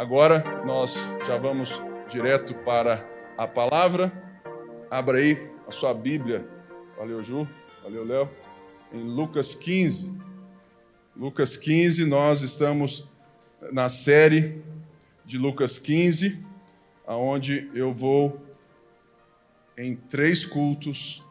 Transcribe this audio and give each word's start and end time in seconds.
Agora 0.00 0.64
nós 0.64 0.96
já 1.26 1.36
vamos 1.36 1.78
direto 2.08 2.54
para 2.54 3.06
a 3.36 3.46
palavra. 3.46 4.10
Abra 4.90 5.18
aí 5.18 5.50
a 5.68 5.70
sua 5.70 5.92
Bíblia. 5.92 6.48
Valeu, 6.96 7.22
Ju. 7.22 7.46
Valeu, 7.82 8.02
Léo. 8.06 8.30
Em 8.94 9.02
Lucas 9.02 9.54
15. 9.54 10.10
Lucas 11.14 11.54
15, 11.54 12.06
nós 12.06 12.40
estamos 12.40 13.10
na 13.72 13.90
série 13.90 14.62
de 15.26 15.36
Lucas 15.36 15.78
15, 15.78 16.42
aonde 17.06 17.70
eu 17.74 17.92
vou 17.92 18.40
em 19.76 19.94
três 19.94 20.46
cultos, 20.46 21.22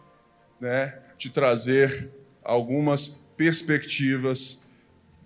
né, 0.61 0.95
te 1.17 1.31
trazer 1.31 2.11
algumas 2.43 3.19
perspectivas 3.35 4.63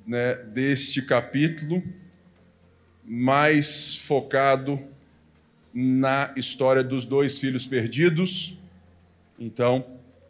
né, 0.07 0.35
deste 0.35 1.01
capítulo, 1.01 1.83
mais 3.05 3.95
focado 3.95 4.79
na 5.73 6.33
história 6.37 6.83
dos 6.83 7.05
dois 7.05 7.39
filhos 7.39 7.65
perdidos. 7.65 8.57
Então, 9.39 9.85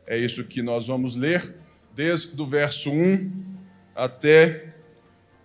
é 0.08 0.18
isso 0.18 0.44
que 0.44 0.62
nós 0.62 0.88
vamos 0.88 1.16
ler, 1.16 1.56
desde 1.96 2.42
o 2.42 2.46
verso 2.46 2.92
1 2.92 3.32
até 3.96 4.74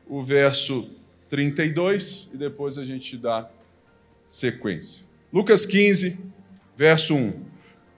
o 0.07 0.23
verso 0.23 0.89
32, 1.29 2.31
e 2.33 2.37
depois 2.37 2.79
a 2.79 2.85
gente 2.85 3.17
dá 3.17 3.49
sequência. 4.29 5.05
Lucas 5.33 5.67
15, 5.67 6.19
verso 6.77 7.15
1. 7.15 7.49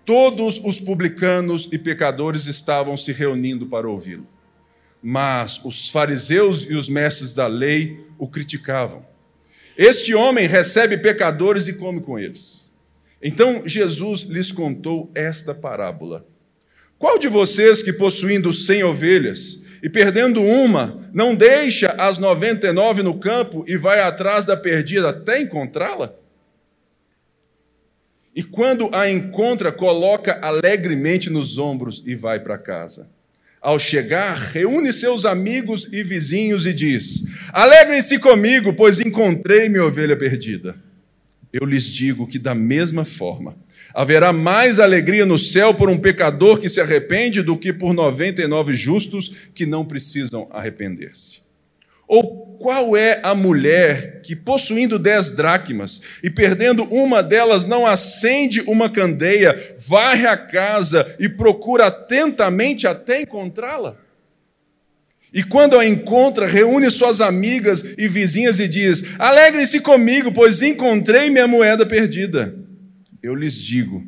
Todos 0.04 0.58
os 0.64 0.80
publicanos 0.80 1.68
e 1.70 1.78
pecadores 1.78 2.46
estavam 2.46 2.96
se 2.96 3.12
reunindo 3.12 3.66
para 3.66 3.88
ouvi-lo. 3.88 4.26
Mas 5.02 5.60
os 5.64 5.88
fariseus 5.88 6.65
e 6.65 6.74
os 6.74 6.88
mestres 6.88 7.32
da 7.32 7.46
lei 7.46 8.04
o 8.18 8.26
criticavam. 8.26 9.09
Este 9.76 10.15
homem 10.15 10.46
recebe 10.46 10.99
pecadores 10.99 11.68
e 11.68 11.74
come 11.74 12.01
com 12.01 12.18
eles. 12.18 12.68
Então 13.23 13.63
Jesus 13.66 14.23
lhes 14.23 14.51
contou 14.51 15.10
esta 15.15 15.54
parábola. 15.54 16.27
Qual 16.99 17.18
de 17.18 17.29
vocês 17.29 17.82
que 17.82 17.93
possuindo 17.93 18.52
cem 18.52 18.82
ovelhas 18.82 19.62
e 19.82 19.88
perdendo 19.88 20.43
uma, 20.43 21.09
não 21.12 21.35
deixa 21.35 21.88
as 21.99 22.18
noventa 22.18 22.68
e 22.68 22.73
nove 22.73 23.02
no 23.02 23.18
campo 23.18 23.65
e 23.66 23.77
vai 23.77 24.01
atrás 24.01 24.45
da 24.45 24.57
perdida 24.57 25.09
até 25.09 25.40
encontrá-la? 25.40 26.15
E 28.34 28.43
quando 28.43 28.95
a 28.95 29.10
encontra, 29.10 29.73
coloca 29.73 30.38
alegremente 30.40 31.29
nos 31.29 31.59
ombros 31.59 32.02
e 32.07 32.15
vai 32.15 32.40
para 32.40 32.57
casa. 32.57 33.10
Ao 33.60 33.78
chegar, 33.78 34.34
reúne 34.52 34.90
seus 34.90 35.26
amigos 35.26 35.86
e 35.92 36.02
vizinhos 36.02 36.66
e 36.66 36.72
diz: 36.72 37.24
Alegrem-se 37.52 38.18
comigo, 38.18 38.72
pois 38.72 38.98
encontrei 39.00 39.68
minha 39.68 39.84
ovelha 39.84 40.16
perdida. 40.16 40.76
Eu 41.52 41.66
lhes 41.66 41.84
digo 41.84 42.26
que, 42.26 42.38
da 42.38 42.54
mesma 42.54 43.04
forma, 43.04 43.56
haverá 43.92 44.32
mais 44.32 44.78
alegria 44.78 45.26
no 45.26 45.36
céu 45.36 45.74
por 45.74 45.90
um 45.90 45.98
pecador 45.98 46.58
que 46.58 46.68
se 46.68 46.80
arrepende 46.80 47.42
do 47.42 47.58
que 47.58 47.72
por 47.72 47.92
noventa 47.92 48.40
e 48.40 48.46
nove 48.46 48.72
justos 48.72 49.48
que 49.54 49.66
não 49.66 49.84
precisam 49.84 50.48
arrepender-se. 50.50 51.49
Ou 52.10 52.58
qual 52.58 52.96
é 52.96 53.20
a 53.22 53.36
mulher 53.36 54.20
que, 54.22 54.34
possuindo 54.34 54.98
dez 54.98 55.30
dracmas 55.30 56.00
e 56.24 56.28
perdendo 56.28 56.82
uma 56.92 57.22
delas, 57.22 57.64
não 57.64 57.86
acende 57.86 58.60
uma 58.62 58.90
candeia, 58.90 59.54
varre 59.78 60.26
a 60.26 60.36
casa 60.36 61.06
e 61.20 61.28
procura 61.28 61.86
atentamente 61.86 62.88
até 62.88 63.20
encontrá-la? 63.22 63.96
E 65.32 65.44
quando 65.44 65.78
a 65.78 65.86
encontra, 65.86 66.48
reúne 66.48 66.91
suas 66.91 67.20
amigas 67.20 67.94
e 67.97 68.08
vizinhas 68.08 68.58
e 68.58 68.66
diz: 68.66 69.04
Alegrem-se 69.16 69.78
comigo, 69.78 70.32
pois 70.32 70.62
encontrei 70.62 71.31
minha 71.31 71.47
moeda 71.47 71.87
perdida. 71.87 72.56
Eu 73.22 73.37
lhes 73.37 73.54
digo 73.54 74.04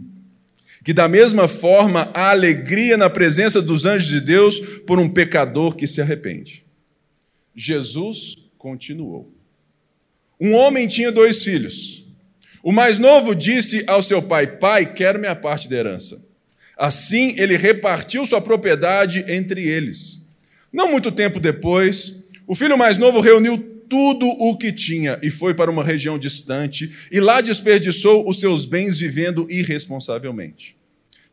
que, 0.84 0.92
da 0.92 1.06
mesma 1.06 1.46
forma, 1.46 2.10
há 2.12 2.30
alegria 2.30 2.96
na 2.96 3.08
presença 3.08 3.62
dos 3.62 3.86
anjos 3.86 4.08
de 4.08 4.20
Deus 4.20 4.58
por 4.88 4.98
um 4.98 5.08
pecador 5.08 5.76
que 5.76 5.86
se 5.86 6.02
arrepende. 6.02 6.64
Jesus 7.54 8.34
continuou. 8.58 9.32
Um 10.40 10.54
homem 10.54 10.88
tinha 10.88 11.12
dois 11.12 11.44
filhos. 11.44 12.04
O 12.62 12.72
mais 12.72 12.98
novo 12.98 13.34
disse 13.34 13.84
ao 13.86 14.02
seu 14.02 14.22
pai: 14.22 14.46
Pai, 14.46 14.92
quero 14.92 15.18
minha 15.18 15.34
parte 15.34 15.68
da 15.68 15.76
herança. 15.76 16.24
Assim 16.76 17.34
ele 17.38 17.56
repartiu 17.56 18.26
sua 18.26 18.41
propriedade 18.41 19.24
entre 19.28 19.66
eles. 19.66 20.22
Não 20.72 20.91
muito 20.91 21.12
tempo 21.12 21.38
depois, 21.38 22.24
o 22.46 22.54
filho 22.54 22.78
mais 22.78 22.98
novo 22.98 23.20
reuniu 23.20 23.58
tudo 23.88 24.26
o 24.26 24.56
que 24.56 24.72
tinha 24.72 25.18
e 25.22 25.30
foi 25.30 25.52
para 25.52 25.70
uma 25.70 25.84
região 25.84 26.18
distante, 26.18 26.91
e 27.12 27.20
lá 27.20 27.42
desperdiçou 27.42 28.26
os 28.26 28.41
seus 28.41 28.64
bens 28.64 28.98
vivendo 28.98 29.46
irresponsavelmente. 29.50 30.74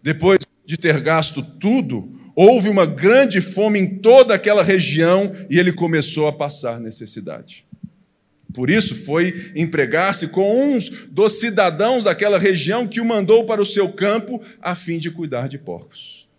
Depois 0.04 0.40
de 0.66 0.78
ter 0.78 1.00
gasto 1.00 1.42
tudo, 1.42 2.19
Houve 2.42 2.70
uma 2.70 2.86
grande 2.86 3.42
fome 3.42 3.80
em 3.80 3.98
toda 3.98 4.34
aquela 4.34 4.64
região 4.64 5.30
e 5.50 5.60
ele 5.60 5.74
começou 5.74 6.26
a 6.26 6.32
passar 6.32 6.80
necessidade. 6.80 7.66
Por 8.54 8.70
isso 8.70 8.96
foi 8.96 9.52
empregar-se 9.54 10.30
com 10.30 10.74
uns 10.74 10.90
dos 11.10 11.42
cidadãos 11.42 12.06
daquela 12.06 12.40
região 12.40 12.88
que 12.88 13.02
o 13.02 13.06
mandou 13.06 13.46
para 13.46 13.62
o 13.62 13.66
seu 13.66 13.92
campo 13.92 14.42
a 14.62 14.74
fim 14.74 14.98
de 14.98 15.12
cuidar 15.12 15.50
de 15.50 15.58
porcos. 15.58 16.30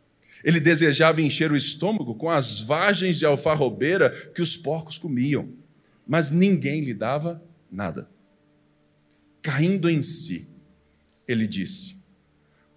Ele 0.43 0.59
desejava 0.59 1.21
encher 1.21 1.53
o 1.53 1.57
estômago 1.57 2.15
com 2.15 2.31
as 2.31 2.61
vagens 2.61 3.19
de 3.19 3.27
alfarrobeira 3.27 4.09
que 4.35 4.41
os 4.41 4.57
porcos 4.57 4.97
comiam, 4.97 5.51
mas 6.09 6.31
ninguém 6.31 6.81
lhe 6.81 6.95
dava 6.95 7.43
nada. 7.71 8.09
Caindo 9.43 9.87
em 9.91 10.01
si, 10.01 10.49
ele 11.29 11.47
disse: 11.47 12.00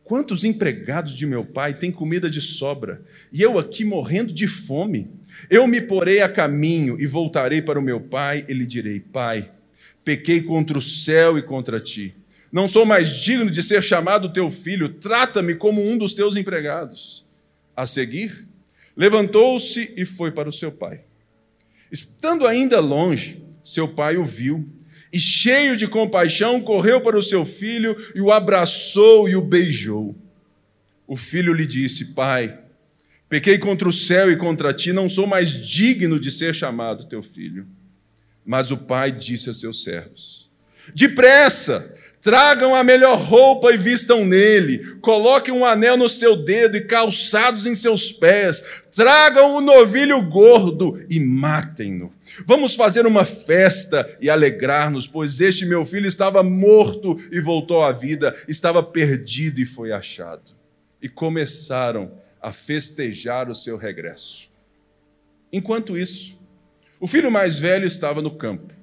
Quantos 0.03 0.43
empregados 0.43 1.15
de 1.15 1.25
meu 1.25 1.45
pai 1.45 1.73
têm 1.73 1.91
comida 1.91 2.29
de 2.29 2.41
sobra, 2.41 3.01
e 3.31 3.41
eu 3.41 3.57
aqui 3.57 3.85
morrendo 3.85 4.33
de 4.33 4.47
fome? 4.47 5.09
Eu 5.49 5.65
me 5.65 5.79
porei 5.79 6.21
a 6.21 6.27
caminho 6.27 6.99
e 6.99 7.07
voltarei 7.07 7.61
para 7.61 7.79
o 7.79 7.81
meu 7.81 8.01
pai, 8.01 8.45
e 8.49 8.53
lhe 8.53 8.65
direi: 8.65 8.99
Pai, 8.99 9.49
pequei 10.03 10.41
contra 10.41 10.77
o 10.77 10.81
céu 10.81 11.37
e 11.37 11.41
contra 11.41 11.79
ti. 11.79 12.13
Não 12.51 12.67
sou 12.67 12.85
mais 12.85 13.09
digno 13.15 13.49
de 13.49 13.63
ser 13.63 13.81
chamado 13.81 14.31
teu 14.31 14.51
filho, 14.51 14.89
trata-me 14.89 15.55
como 15.55 15.81
um 15.81 15.97
dos 15.97 16.13
teus 16.13 16.35
empregados. 16.35 17.25
A 17.75 17.85
seguir, 17.85 18.47
levantou-se 18.95 19.93
e 19.97 20.05
foi 20.05 20.31
para 20.31 20.49
o 20.49 20.53
seu 20.53 20.71
pai. 20.71 21.01
Estando 21.91 22.45
ainda 22.45 22.79
longe, 22.79 23.41
seu 23.63 23.87
pai 23.87 24.17
o 24.17 24.25
viu 24.25 24.69
e, 25.13 25.19
cheio 25.19 25.77
de 25.77 25.87
compaixão, 25.87 26.59
correu 26.59 26.99
para 26.99 27.15
o 27.15 27.21
seu 27.21 27.45
filho 27.45 27.95
e 28.15 28.19
o 28.19 28.31
abraçou 28.31 29.29
e 29.29 29.35
o 29.35 29.41
beijou. 29.41 30.17
O 31.05 31.15
filho 31.15 31.53
lhe 31.53 31.67
disse: 31.67 32.05
Pai, 32.13 32.59
pequei 33.29 33.59
contra 33.59 33.87
o 33.87 33.93
céu 33.93 34.31
e 34.31 34.35
contra 34.35 34.73
ti, 34.73 34.91
não 34.91 35.07
sou 35.07 35.27
mais 35.27 35.51
digno 35.51 36.19
de 36.19 36.31
ser 36.31 36.55
chamado 36.55 37.05
teu 37.05 37.21
filho. 37.21 37.67
Mas 38.43 38.71
o 38.71 38.77
pai 38.77 39.11
disse 39.11 39.51
a 39.51 39.53
seus 39.53 39.83
servos: 39.83 40.49
Depressa, 40.95 41.93
Tragam 42.23 42.73
a 42.73 42.85
melhor 42.85 43.19
roupa 43.19 43.73
e 43.73 43.77
vistam 43.77 44.25
nele. 44.25 44.95
Coloquem 45.01 45.53
um 45.53 45.65
anel 45.65 45.97
no 45.97 46.07
seu 46.07 46.37
dedo 46.37 46.77
e 46.77 46.81
calçados 46.81 47.65
em 47.65 47.75
seus 47.75 48.13
pés. 48.13 48.63
Tragam 48.95 49.57
o 49.57 49.59
novilho 49.59 50.21
gordo 50.23 51.05
e 51.09 51.19
matem-no. 51.19 52.13
Vamos 52.45 52.77
fazer 52.77 53.05
uma 53.05 53.25
festa 53.25 54.17
e 54.21 54.29
alegrar-nos, 54.29 55.05
pois 55.05 55.41
este 55.41 55.65
meu 55.65 55.83
filho 55.83 56.07
estava 56.07 56.41
morto 56.41 57.19
e 57.29 57.41
voltou 57.41 57.83
à 57.83 57.91
vida, 57.91 58.33
estava 58.47 58.81
perdido 58.81 59.59
e 59.59 59.65
foi 59.65 59.91
achado. 59.91 60.55
E 61.01 61.09
começaram 61.09 62.09
a 62.41 62.53
festejar 62.53 63.49
o 63.49 63.55
seu 63.55 63.75
regresso. 63.75 64.49
Enquanto 65.51 65.97
isso, 65.97 66.39
o 67.01 67.05
filho 67.05 67.29
mais 67.29 67.59
velho 67.59 67.85
estava 67.85 68.21
no 68.21 68.31
campo. 68.31 68.82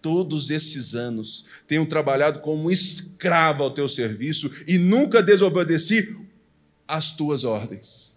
todos 0.00 0.50
esses 0.50 0.94
anos 0.94 1.44
tenho 1.66 1.86
trabalhado 1.86 2.40
como 2.40 2.70
escravo 2.70 3.62
ao 3.62 3.70
teu 3.70 3.88
serviço 3.88 4.50
e 4.66 4.78
nunca 4.78 5.22
desobedeci 5.22 6.16
às 6.86 7.12
tuas 7.12 7.44
ordens. 7.44 8.16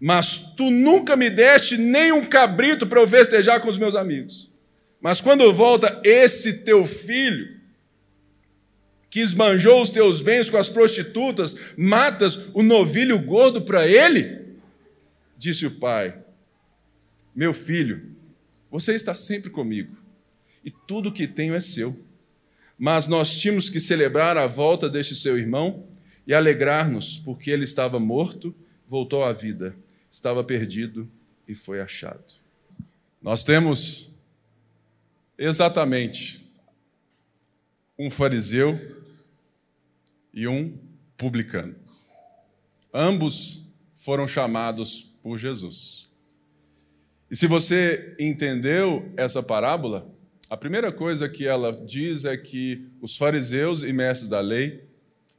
Mas 0.00 0.38
tu 0.56 0.70
nunca 0.70 1.14
me 1.14 1.30
deste 1.30 1.76
nem 1.76 2.12
um 2.12 2.24
cabrito 2.24 2.86
para 2.86 3.00
eu 3.00 3.06
festejar 3.06 3.60
com 3.60 3.68
os 3.68 3.78
meus 3.78 3.94
amigos. 3.94 4.50
Mas 5.00 5.20
quando 5.20 5.52
volta 5.52 6.00
esse 6.04 6.54
teu 6.54 6.84
filho, 6.84 7.60
que 9.12 9.20
esbanjou 9.20 9.82
os 9.82 9.90
teus 9.90 10.22
bens 10.22 10.48
com 10.48 10.56
as 10.56 10.70
prostitutas, 10.70 11.54
matas 11.76 12.38
o 12.54 12.62
novilho 12.62 13.18
gordo 13.18 13.60
para 13.60 13.86
ele? 13.86 14.40
Disse 15.36 15.66
o 15.66 15.70
pai: 15.72 16.16
Meu 17.34 17.52
filho, 17.52 18.02
você 18.70 18.94
está 18.94 19.14
sempre 19.14 19.50
comigo, 19.50 19.94
e 20.64 20.70
tudo 20.70 21.12
que 21.12 21.26
tenho 21.26 21.54
é 21.54 21.60
seu. 21.60 21.98
Mas 22.78 23.06
nós 23.06 23.34
tínhamos 23.34 23.68
que 23.68 23.80
celebrar 23.80 24.36
a 24.36 24.46
volta 24.46 24.88
deste 24.88 25.14
seu 25.14 25.38
irmão 25.38 25.86
e 26.26 26.34
alegrar-nos, 26.34 27.18
porque 27.18 27.50
ele 27.50 27.64
estava 27.64 27.98
morto, 27.98 28.54
voltou 28.88 29.24
à 29.24 29.32
vida, 29.32 29.76
estava 30.10 30.42
perdido 30.42 31.10
e 31.46 31.54
foi 31.54 31.80
achado. 31.80 32.34
Nós 33.20 33.44
temos 33.44 34.10
exatamente 35.38 36.44
um 37.98 38.10
fariseu 38.10 38.78
e 40.32 40.48
um 40.48 40.76
publicano. 41.16 41.76
Ambos 42.92 43.62
foram 43.94 44.26
chamados 44.26 45.12
por 45.22 45.38
Jesus. 45.38 46.08
E 47.30 47.36
se 47.36 47.46
você 47.46 48.14
entendeu 48.18 49.12
essa 49.16 49.42
parábola, 49.42 50.11
a 50.52 50.56
primeira 50.58 50.92
coisa 50.92 51.30
que 51.30 51.46
ela 51.46 51.72
diz 51.72 52.26
é 52.26 52.36
que 52.36 52.86
os 53.00 53.16
fariseus 53.16 53.82
e 53.82 53.90
mestres 53.90 54.28
da 54.28 54.38
lei 54.38 54.86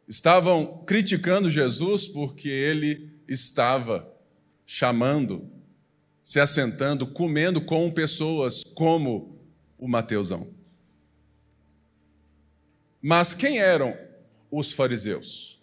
estavam 0.07 0.83
criticando 0.87 1.51
Jesus 1.51 2.07
porque 2.07 2.49
ele 2.49 3.11
estava 3.27 4.11
chamando, 4.65 5.47
se 6.23 6.39
assentando, 6.39 7.05
comendo 7.05 7.61
com 7.61 7.91
pessoas 7.91 8.63
como 8.73 9.39
o 9.77 9.87
Mateusão. 9.87 10.47
Mas 12.99 13.35
quem 13.35 13.59
eram 13.59 13.95
os 14.49 14.73
fariseus. 14.73 15.61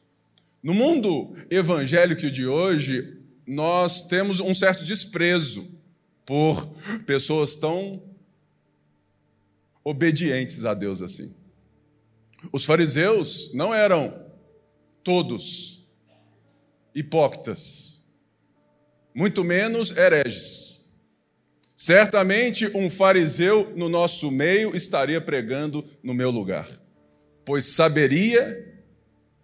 No 0.62 0.72
mundo 0.72 1.34
evangélico 1.50 2.30
de 2.30 2.46
hoje, 2.46 3.18
nós 3.44 4.06
temos 4.06 4.38
um 4.38 4.54
certo 4.54 4.84
desprezo 4.84 5.76
por 6.24 6.68
pessoas 7.04 7.56
tão 7.56 8.09
obedientes 9.84 10.64
a 10.64 10.74
Deus 10.74 11.02
assim. 11.02 11.34
Os 12.52 12.64
fariseus 12.64 13.52
não 13.52 13.74
eram 13.74 14.26
todos 15.02 15.86
hipócritas, 16.94 18.04
muito 19.14 19.44
menos 19.44 19.96
hereges. 19.96 20.88
Certamente 21.76 22.66
um 22.76 22.90
fariseu 22.90 23.72
no 23.74 23.88
nosso 23.88 24.30
meio 24.30 24.76
estaria 24.76 25.20
pregando 25.20 25.84
no 26.02 26.12
meu 26.12 26.30
lugar, 26.30 26.68
pois 27.44 27.64
saberia 27.64 28.66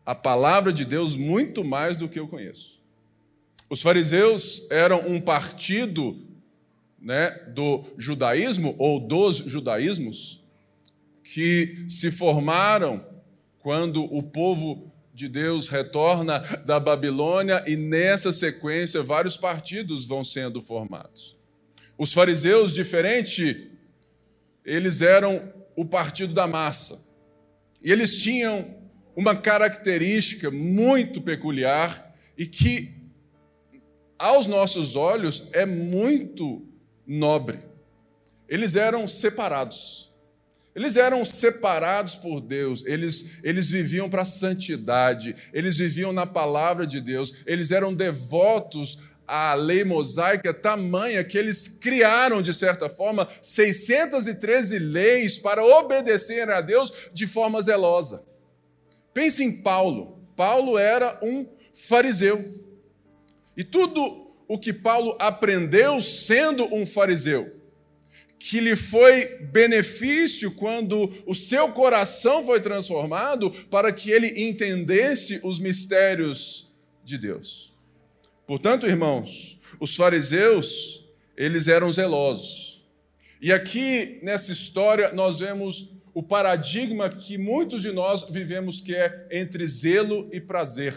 a 0.05 0.15
palavra 0.15 0.73
de 0.73 0.85
Deus 0.85 1.17
muito 1.17 1.65
mais 1.65 1.97
do 1.97 2.09
que 2.09 2.21
eu 2.21 2.29
conheço. 2.29 2.81
Os 3.69 3.83
fariseus 3.83 4.67
eram 4.71 5.01
um 5.09 5.21
partido 5.21 6.26
né, 7.01 7.31
do 7.55 7.85
judaísmo 7.97 8.75
ou 8.79 8.99
dos 8.99 9.37
judaísmos 9.37 10.43
que 11.23 11.85
se 11.89 12.11
formaram 12.11 13.05
quando 13.59 14.05
o 14.05 14.23
povo 14.23 14.93
de 15.13 15.29
Deus 15.29 15.67
retorna 15.67 16.39
da 16.65 16.79
Babilônia 16.79 17.65
e 17.67 17.75
nessa 17.75 18.33
sequência 18.33 19.03
vários 19.03 19.37
partidos 19.37 20.05
vão 20.05 20.23
sendo 20.23 20.61
formados. 20.61 21.37
Os 21.99 22.13
fariseus, 22.13 22.75
diferente, 22.75 23.71
eles 24.65 25.01
eram 25.01 25.53
o 25.75 25.85
partido 25.85 26.35
da 26.35 26.47
massa. 26.47 27.07
E 27.83 27.91
eles 27.91 28.23
tinham 28.23 28.75
uma 29.17 29.35
característica 29.35 30.51
muito 30.51 31.23
peculiar 31.23 32.15
e 32.37 32.47
que, 32.47 32.95
aos 34.19 34.47
nossos 34.47 34.97
olhos, 34.97 35.49
é 35.53 35.65
muito 35.65 36.66
nobre. 37.07 37.61
Eles 38.49 38.75
eram 38.75 39.07
separados. 39.07 40.13
Eles 40.75 40.97
eram 40.97 41.25
separados 41.25 42.15
por 42.15 42.39
Deus, 42.39 42.85
eles, 42.85 43.39
eles 43.43 43.71
viviam 43.71 44.11
para 44.11 44.21
a 44.21 44.27
santidade, 44.27 45.35
eles 45.51 45.79
viviam 45.79 46.13
na 46.13 46.27
palavra 46.27 46.87
de 46.87 47.01
Deus, 47.01 47.33
eles 47.47 47.71
eram 47.71 47.95
devotos 47.95 48.99
à 49.27 49.55
lei 49.55 49.85
mosaica 49.85 50.53
tamanha 50.53 51.25
que 51.25 51.39
eles 51.39 51.67
criaram, 51.67 52.43
de 52.43 52.53
certa 52.53 52.91
forma, 52.91 53.27
613 53.41 54.79
leis 54.79 55.39
para 55.39 55.65
obedecerem 55.65 56.55
a 56.55 56.61
Deus 56.61 56.93
de 57.13 57.27
forma 57.27 57.63
zelosa. 57.63 58.23
Pense 59.15 59.43
em 59.43 59.63
Paulo. 59.63 60.21
Paulo 60.37 60.77
era 60.77 61.19
um 61.23 61.49
fariseu. 61.73 62.63
E 63.57 63.65
tudo 63.65 64.26
o 64.49 64.59
que 64.59 64.73
Paulo 64.73 65.17
aprendeu 65.19 66.01
sendo 66.01 66.65
um 66.75 66.87
fariseu, 66.87 67.53
que 68.39 68.61
lhe 68.61 68.77
foi 68.77 69.39
benefício 69.41 70.51
quando 70.53 71.13
o 71.27 71.35
seu 71.35 71.73
coração 71.73 72.45
foi 72.45 72.61
transformado 72.61 73.51
para 73.71 73.93
que 73.93 74.11
ele 74.11 74.49
entendesse 74.49 75.41
os 75.43 75.59
mistérios 75.59 76.73
de 77.05 77.19
Deus. 77.19 77.73
Portanto, 78.47 78.87
irmãos, 78.87 79.59
os 79.81 79.97
fariseus, 79.97 81.05
eles 81.37 81.67
eram 81.67 81.93
zelosos. 81.93 82.87
E 83.41 83.53
aqui 83.53 84.19
nessa 84.23 84.53
história 84.53 85.13
nós 85.13 85.41
vemos 85.41 85.91
o 86.15 86.23
paradigma 86.23 87.11
que 87.11 87.37
muitos 87.37 87.83
de 87.83 87.93
nós 87.93 88.23
vivemos, 88.23 88.81
que 88.81 88.95
é 88.95 89.27
entre 89.31 89.67
zelo 89.67 90.29
e 90.33 90.41
prazer. 90.41 90.95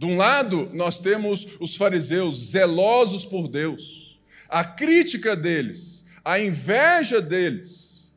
De 0.00 0.06
um 0.06 0.16
lado, 0.16 0.70
nós 0.72 0.98
temos 0.98 1.46
os 1.60 1.76
fariseus 1.76 2.52
zelosos 2.52 3.22
por 3.22 3.46
Deus, 3.46 4.18
a 4.48 4.64
crítica 4.64 5.36
deles, 5.36 6.06
a 6.24 6.40
inveja 6.40 7.20
deles, 7.20 8.10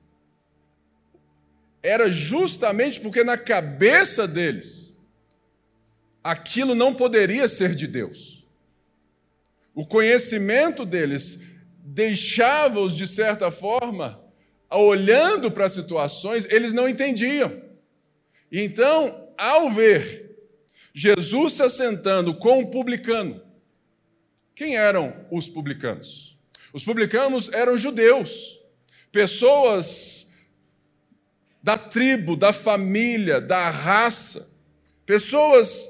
era 1.84 2.10
justamente 2.10 3.02
porque 3.02 3.22
na 3.22 3.38
cabeça 3.38 4.26
deles, 4.26 4.96
aquilo 6.24 6.74
não 6.74 6.94
poderia 6.94 7.50
ser 7.50 7.76
de 7.76 7.86
Deus. 7.86 8.48
O 9.76 9.86
conhecimento 9.86 10.86
deles 10.86 11.42
deixava-os, 11.84 12.96
de 12.96 13.06
certa 13.06 13.52
forma, 13.52 14.24
olhando 14.72 15.52
para 15.52 15.68
situações, 15.68 16.48
eles 16.50 16.72
não 16.72 16.88
entendiam. 16.88 17.62
Então, 18.50 19.28
ao 19.38 19.70
ver 19.70 20.23
Jesus 20.94 21.54
se 21.54 21.64
assentando 21.64 22.36
com 22.36 22.60
um 22.60 22.66
publicano, 22.66 23.42
quem 24.54 24.78
eram 24.78 25.26
os 25.32 25.48
publicanos? 25.48 26.38
Os 26.72 26.84
publicanos 26.84 27.52
eram 27.52 27.78
judeus, 27.78 28.60
pessoas 29.12 30.32
da 31.62 31.78
tribo, 31.78 32.36
da 32.36 32.54
família, 32.54 33.42
da 33.42 33.70
raça, 33.70 34.48
pessoas 35.06 35.90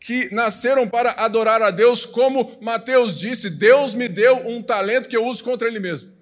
que 0.00 0.32
nasceram 0.32 0.88
para 0.88 1.10
adorar 1.12 1.60
a 1.60 1.70
Deus, 1.70 2.06
como 2.06 2.56
Mateus 2.60 3.18
disse: 3.18 3.50
Deus 3.50 3.92
me 3.92 4.08
deu 4.08 4.36
um 4.48 4.62
talento 4.62 5.08
que 5.08 5.16
eu 5.16 5.26
uso 5.26 5.44
contra 5.44 5.68
Ele 5.68 5.80
mesmo. 5.80 6.12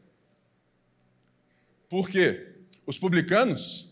Por 1.88 2.08
quê? 2.08 2.48
Os 2.84 2.98
publicanos, 2.98 3.88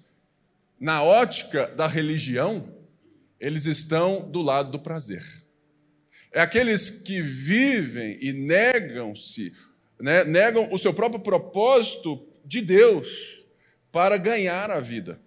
na 0.80 1.02
ótica 1.02 1.66
da 1.68 1.86
religião, 1.86 2.73
eles 3.44 3.66
estão 3.66 4.26
do 4.30 4.40
lado 4.40 4.70
do 4.70 4.78
prazer. 4.78 5.22
É 6.32 6.40
aqueles 6.40 6.88
que 6.88 7.20
vivem 7.20 8.16
e 8.18 8.32
negam-se, 8.32 9.52
né, 10.00 10.24
negam 10.24 10.66
o 10.72 10.78
seu 10.78 10.94
próprio 10.94 11.20
propósito 11.20 12.26
de 12.42 12.62
Deus 12.62 13.44
para 13.92 14.16
ganhar 14.16 14.70
a 14.70 14.80
vida. 14.80 15.20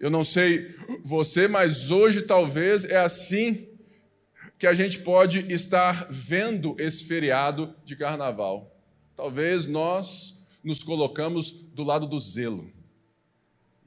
Eu 0.00 0.10
não 0.10 0.24
sei 0.24 0.74
você, 1.04 1.46
mas 1.46 1.92
hoje 1.92 2.22
talvez 2.22 2.84
é 2.84 2.96
assim 2.96 3.68
que 4.58 4.66
a 4.66 4.74
gente 4.74 4.98
pode 4.98 5.46
estar 5.52 6.08
vendo 6.10 6.74
esse 6.76 7.04
feriado 7.04 7.72
de 7.84 7.94
carnaval. 7.94 8.76
Talvez 9.14 9.68
nós 9.68 10.36
nos 10.62 10.82
colocamos 10.82 11.52
do 11.52 11.84
lado 11.84 12.04
do 12.04 12.18
zelo. 12.18 12.68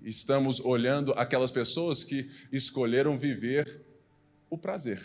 Estamos 0.06 0.60
olhando 0.60 1.14
aquelas 1.14 1.52
pessoas 1.52 2.04
que 2.04 2.30
escolheram 2.52 3.18
viver 3.18 3.82
o 4.48 4.56
prazer. 4.56 5.02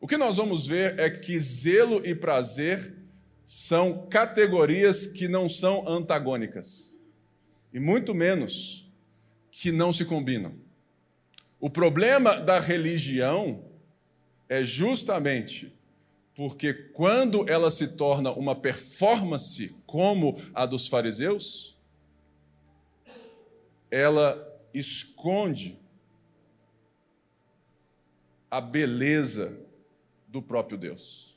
O 0.00 0.06
que 0.06 0.16
nós 0.16 0.36
vamos 0.36 0.68
ver 0.68 1.00
é 1.00 1.10
que 1.10 1.38
zelo 1.40 2.00
e 2.06 2.14
prazer 2.14 2.94
são 3.44 4.06
categorias 4.06 5.04
que 5.04 5.26
não 5.26 5.48
são 5.48 5.86
antagônicas, 5.88 6.96
e 7.72 7.80
muito 7.80 8.14
menos 8.14 8.88
que 9.50 9.72
não 9.72 9.92
se 9.92 10.04
combinam. 10.04 10.54
O 11.58 11.68
problema 11.68 12.36
da 12.36 12.60
religião 12.60 13.64
é 14.48 14.62
justamente 14.62 15.72
porque 16.36 16.72
quando 16.72 17.50
ela 17.50 17.70
se 17.70 17.96
torna 17.96 18.30
uma 18.30 18.54
performance 18.54 19.74
como 19.86 20.40
a 20.54 20.64
dos 20.66 20.86
fariseus, 20.86 21.71
ela 23.92 24.50
esconde 24.72 25.78
a 28.50 28.58
beleza 28.58 29.54
do 30.26 30.40
próprio 30.40 30.78
Deus. 30.78 31.36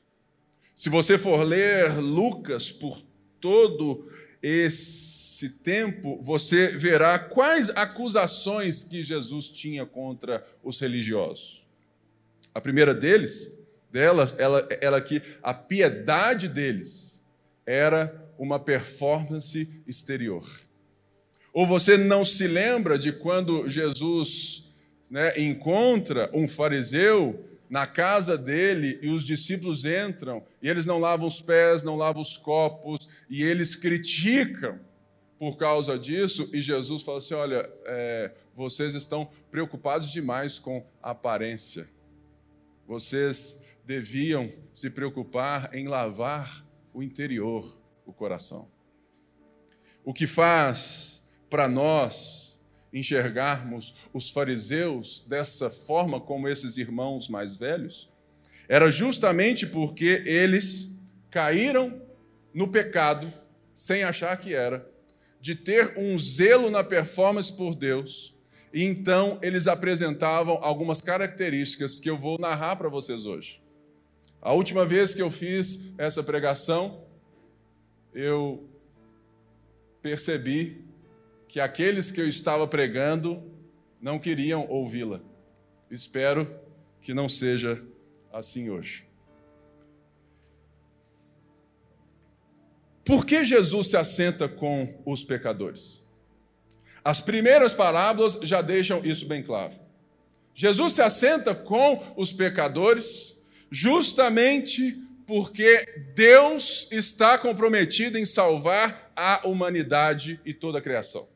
Se 0.73 0.89
você 0.89 1.17
for 1.17 1.43
ler 1.43 1.99
Lucas 1.99 2.71
por 2.71 3.03
todo 3.41 4.09
esse 4.41 5.49
tempo, 5.49 6.17
você 6.23 6.69
verá 6.69 7.19
quais 7.19 7.69
acusações 7.71 8.83
que 8.83 9.03
Jesus 9.03 9.49
tinha 9.49 9.85
contra 9.85 10.41
os 10.63 10.79
religiosos. 10.79 11.65
A 12.53 12.61
primeira 12.61 12.95
deles, 12.95 13.51
delas, 13.91 14.33
ela, 14.39 14.65
ela 14.79 15.01
que 15.01 15.21
a 15.43 15.53
piedade 15.53 16.47
deles 16.47 17.21
era 17.65 18.33
uma 18.37 18.59
performance 18.59 19.69
exterior. 19.85 20.64
Ou 21.55 21.65
você 21.65 21.97
não 21.97 22.25
se 22.25 22.47
lembra 22.47 22.99
de 22.99 23.13
quando 23.13 23.69
Jesus 23.69 24.65
né, 25.09 25.39
encontra 25.39 26.29
um 26.33 26.49
fariseu 26.49 27.45
na 27.69 27.87
casa 27.87 28.37
dele 28.37 28.99
e 29.01 29.07
os 29.07 29.23
discípulos 29.23 29.85
entram 29.85 30.43
e 30.61 30.69
eles 30.69 30.85
não 30.85 30.99
lavam 30.99 31.25
os 31.25 31.39
pés, 31.39 31.81
não 31.81 31.95
lavam 31.95 32.21
os 32.21 32.35
copos 32.35 33.07
e 33.29 33.41
eles 33.41 33.73
criticam 33.73 34.77
por 35.39 35.55
causa 35.55 35.97
disso 35.97 36.49
e 36.51 36.59
Jesus 36.59 37.03
fala 37.03 37.19
assim: 37.19 37.35
olha, 37.35 37.69
é, 37.85 38.31
vocês 38.53 38.93
estão 38.93 39.29
preocupados 39.49 40.11
demais 40.11 40.59
com 40.59 40.85
a 41.01 41.11
aparência. 41.11 41.87
Vocês 42.85 43.57
deviam 43.85 44.51
se 44.73 44.89
preocupar 44.89 45.73
em 45.73 45.87
lavar 45.87 46.65
o 46.93 47.01
interior, 47.01 47.81
o 48.05 48.11
coração. 48.11 48.67
O 50.03 50.13
que 50.13 50.27
faz 50.27 51.14
para 51.49 51.67
nós 51.67 52.59
enxergarmos 52.93 53.93
os 54.13 54.29
fariseus 54.29 55.23
dessa 55.27 55.69
forma, 55.69 56.19
como 56.19 56.47
esses 56.47 56.77
irmãos 56.77 57.27
mais 57.27 57.55
velhos, 57.55 58.09
era 58.69 58.89
justamente 58.89 59.65
porque 59.65 60.23
eles 60.25 60.91
caíram 61.29 62.01
no 62.53 62.69
pecado, 62.69 63.31
sem 63.73 64.03
achar 64.03 64.35
que 64.37 64.53
era, 64.53 64.89
de 65.41 65.53
ter 65.53 65.93
um 65.97 66.17
zelo 66.17 66.71
na 66.71 66.83
performance 66.83 67.51
por 67.51 67.75
Deus, 67.75 68.33
e 68.73 68.83
então 68.83 69.37
eles 69.41 69.67
apresentavam 69.67 70.57
algumas 70.61 71.01
características 71.01 71.99
que 71.99 72.09
eu 72.09 72.17
vou 72.17 72.39
narrar 72.39 72.77
para 72.77 72.89
vocês 72.89 73.25
hoje. 73.25 73.61
A 74.41 74.53
última 74.53 74.85
vez 74.85 75.13
que 75.13 75.21
eu 75.21 75.29
fiz 75.29 75.91
essa 75.97 76.23
pregação, 76.23 77.03
eu 78.13 78.69
percebi 80.01 80.84
que 81.47 81.59
aqueles 81.59 82.11
que 82.11 82.21
eu 82.21 82.27
estava 82.27 82.67
pregando 82.67 83.43
não 84.01 84.19
queriam 84.19 84.67
ouvi-la. 84.69 85.21
Espero 85.89 86.59
que 87.01 87.13
não 87.13 87.29
seja 87.29 87.81
assim 88.31 88.69
hoje. 88.69 89.05
Por 93.05 93.25
que 93.25 93.45
Jesus 93.45 93.91
se 93.91 93.97
assenta 93.97 94.49
com 94.49 95.01
os 95.05 95.23
pecadores? 95.23 96.03
As 97.03 97.21
primeiras 97.21 97.73
parábolas 97.73 98.39
já 98.41 98.63
deixam 98.63 99.05
isso 99.05 99.27
bem 99.27 99.43
claro. 99.43 99.73
Jesus 100.55 100.93
se 100.93 101.01
assenta 101.03 101.53
com 101.53 102.01
os 102.17 102.33
pecadores 102.33 103.39
justamente 103.69 104.99
porque 105.27 105.85
Deus 106.15 106.87
está 106.91 107.37
comprometido 107.37 108.17
em 108.17 108.25
salvar 108.25 109.11
a 109.15 109.41
humanidade 109.47 110.39
e 110.45 110.53
toda 110.53 110.79
a 110.79 110.81
criação. 110.81 111.27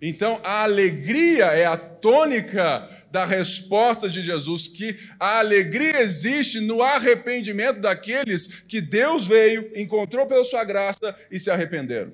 Então, 0.00 0.40
a 0.44 0.62
alegria 0.62 1.46
é 1.46 1.64
a 1.64 1.76
tônica 1.76 2.88
da 3.10 3.24
resposta 3.24 4.08
de 4.08 4.22
Jesus, 4.22 4.68
que 4.68 4.96
a 5.18 5.38
alegria 5.38 6.00
existe 6.00 6.60
no 6.60 6.82
arrependimento 6.82 7.80
daqueles 7.80 8.46
que 8.46 8.80
Deus 8.80 9.26
veio, 9.26 9.70
encontrou 9.74 10.26
pela 10.26 10.44
sua 10.44 10.64
graça 10.64 11.16
e 11.30 11.40
se 11.40 11.50
arrependeram. 11.50 12.12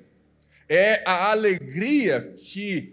É 0.69 1.03
a 1.05 1.29
alegria 1.31 2.33
que 2.37 2.92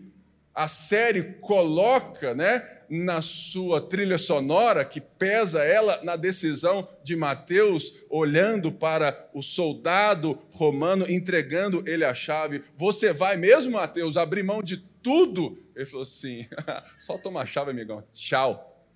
a 0.60 0.68
série 0.68 1.22
coloca, 1.40 2.34
né, 2.34 2.68
na 2.86 3.22
sua 3.22 3.80
trilha 3.80 4.18
sonora, 4.18 4.84
que 4.84 5.00
pesa 5.00 5.64
ela 5.64 5.98
na 6.04 6.16
decisão 6.16 6.86
de 7.02 7.16
Mateus, 7.16 7.94
olhando 8.10 8.70
para 8.70 9.30
o 9.32 9.40
soldado 9.40 10.38
romano, 10.50 11.10
entregando 11.10 11.82
ele 11.86 12.04
a 12.04 12.12
chave. 12.12 12.62
Você 12.76 13.10
vai 13.10 13.38
mesmo, 13.38 13.72
Mateus, 13.72 14.18
abrir 14.18 14.42
mão 14.42 14.62
de 14.62 14.76
tudo? 15.02 15.58
Ele 15.74 15.86
falou 15.86 16.02
assim: 16.02 16.46
só 16.98 17.16
toma 17.16 17.40
a 17.40 17.46
chave, 17.46 17.70
amigão, 17.70 18.04
tchau. 18.12 18.86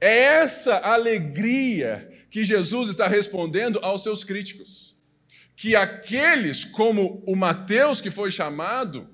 É 0.00 0.18
essa 0.18 0.74
alegria 0.78 2.10
que 2.28 2.44
Jesus 2.44 2.88
está 2.88 3.06
respondendo 3.06 3.78
aos 3.80 4.02
seus 4.02 4.24
críticos. 4.24 4.96
Que 5.54 5.76
aqueles, 5.76 6.64
como 6.64 7.22
o 7.24 7.36
Mateus 7.36 8.00
que 8.00 8.10
foi 8.10 8.32
chamado, 8.32 9.08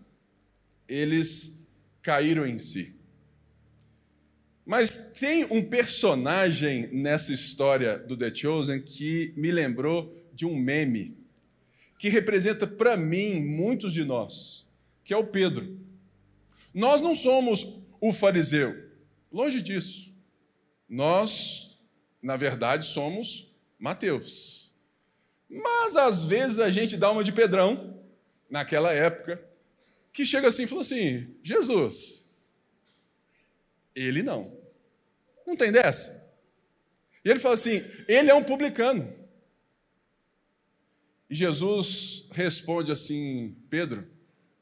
eles 0.89 1.62
caíram 2.03 2.47
em 2.47 2.59
si. 2.59 2.97
Mas 4.65 4.97
tem 5.19 5.45
um 5.51 5.63
personagem 5.63 6.89
nessa 6.89 7.33
história 7.33 7.99
do 7.99 8.17
The 8.17 8.35
Chosen 8.35 8.81
que 8.81 9.33
me 9.37 9.51
lembrou 9.51 10.17
de 10.33 10.47
um 10.47 10.57
meme 10.57 11.17
que 11.99 12.09
representa 12.09 12.67
para 12.67 12.97
mim 12.97 13.41
muitos 13.43 13.93
de 13.93 14.05
nós, 14.05 14.67
que 15.05 15.15
é 15.15 15.17
o 15.17 15.27
Pedro. 15.27 15.79
Nós 16.75 17.01
não 17.01 17.15
somos 17.15 17.65
o 18.01 18.13
fariseu, 18.13 18.91
longe 19.31 19.63
disso. 19.63 20.13
Nós, 20.89 21.79
na 22.21 22.37
verdade, 22.37 22.87
somos 22.87 23.55
Mateus. 23.79 24.73
Mas 25.49 25.97
às 25.97 26.25
vezes 26.25 26.59
a 26.59 26.71
gente 26.71 26.97
dá 26.97 27.11
uma 27.11 27.23
de 27.23 27.31
Pedrão, 27.31 28.01
naquela 28.51 28.93
época, 28.93 29.41
que 30.13 30.27
chega 30.27 30.49
assim 30.49 30.65
e 30.65 30.67
fala 30.67 30.83
assim: 30.83 31.35
Jesus, 31.43 32.29
ele 33.95 34.23
não. 34.23 34.57
Não 35.47 35.57
tem 35.57 35.73
dessa. 35.73 36.23
E 37.25 37.31
ele 37.31 37.41
fala 37.41 37.55
assim: 37.55 37.83
ele 38.07 38.31
é 38.31 38.35
um 38.35 38.45
publicano. 38.45 39.13
E 41.29 41.35
Jesus 41.35 42.27
responde 42.33 42.93
assim: 42.93 43.57
Pedro, 43.71 44.07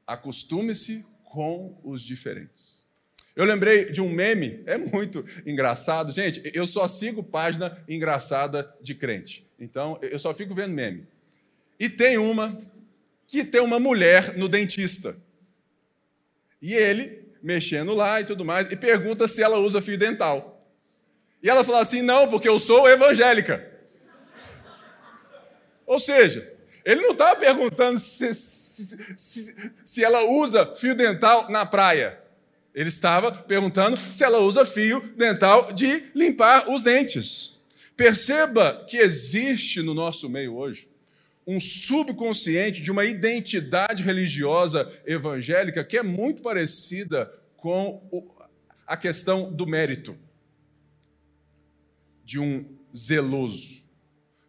acostume-se 0.06 1.04
com 1.24 1.78
os 1.82 2.02
diferentes. 2.02 2.80
Eu 3.34 3.44
lembrei 3.44 3.90
de 3.90 4.00
um 4.00 4.10
meme, 4.10 4.62
é 4.66 4.76
muito 4.76 5.24
engraçado. 5.46 6.12
Gente, 6.12 6.42
eu 6.52 6.66
só 6.66 6.86
sigo 6.88 7.22
página 7.22 7.82
engraçada 7.88 8.74
de 8.82 8.94
crente. 8.94 9.46
Então, 9.58 9.98
eu 10.02 10.18
só 10.18 10.34
fico 10.34 10.54
vendo 10.54 10.74
meme. 10.74 11.06
E 11.78 11.88
tem 11.88 12.18
uma 12.18 12.56
que 13.26 13.44
tem 13.44 13.60
uma 13.60 13.78
mulher 13.78 14.36
no 14.36 14.48
dentista. 14.48 15.16
E 16.60 16.74
ele 16.74 17.20
mexendo 17.42 17.94
lá 17.94 18.20
e 18.20 18.24
tudo 18.24 18.44
mais, 18.44 18.66
e 18.70 18.76
pergunta 18.76 19.26
se 19.26 19.42
ela 19.42 19.56
usa 19.58 19.80
fio 19.80 19.96
dental. 19.96 20.60
E 21.42 21.48
ela 21.48 21.64
fala 21.64 21.80
assim: 21.80 22.02
não, 22.02 22.28
porque 22.28 22.48
eu 22.48 22.58
sou 22.58 22.88
evangélica. 22.88 23.68
Ou 25.86 25.98
seja, 25.98 26.52
ele 26.84 27.00
não 27.00 27.12
estava 27.12 27.36
perguntando 27.36 27.98
se, 27.98 28.32
se, 28.34 29.16
se, 29.16 29.72
se 29.84 30.04
ela 30.04 30.22
usa 30.24 30.74
fio 30.76 30.94
dental 30.94 31.50
na 31.50 31.66
praia. 31.66 32.18
Ele 32.72 32.88
estava 32.88 33.32
perguntando 33.32 33.96
se 33.96 34.22
ela 34.22 34.38
usa 34.38 34.64
fio 34.64 35.00
dental 35.16 35.72
de 35.72 36.04
limpar 36.14 36.70
os 36.70 36.82
dentes. 36.82 37.58
Perceba 37.96 38.84
que 38.88 38.96
existe 38.96 39.82
no 39.82 39.92
nosso 39.92 40.28
meio 40.28 40.54
hoje 40.54 40.89
um 41.46 41.58
subconsciente 41.58 42.82
de 42.82 42.90
uma 42.90 43.04
identidade 43.04 44.02
religiosa 44.02 44.90
evangélica 45.04 45.84
que 45.84 45.96
é 45.96 46.02
muito 46.02 46.42
parecida 46.42 47.32
com 47.56 48.38
a 48.86 48.96
questão 48.96 49.52
do 49.52 49.66
mérito 49.66 50.16
de 52.24 52.38
um 52.38 52.78
zeloso, 52.96 53.82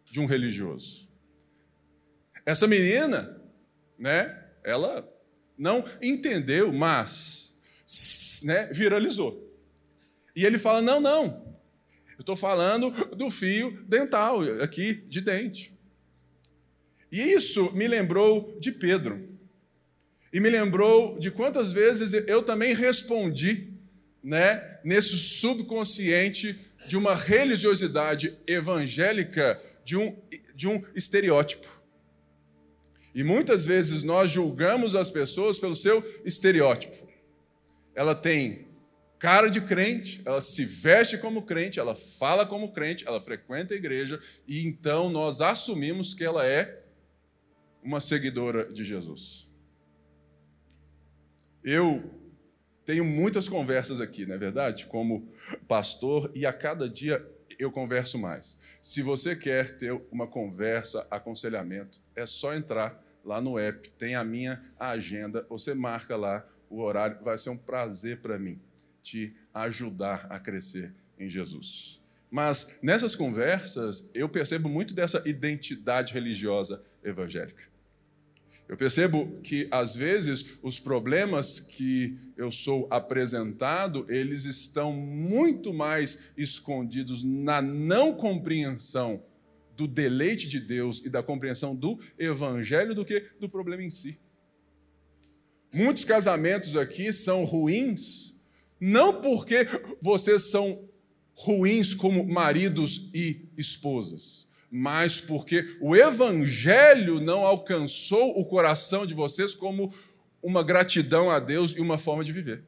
de 0.04 0.20
um 0.20 0.26
religioso. 0.26 1.08
Essa 2.44 2.66
menina, 2.66 3.40
né, 3.98 4.46
ela 4.64 5.08
não 5.56 5.84
entendeu, 6.00 6.72
mas 6.72 7.56
né, 8.44 8.66
viralizou. 8.72 9.52
E 10.34 10.44
ele 10.44 10.58
fala: 10.58 10.80
não, 10.80 11.00
não, 11.00 11.56
eu 12.16 12.20
estou 12.20 12.36
falando 12.36 12.90
do 13.14 13.30
fio 13.30 13.82
dental 13.84 14.40
aqui 14.62 14.94
de 14.94 15.20
dente. 15.20 15.71
E 17.12 17.20
isso 17.20 17.70
me 17.74 17.86
lembrou 17.86 18.56
de 18.58 18.72
Pedro. 18.72 19.28
E 20.32 20.40
me 20.40 20.48
lembrou 20.48 21.18
de 21.18 21.30
quantas 21.30 21.70
vezes 21.70 22.14
eu 22.26 22.42
também 22.42 22.74
respondi, 22.74 23.68
né, 24.24 24.78
nesse 24.82 25.18
subconsciente 25.18 26.58
de 26.88 26.96
uma 26.96 27.14
religiosidade 27.14 28.34
evangélica, 28.46 29.60
de 29.84 29.94
um, 29.94 30.16
de 30.54 30.66
um 30.66 30.82
estereótipo. 30.94 31.68
E 33.14 33.22
muitas 33.22 33.66
vezes 33.66 34.02
nós 34.02 34.30
julgamos 34.30 34.94
as 34.94 35.10
pessoas 35.10 35.58
pelo 35.58 35.76
seu 35.76 36.02
estereótipo. 36.24 36.96
ela 37.94 38.14
tem 38.14 38.68
cara 39.18 39.48
de 39.48 39.60
crente, 39.60 40.22
ela 40.24 40.40
se 40.40 40.64
veste 40.64 41.18
como 41.18 41.42
crente, 41.42 41.78
ela 41.78 41.94
fala 41.94 42.46
como 42.46 42.72
crente, 42.72 43.06
ela 43.06 43.20
frequenta 43.20 43.74
a 43.74 43.76
igreja, 43.76 44.18
e 44.48 44.66
então 44.66 45.10
nós 45.10 45.40
assumimos 45.42 46.14
que 46.14 46.24
ela 46.24 46.44
é 46.46 46.81
uma 47.82 48.00
seguidora 48.00 48.72
de 48.72 48.84
Jesus. 48.84 49.50
Eu 51.64 52.02
tenho 52.84 53.04
muitas 53.04 53.48
conversas 53.48 54.00
aqui, 54.00 54.26
não 54.26 54.34
é 54.34 54.38
verdade? 54.38 54.86
Como 54.86 55.28
pastor, 55.68 56.30
e 56.34 56.44
a 56.46 56.52
cada 56.52 56.88
dia 56.88 57.24
eu 57.58 57.70
converso 57.70 58.18
mais. 58.18 58.58
Se 58.80 59.02
você 59.02 59.36
quer 59.36 59.76
ter 59.76 59.92
uma 60.10 60.26
conversa, 60.26 61.06
aconselhamento, 61.10 62.00
é 62.14 62.26
só 62.26 62.54
entrar 62.54 63.02
lá 63.24 63.40
no 63.40 63.58
app, 63.58 63.88
tem 63.90 64.14
a 64.14 64.24
minha 64.24 64.62
agenda, 64.78 65.46
você 65.48 65.74
marca 65.74 66.16
lá 66.16 66.46
o 66.68 66.80
horário, 66.80 67.22
vai 67.22 67.38
ser 67.38 67.50
um 67.50 67.56
prazer 67.56 68.20
para 68.20 68.38
mim 68.38 68.60
te 69.02 69.34
ajudar 69.52 70.26
a 70.30 70.38
crescer 70.40 70.94
em 71.18 71.28
Jesus. 71.28 72.00
Mas 72.30 72.78
nessas 72.82 73.14
conversas, 73.14 74.08
eu 74.14 74.28
percebo 74.28 74.68
muito 74.68 74.94
dessa 74.94 75.22
identidade 75.26 76.14
religiosa 76.14 76.82
evangélica. 77.04 77.71
Eu 78.68 78.76
percebo 78.76 79.40
que, 79.42 79.68
às 79.70 79.94
vezes, 79.94 80.44
os 80.62 80.78
problemas 80.78 81.60
que 81.60 82.16
eu 82.36 82.50
sou 82.50 82.86
apresentado, 82.90 84.06
eles 84.08 84.44
estão 84.44 84.92
muito 84.92 85.74
mais 85.74 86.18
escondidos 86.36 87.22
na 87.22 87.60
não 87.60 88.14
compreensão 88.14 89.22
do 89.76 89.86
deleite 89.86 90.48
de 90.48 90.60
Deus 90.60 91.02
e 91.04 91.08
da 91.08 91.22
compreensão 91.22 91.74
do 91.74 91.98
evangelho 92.18 92.94
do 92.94 93.04
que 93.04 93.20
do 93.40 93.48
problema 93.48 93.82
em 93.82 93.90
si. 93.90 94.18
Muitos 95.72 96.04
casamentos 96.04 96.76
aqui 96.76 97.12
são 97.12 97.44
ruins, 97.44 98.34
não 98.78 99.20
porque 99.20 99.66
vocês 100.00 100.50
são 100.50 100.88
ruins 101.34 101.94
como 101.94 102.26
maridos 102.26 103.10
e 103.14 103.48
esposas, 103.56 104.46
mas 104.74 105.20
porque 105.20 105.76
o 105.82 105.94
evangelho 105.94 107.20
não 107.20 107.44
alcançou 107.44 108.30
o 108.40 108.46
coração 108.46 109.04
de 109.04 109.12
vocês 109.12 109.54
como 109.54 109.92
uma 110.42 110.62
gratidão 110.62 111.30
a 111.30 111.38
Deus 111.38 111.72
e 111.76 111.80
uma 111.80 111.98
forma 111.98 112.24
de 112.24 112.32
viver. 112.32 112.64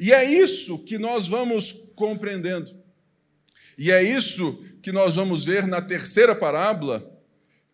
E 0.00 0.12
é 0.12 0.24
isso 0.24 0.76
que 0.76 0.98
nós 0.98 1.28
vamos 1.28 1.70
compreendendo. 1.94 2.76
E 3.78 3.92
é 3.92 4.02
isso 4.02 4.60
que 4.82 4.90
nós 4.90 5.14
vamos 5.14 5.44
ver 5.44 5.68
na 5.68 5.80
terceira 5.80 6.34
parábola, 6.34 7.08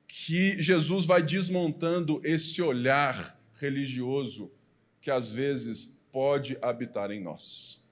que 0.06 0.60
Jesus 0.60 1.06
vai 1.06 1.22
desmontando 1.22 2.20
esse 2.22 2.60
olhar 2.60 3.40
religioso 3.54 4.52
que 5.00 5.10
às 5.10 5.32
vezes 5.32 5.98
pode 6.12 6.58
habitar 6.60 7.10
em 7.10 7.22
nós. 7.22 7.82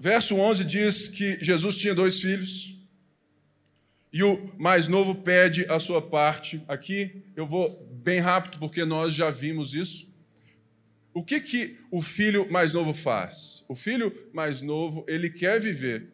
Verso 0.00 0.34
11 0.34 0.64
diz 0.64 1.08
que 1.08 1.38
Jesus 1.44 1.76
tinha 1.76 1.94
dois 1.94 2.20
filhos 2.20 2.74
e 4.14 4.22
o 4.22 4.48
mais 4.56 4.86
novo 4.86 5.12
pede 5.16 5.66
a 5.68 5.76
sua 5.80 6.00
parte. 6.00 6.62
Aqui 6.68 7.24
eu 7.34 7.48
vou 7.48 7.84
bem 7.90 8.20
rápido 8.20 8.60
porque 8.60 8.84
nós 8.84 9.12
já 9.12 9.28
vimos 9.28 9.74
isso. 9.74 10.08
O 11.12 11.24
que 11.24 11.40
que 11.40 11.80
o 11.90 12.00
filho 12.00 12.48
mais 12.48 12.72
novo 12.72 12.94
faz? 12.94 13.64
O 13.68 13.74
filho 13.74 14.16
mais 14.32 14.62
novo, 14.62 15.04
ele 15.08 15.28
quer 15.28 15.60
viver 15.60 16.12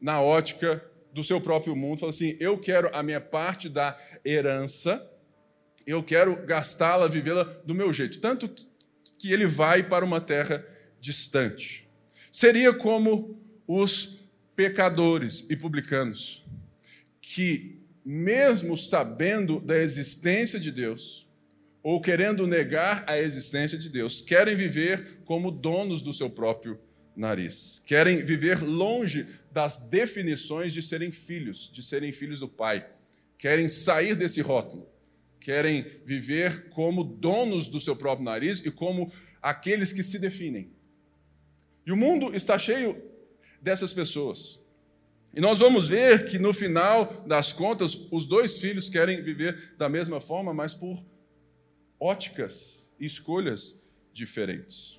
na 0.00 0.18
ótica 0.18 0.82
do 1.12 1.22
seu 1.22 1.38
próprio 1.38 1.76
mundo, 1.76 1.98
fala 1.98 2.08
assim: 2.08 2.38
"Eu 2.40 2.56
quero 2.56 2.88
a 2.96 3.02
minha 3.02 3.20
parte 3.20 3.68
da 3.68 3.98
herança, 4.24 5.06
eu 5.86 6.02
quero 6.02 6.36
gastá-la, 6.46 7.06
vivê-la 7.06 7.44
do 7.66 7.74
meu 7.74 7.92
jeito". 7.92 8.18
Tanto 8.18 8.48
que 9.18 9.30
ele 9.30 9.44
vai 9.44 9.82
para 9.82 10.06
uma 10.06 10.22
terra 10.22 10.66
distante. 11.02 11.86
Seria 12.32 12.72
como 12.72 13.38
os 13.66 14.26
pecadores 14.56 15.46
e 15.50 15.56
publicanos, 15.56 16.45
que, 17.28 17.80
mesmo 18.04 18.76
sabendo 18.76 19.58
da 19.58 19.76
existência 19.76 20.60
de 20.60 20.70
Deus, 20.70 21.28
ou 21.82 22.00
querendo 22.00 22.46
negar 22.46 23.04
a 23.08 23.18
existência 23.18 23.76
de 23.76 23.88
Deus, 23.88 24.22
querem 24.22 24.54
viver 24.54 25.18
como 25.24 25.50
donos 25.50 26.02
do 26.02 26.12
seu 26.12 26.30
próprio 26.30 26.78
nariz, 27.16 27.82
querem 27.84 28.24
viver 28.24 28.62
longe 28.62 29.26
das 29.50 29.76
definições 29.76 30.72
de 30.72 30.80
serem 30.80 31.10
filhos, 31.10 31.68
de 31.72 31.82
serem 31.82 32.12
filhos 32.12 32.40
do 32.40 32.48
Pai, 32.48 32.88
querem 33.36 33.66
sair 33.66 34.14
desse 34.14 34.40
rótulo, 34.40 34.88
querem 35.40 35.84
viver 36.04 36.68
como 36.68 37.02
donos 37.02 37.66
do 37.66 37.80
seu 37.80 37.96
próprio 37.96 38.24
nariz 38.24 38.64
e 38.64 38.70
como 38.70 39.12
aqueles 39.42 39.92
que 39.92 40.02
se 40.02 40.20
definem. 40.20 40.70
E 41.84 41.90
o 41.90 41.96
mundo 41.96 42.34
está 42.36 42.56
cheio 42.56 43.02
dessas 43.60 43.92
pessoas. 43.92 44.64
E 45.36 45.40
nós 45.40 45.58
vamos 45.58 45.90
ver 45.90 46.24
que 46.24 46.38
no 46.38 46.54
final 46.54 47.12
das 47.26 47.52
contas, 47.52 47.94
os 48.10 48.24
dois 48.24 48.58
filhos 48.58 48.88
querem 48.88 49.20
viver 49.20 49.74
da 49.76 49.86
mesma 49.86 50.18
forma, 50.18 50.54
mas 50.54 50.72
por 50.72 51.04
óticas 52.00 52.90
e 52.98 53.04
escolhas 53.04 53.76
diferentes. 54.14 54.98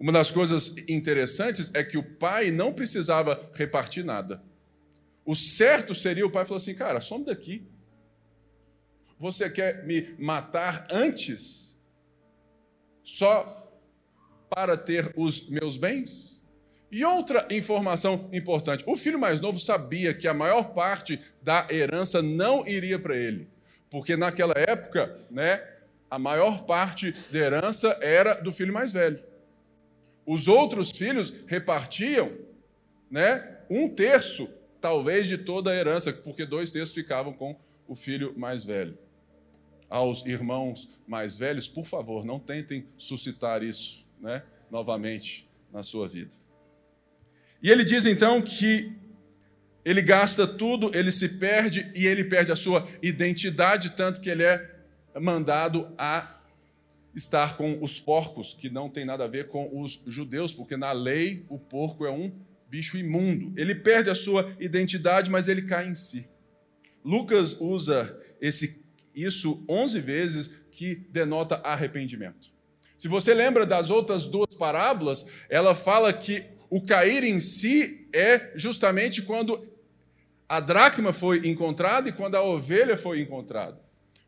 Uma 0.00 0.10
das 0.10 0.30
coisas 0.30 0.74
interessantes 0.88 1.70
é 1.74 1.84
que 1.84 1.98
o 1.98 2.02
pai 2.02 2.50
não 2.50 2.72
precisava 2.72 3.50
repartir 3.54 4.02
nada. 4.02 4.42
O 5.22 5.36
certo 5.36 5.94
seria 5.94 6.26
o 6.26 6.30
pai 6.30 6.46
falar 6.46 6.56
assim: 6.56 6.74
cara, 6.74 7.02
some 7.02 7.26
daqui. 7.26 7.68
Você 9.18 9.50
quer 9.50 9.84
me 9.84 10.14
matar 10.18 10.88
antes? 10.90 11.76
Só 13.04 13.70
para 14.48 14.78
ter 14.78 15.12
os 15.14 15.46
meus 15.50 15.76
bens? 15.76 16.42
E 16.90 17.04
outra 17.04 17.46
informação 17.50 18.28
importante: 18.32 18.82
o 18.86 18.96
filho 18.96 19.18
mais 19.18 19.40
novo 19.40 19.60
sabia 19.60 20.14
que 20.14 20.26
a 20.26 20.34
maior 20.34 20.72
parte 20.72 21.20
da 21.42 21.66
herança 21.70 22.22
não 22.22 22.66
iria 22.66 22.98
para 22.98 23.16
ele, 23.16 23.48
porque 23.90 24.16
naquela 24.16 24.54
época, 24.56 25.18
né, 25.30 25.62
a 26.10 26.18
maior 26.18 26.64
parte 26.64 27.12
da 27.30 27.38
herança 27.38 27.98
era 28.00 28.34
do 28.34 28.52
filho 28.52 28.72
mais 28.72 28.92
velho. 28.92 29.22
Os 30.24 30.48
outros 30.48 30.90
filhos 30.90 31.32
repartiam, 31.46 32.32
né, 33.10 33.58
um 33.70 33.88
terço, 33.88 34.48
talvez, 34.80 35.26
de 35.26 35.38
toda 35.38 35.70
a 35.70 35.74
herança, 35.74 36.12
porque 36.12 36.44
dois 36.44 36.70
terços 36.70 36.94
ficavam 36.94 37.32
com 37.32 37.56
o 37.86 37.94
filho 37.94 38.34
mais 38.36 38.64
velho. 38.64 38.98
Aos 39.88 40.24
irmãos 40.26 40.88
mais 41.06 41.38
velhos, 41.38 41.66
por 41.66 41.86
favor, 41.86 42.24
não 42.24 42.38
tentem 42.38 42.86
suscitar 42.98 43.62
isso 43.62 44.06
né, 44.20 44.42
novamente 44.70 45.48
na 45.72 45.82
sua 45.82 46.06
vida. 46.06 46.30
E 47.62 47.70
ele 47.70 47.84
diz 47.84 48.06
então 48.06 48.40
que 48.40 48.92
ele 49.84 50.02
gasta 50.02 50.46
tudo, 50.46 50.90
ele 50.94 51.10
se 51.10 51.28
perde 51.28 51.90
e 51.94 52.06
ele 52.06 52.24
perde 52.24 52.52
a 52.52 52.56
sua 52.56 52.86
identidade, 53.02 53.90
tanto 53.90 54.20
que 54.20 54.28
ele 54.28 54.42
é 54.42 54.70
mandado 55.20 55.92
a 55.96 56.38
estar 57.14 57.56
com 57.56 57.82
os 57.82 57.98
porcos, 57.98 58.54
que 58.54 58.70
não 58.70 58.88
tem 58.88 59.04
nada 59.04 59.24
a 59.24 59.28
ver 59.28 59.48
com 59.48 59.80
os 59.80 60.00
judeus, 60.06 60.52
porque 60.52 60.76
na 60.76 60.92
lei 60.92 61.44
o 61.48 61.58
porco 61.58 62.04
é 62.04 62.10
um 62.10 62.32
bicho 62.68 62.96
imundo. 62.98 63.52
Ele 63.56 63.74
perde 63.74 64.10
a 64.10 64.14
sua 64.14 64.54
identidade, 64.60 65.30
mas 65.30 65.48
ele 65.48 65.62
cai 65.62 65.88
em 65.88 65.94
si. 65.94 66.28
Lucas 67.04 67.56
usa 67.58 68.16
esse, 68.40 68.82
isso 69.14 69.64
11 69.68 70.00
vezes, 70.00 70.50
que 70.70 70.94
denota 70.94 71.56
arrependimento. 71.64 72.52
Se 72.96 73.08
você 73.08 73.32
lembra 73.32 73.64
das 73.64 73.90
outras 73.90 74.26
duas 74.26 74.54
parábolas, 74.54 75.26
ela 75.48 75.74
fala 75.74 76.12
que 76.12 76.44
o 76.70 76.82
cair 76.82 77.24
em 77.24 77.40
si 77.40 78.08
é 78.12 78.52
justamente 78.54 79.22
quando 79.22 79.66
a 80.48 80.60
dracma 80.60 81.12
foi 81.12 81.48
encontrada 81.48 82.08
e 82.08 82.12
quando 82.12 82.34
a 82.34 82.42
ovelha 82.42 82.96
foi 82.96 83.20
encontrada. 83.20 83.78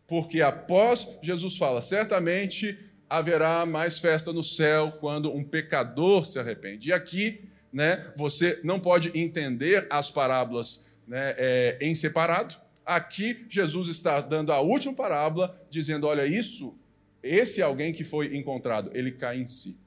Porque 0.06 0.42
após 0.42 1.06
Jesus 1.22 1.56
fala, 1.56 1.80
certamente 1.80 2.78
haverá 3.08 3.64
mais 3.64 3.98
festa 3.98 4.32
no 4.32 4.42
céu 4.42 4.92
quando 5.00 5.32
um 5.32 5.42
pecador 5.42 6.26
se 6.26 6.38
arrepende. 6.38 6.90
E 6.90 6.92
aqui, 6.92 7.44
né, 7.72 8.12
você 8.16 8.60
não 8.62 8.78
pode 8.78 9.16
entender 9.18 9.86
as 9.90 10.10
parábolas 10.10 10.90
né, 11.06 11.34
é, 11.38 11.78
em 11.80 11.94
separado. 11.94 12.56
Aqui, 12.84 13.46
Jesus 13.48 13.88
está 13.88 14.20
dando 14.20 14.52
a 14.52 14.60
última 14.60 14.92
parábola, 14.92 15.60
dizendo: 15.70 16.06
olha, 16.06 16.26
isso 16.26 16.76
esse 17.22 17.60
alguém 17.60 17.92
que 17.92 18.04
foi 18.04 18.36
encontrado, 18.36 18.90
ele 18.94 19.12
cai 19.12 19.38
em 19.38 19.46
si. 19.46 19.78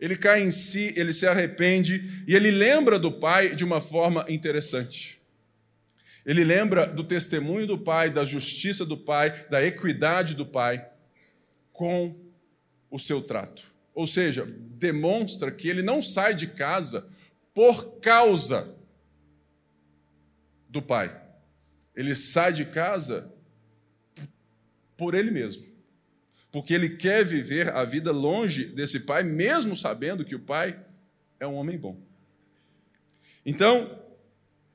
Ele 0.00 0.16
cai 0.16 0.42
em 0.42 0.50
si, 0.50 0.92
ele 0.96 1.12
se 1.12 1.26
arrepende 1.26 2.24
e 2.26 2.34
ele 2.34 2.50
lembra 2.50 2.98
do 2.98 3.10
pai 3.10 3.54
de 3.54 3.64
uma 3.64 3.80
forma 3.80 4.24
interessante. 4.28 5.20
Ele 6.24 6.44
lembra 6.44 6.86
do 6.86 7.02
testemunho 7.02 7.66
do 7.66 7.78
pai, 7.78 8.10
da 8.10 8.24
justiça 8.24 8.84
do 8.84 8.96
pai, 8.96 9.46
da 9.48 9.64
equidade 9.64 10.34
do 10.34 10.46
pai 10.46 10.88
com 11.72 12.14
o 12.90 12.98
seu 12.98 13.20
trato. 13.20 13.64
Ou 13.94 14.06
seja, 14.06 14.46
demonstra 14.46 15.50
que 15.50 15.68
ele 15.68 15.82
não 15.82 16.00
sai 16.00 16.34
de 16.34 16.46
casa 16.46 17.08
por 17.52 17.98
causa 17.98 18.76
do 20.68 20.80
pai. 20.80 21.20
Ele 21.96 22.14
sai 22.14 22.52
de 22.52 22.64
casa 22.64 23.32
por 24.96 25.14
ele 25.14 25.30
mesmo 25.30 25.67
porque 26.58 26.74
ele 26.74 26.88
quer 26.88 27.24
viver 27.24 27.72
a 27.72 27.84
vida 27.84 28.10
longe 28.10 28.64
desse 28.64 28.98
pai, 28.98 29.22
mesmo 29.22 29.76
sabendo 29.76 30.24
que 30.24 30.34
o 30.34 30.40
pai 30.40 30.76
é 31.38 31.46
um 31.46 31.54
homem 31.54 31.78
bom. 31.78 31.96
Então, 33.46 33.96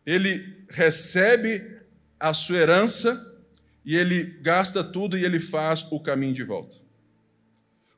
ele 0.05 0.63
recebe 0.69 1.81
a 2.17 2.33
sua 2.33 2.59
herança 2.59 3.37
e 3.83 3.97
ele 3.97 4.23
gasta 4.41 4.81
tudo 4.81 5.17
e 5.17 5.25
ele 5.25 5.41
faz 5.41 5.85
o 5.91 5.99
caminho 5.99 6.33
de 6.33 6.41
volta. 6.45 6.77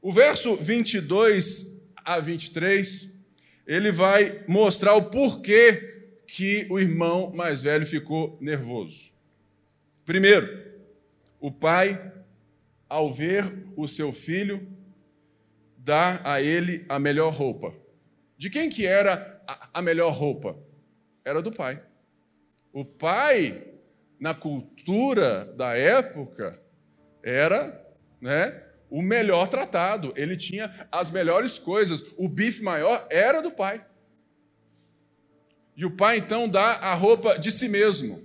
O 0.01 0.11
verso 0.11 0.55
22 0.55 1.79
a 1.97 2.19
23, 2.19 3.07
ele 3.67 3.91
vai 3.91 4.43
mostrar 4.47 4.95
o 4.95 5.11
porquê 5.11 6.07
que 6.25 6.65
o 6.71 6.79
irmão 6.79 7.31
mais 7.35 7.61
velho 7.61 7.85
ficou 7.85 8.35
nervoso. 8.41 9.11
Primeiro, 10.03 10.73
o 11.39 11.51
pai, 11.51 12.14
ao 12.89 13.11
ver 13.11 13.67
o 13.75 13.87
seu 13.87 14.11
filho, 14.11 14.67
dá 15.77 16.21
a 16.23 16.41
ele 16.41 16.85
a 16.89 16.99
melhor 16.99 17.33
roupa. 17.33 17.73
De 18.37 18.49
quem 18.49 18.69
que 18.69 18.85
era 18.85 19.41
a 19.73 19.81
melhor 19.81 20.11
roupa? 20.11 20.57
Era 21.23 21.41
do 21.41 21.51
pai. 21.51 21.81
O 22.73 22.83
pai, 22.83 23.63
na 24.19 24.33
cultura 24.33 25.45
da 25.55 25.75
época, 25.75 26.61
era 27.23 27.83
né, 28.19 28.63
o 28.89 29.01
melhor 29.01 29.47
tratado. 29.47 30.13
Ele 30.15 30.35
tinha 30.35 30.87
as 30.91 31.09
melhores 31.09 31.57
coisas. 31.57 32.03
O 32.17 32.27
bife 32.27 32.61
maior 32.61 33.07
era 33.09 33.41
do 33.41 33.51
pai. 33.51 33.85
E 35.77 35.85
o 35.85 35.91
pai 35.91 36.17
então 36.17 36.47
dá 36.47 36.71
a 36.73 36.93
roupa 36.93 37.37
de 37.37 37.51
si 37.51 37.67
mesmo. 37.67 38.24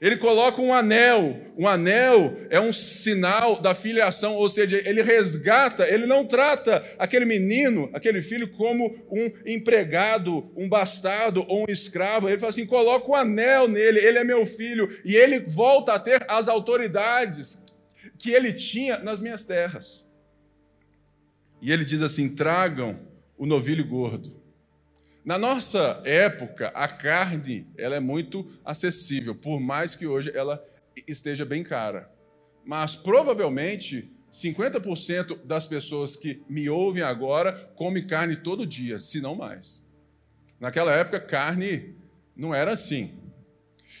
Ele 0.00 0.16
coloca 0.16 0.62
um 0.62 0.72
anel. 0.72 1.38
Um 1.58 1.68
anel 1.68 2.34
é 2.48 2.58
um 2.58 2.72
sinal 2.72 3.60
da 3.60 3.74
filiação, 3.74 4.34
ou 4.34 4.48
seja, 4.48 4.82
ele 4.88 5.02
resgata, 5.02 5.86
ele 5.86 6.06
não 6.06 6.24
trata 6.24 6.82
aquele 6.98 7.26
menino, 7.26 7.90
aquele 7.92 8.22
filho, 8.22 8.50
como 8.50 8.86
um 9.10 9.30
empregado, 9.44 10.50
um 10.56 10.66
bastardo 10.66 11.44
ou 11.46 11.64
um 11.64 11.70
escravo. 11.70 12.28
Ele 12.28 12.38
fala 12.38 12.48
assim: 12.48 12.64
coloca 12.64 13.06
o 13.06 13.12
um 13.12 13.14
anel 13.14 13.68
nele, 13.68 14.00
ele 14.00 14.18
é 14.18 14.24
meu 14.24 14.46
filho. 14.46 14.88
E 15.04 15.14
ele 15.14 15.40
volta 15.40 15.92
a 15.92 15.98
ter 15.98 16.24
as 16.28 16.48
autoridades 16.48 17.62
que 18.16 18.30
ele 18.30 18.54
tinha 18.54 18.98
nas 18.98 19.20
minhas 19.20 19.44
terras. 19.44 20.08
E 21.60 21.70
ele 21.70 21.84
diz 21.84 22.00
assim: 22.00 22.34
tragam 22.34 22.98
o 23.36 23.44
novilho 23.44 23.84
gordo. 23.84 24.39
Na 25.24 25.36
nossa 25.36 26.00
época, 26.04 26.68
a 26.68 26.88
carne 26.88 27.66
ela 27.76 27.94
é 27.94 28.00
muito 28.00 28.50
acessível, 28.64 29.34
por 29.34 29.60
mais 29.60 29.94
que 29.94 30.06
hoje 30.06 30.30
ela 30.34 30.64
esteja 31.06 31.44
bem 31.44 31.62
cara. 31.62 32.10
Mas 32.64 32.96
provavelmente 32.96 34.10
50% 34.32 35.44
das 35.44 35.66
pessoas 35.66 36.16
que 36.16 36.42
me 36.48 36.70
ouvem 36.70 37.02
agora 37.02 37.52
comem 37.74 38.06
carne 38.06 38.36
todo 38.36 38.66
dia, 38.66 38.98
se 38.98 39.20
não 39.20 39.34
mais. 39.34 39.86
Naquela 40.58 40.94
época, 40.94 41.20
carne 41.20 41.96
não 42.34 42.54
era 42.54 42.72
assim. 42.72 43.18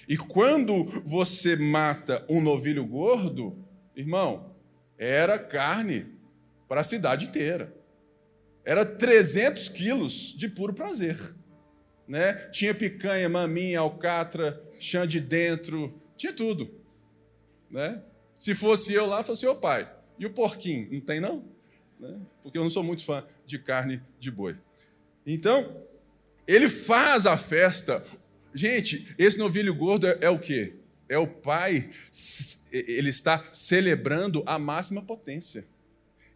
E 0.08 0.16
quando 0.16 0.84
você 1.04 1.54
mata 1.54 2.24
um 2.28 2.40
novilho 2.40 2.84
gordo, 2.84 3.62
irmão, 3.94 4.54
era 4.96 5.38
carne 5.38 6.06
para 6.68 6.80
a 6.80 6.84
cidade 6.84 7.26
inteira. 7.26 7.79
Era 8.70 8.86
300 8.86 9.68
quilos 9.68 10.32
de 10.38 10.48
puro 10.48 10.72
prazer. 10.72 11.18
Né? 12.06 12.34
Tinha 12.52 12.72
picanha, 12.72 13.28
maminha, 13.28 13.80
alcatra, 13.80 14.62
chã 14.78 15.08
de 15.08 15.18
dentro, 15.18 16.00
tinha 16.16 16.32
tudo. 16.32 16.70
Né? 17.68 18.00
Se 18.32 18.54
fosse 18.54 18.92
eu 18.92 19.06
lá, 19.06 19.24
fosse 19.24 19.44
o 19.44 19.56
pai. 19.56 19.92
E 20.20 20.24
o 20.24 20.30
porquinho? 20.30 20.88
Não 20.88 21.00
tem, 21.00 21.18
não? 21.18 21.44
Né? 21.98 22.16
Porque 22.44 22.58
eu 22.58 22.62
não 22.62 22.70
sou 22.70 22.84
muito 22.84 23.04
fã 23.04 23.26
de 23.44 23.58
carne 23.58 24.00
de 24.20 24.30
boi. 24.30 24.56
Então, 25.26 25.84
ele 26.46 26.68
faz 26.68 27.26
a 27.26 27.36
festa. 27.36 28.04
Gente, 28.54 29.16
esse 29.18 29.36
novilho 29.36 29.74
gordo 29.74 30.06
é, 30.06 30.16
é 30.20 30.30
o 30.30 30.38
quê? 30.38 30.74
É 31.08 31.18
o 31.18 31.26
pai, 31.26 31.90
ele 32.70 33.10
está 33.10 33.48
celebrando 33.52 34.44
a 34.46 34.60
máxima 34.60 35.02
potência 35.02 35.66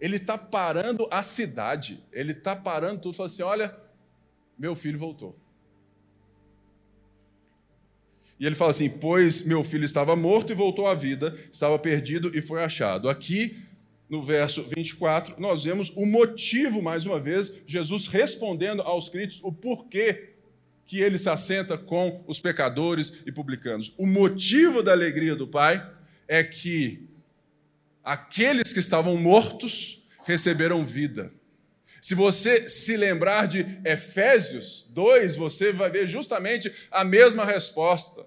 ele 0.01 0.17
está 0.17 0.37
parando 0.37 1.09
a 1.11 1.23
cidade, 1.23 2.03
ele 2.13 2.33
está 2.33 2.55
parando 2.55 3.01
tudo, 3.01 3.15
falando 3.15 3.33
assim: 3.33 3.43
olha, 3.43 3.77
meu 4.59 4.75
filho 4.75 4.99
voltou. 4.99 5.39
E 8.39 8.47
ele 8.47 8.55
fala 8.55 8.71
assim: 8.71 8.89
Pois 8.89 9.47
meu 9.47 9.63
filho 9.63 9.85
estava 9.85 10.17
morto 10.17 10.53
e 10.53 10.55
voltou 10.55 10.87
à 10.87 10.95
vida, 10.95 11.35
estava 11.53 11.79
perdido 11.79 12.37
e 12.37 12.43
foi 12.43 12.63
achado. 12.63 13.09
Aqui, 13.09 13.57
no 14.09 14.23
verso 14.23 14.63
24, 14.63 15.41
nós 15.41 15.65
vemos 15.65 15.91
o 15.97 16.05
motivo, 16.05 16.83
mais 16.83 17.05
uma 17.07 17.19
vez, 17.19 17.53
Jesus 17.67 18.07
respondendo 18.07 18.83
aos 18.83 19.09
críticos 19.09 19.43
o 19.43 19.53
porquê 19.53 20.35
que 20.87 21.01
ele 21.01 21.17
se 21.17 21.31
assenta 21.31 21.79
com 21.79 22.23
os 22.27 22.39
pecadores 22.41 23.23
e 23.25 23.33
publicanos. 23.33 23.95
O 23.97 24.07
motivo 24.07 24.83
da 24.83 24.93
alegria 24.93 25.35
do 25.35 25.49
Pai 25.49 25.91
é 26.29 26.45
que 26.45 27.09
aqueles 28.05 28.73
que 28.73 28.81
estavam 28.81 29.17
mortos 29.17 30.07
receberam 30.25 30.85
vida. 30.85 31.33
Se 32.03 32.15
você 32.15 32.69
se 32.69 32.99
lembrar 32.99 33.49
de 33.49 33.65
Efésios 33.83 34.87
2, 34.91 35.37
você 35.37 35.73
vai 35.73 35.91
ver 35.91 36.07
justamente 36.07 36.71
a 36.91 37.03
mesma 37.03 37.47
resposta. 37.47 38.27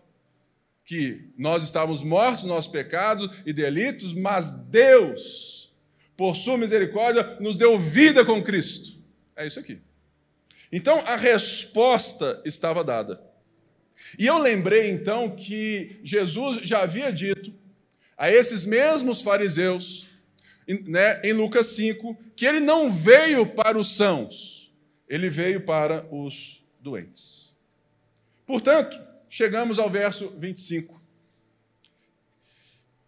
Que 0.83 1.29
nós 1.37 1.63
estávamos 1.63 2.01
mortos 2.01 2.43
nos 2.43 2.53
nossos 2.53 2.71
pecados 2.71 3.29
e 3.45 3.53
delitos, 3.53 4.13
mas 4.13 4.51
Deus, 4.51 5.71
por 6.15 6.35
sua 6.35 6.57
misericórdia, 6.57 7.37
nos 7.39 7.55
deu 7.55 7.77
vida 7.77 8.25
com 8.25 8.41
Cristo. 8.41 8.97
É 9.35 9.45
isso 9.45 9.59
aqui. 9.59 9.79
Então 10.71 10.99
a 11.05 11.15
resposta 11.15 12.41
estava 12.43 12.83
dada. 12.83 13.21
E 14.17 14.25
eu 14.25 14.37
lembrei 14.37 14.89
então 14.89 15.29
que 15.29 15.99
Jesus 16.03 16.61
já 16.63 16.81
havia 16.81 17.11
dito 17.11 17.53
a 18.17 18.32
esses 18.32 18.65
mesmos 18.65 19.21
fariseus, 19.21 20.10
né, 20.86 21.21
em 21.23 21.34
Lucas 21.34 21.67
5, 21.67 22.17
que 22.36 22.45
ele 22.45 22.60
não 22.60 22.91
veio 22.91 23.45
para 23.45 23.77
os 23.77 23.95
sãos, 23.95 24.73
ele 25.08 25.30
veio 25.30 25.62
para 25.62 26.06
os 26.12 26.63
doentes. 26.80 27.56
Portanto, 28.45 28.99
chegamos 29.30 29.77
ao 29.77 29.89
verso 29.89 30.34
25, 30.38 31.01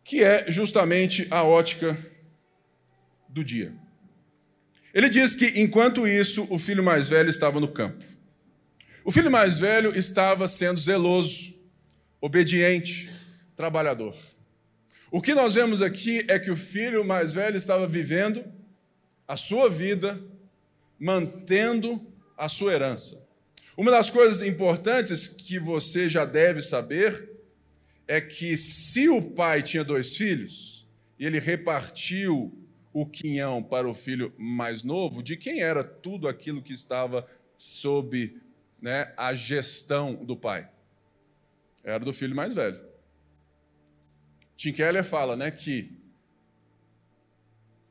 que 0.04 0.24
é 0.24 0.50
justamente 0.52 1.28
a 1.32 1.43
ótica 1.43 1.98
do 3.28 3.43
dia. 3.43 3.74
Ele 4.93 5.10
diz 5.10 5.36
que, 5.36 5.60
enquanto 5.62 6.08
isso, 6.08 6.48
o 6.50 6.58
filho 6.58 6.84
mais 6.84 7.08
velho 7.10 7.30
estava 7.30 7.60
no 7.60 7.67
campo. 7.67 8.04
O 9.04 9.12
filho 9.12 9.32
mais 9.32 9.60
velho 9.60 9.98
estava 9.98 10.48
sendo 10.48 10.80
zeloso, 10.80 11.54
obediente, 12.19 13.10
trabalhador. 13.56 14.15
O 15.12 15.22
que 15.22 15.34
nós 15.34 15.56
vemos 15.56 15.82
aqui 15.82 16.24
é 16.28 16.38
que 16.38 16.52
o 16.52 16.56
filho 16.56 17.04
mais 17.04 17.34
velho 17.34 17.58
estava 17.58 17.88
vivendo 17.88 18.45
a 19.28 19.36
sua 19.36 19.67
vida, 19.67 20.22
mantendo 21.00 22.06
a 22.38 22.48
sua 22.48 22.74
herança. 22.74 23.28
Uma 23.76 23.89
das 23.89 24.12
coisas 24.12 24.41
importantes 24.43 25.28
que 25.28 25.58
você 25.58 26.08
já 26.08 26.26
deve 26.26 26.62
saber 26.62 27.28
é 28.08 28.22
que 28.22 28.56
se 28.56 29.10
o 29.10 29.22
pai 29.22 29.63
tinha 29.63 29.84
dois 29.84 30.15
filhos 30.15 30.88
e 31.17 31.26
ele 31.26 31.39
repartiu 31.39 32.56
o 32.93 33.06
quinhão 33.06 33.63
para 33.63 33.89
o 33.89 33.95
filho 33.95 34.32
mais 34.38 34.84
novo, 34.84 35.24
de 35.24 35.36
quem 35.36 35.62
era 35.62 35.84
tudo 35.84 36.28
aquilo 36.28 36.62
que 36.62 36.74
estava 36.74 37.26
sob 37.58 38.36
né, 38.80 39.12
a 39.17 39.34
gestão 39.34 40.13
do 40.13 40.36
pai? 40.36 40.69
Era 41.84 42.04
do 42.04 42.13
filho 42.13 42.36
mais 42.36 42.54
velho. 42.54 42.88
Tim 44.60 44.74
Keller 44.74 45.06
fala 45.06 45.38
né, 45.38 45.50
que 45.52 45.89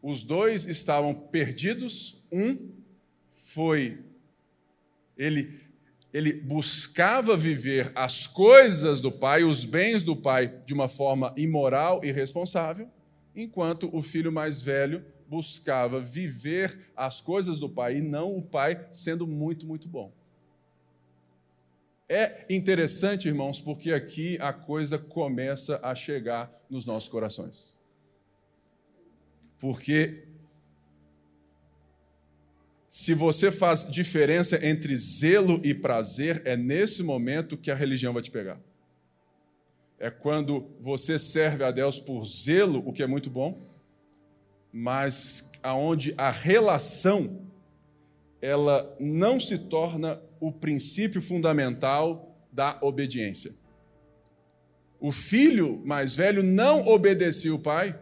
os 0.02 0.22
dois 0.22 0.66
estavam 0.66 1.14
perdidos, 1.14 2.22
um 2.30 2.68
foi, 3.32 4.04
ele, 5.16 5.62
ele 6.12 6.30
buscava 6.30 7.34
viver 7.38 7.90
as 7.94 8.26
coisas 8.26 9.00
do 9.00 9.10
pai, 9.10 9.44
os 9.44 9.64
bens 9.64 10.02
do 10.02 10.14
pai, 10.14 10.60
de 10.66 10.74
uma 10.74 10.88
forma 10.88 11.32
imoral 11.38 12.04
e 12.04 12.12
responsável, 12.12 12.86
enquanto 13.34 13.88
o 13.90 14.02
filho 14.02 14.30
mais 14.30 14.60
velho 14.60 15.02
buscava 15.26 15.98
viver 15.98 16.90
as 16.94 17.18
coisas 17.18 17.60
do 17.60 17.70
pai 17.70 17.96
e 17.96 18.02
não 18.02 18.36
o 18.36 18.42
pai 18.42 18.86
sendo 18.92 19.26
muito, 19.26 19.66
muito 19.66 19.88
bom. 19.88 20.12
É 22.08 22.46
interessante, 22.48 23.28
irmãos, 23.28 23.60
porque 23.60 23.92
aqui 23.92 24.38
a 24.40 24.50
coisa 24.52 24.98
começa 24.98 25.78
a 25.82 25.94
chegar 25.94 26.50
nos 26.70 26.86
nossos 26.86 27.08
corações. 27.08 27.78
Porque 29.58 30.24
se 32.88 33.12
você 33.12 33.52
faz 33.52 33.88
diferença 33.90 34.64
entre 34.66 34.96
zelo 34.96 35.60
e 35.62 35.74
prazer, 35.74 36.40
é 36.46 36.56
nesse 36.56 37.02
momento 37.02 37.58
que 37.58 37.70
a 37.70 37.74
religião 37.74 38.14
vai 38.14 38.22
te 38.22 38.30
pegar. 38.30 38.58
É 39.98 40.08
quando 40.10 40.70
você 40.80 41.18
serve 41.18 41.62
a 41.62 41.70
Deus 41.70 41.98
por 41.98 42.24
zelo, 42.24 42.82
o 42.86 42.92
que 42.92 43.02
é 43.02 43.06
muito 43.06 43.28
bom, 43.28 43.60
mas 44.72 45.50
aonde 45.62 46.14
a 46.16 46.30
relação 46.30 47.42
ela 48.40 48.96
não 48.98 49.38
se 49.38 49.58
torna 49.58 50.22
o 50.40 50.52
princípio 50.52 51.20
fundamental 51.20 52.36
da 52.52 52.78
obediência. 52.80 53.54
O 55.00 55.12
filho 55.12 55.80
mais 55.84 56.16
velho 56.16 56.42
não 56.42 56.86
obedecia 56.86 57.54
o 57.54 57.58
pai 57.58 57.98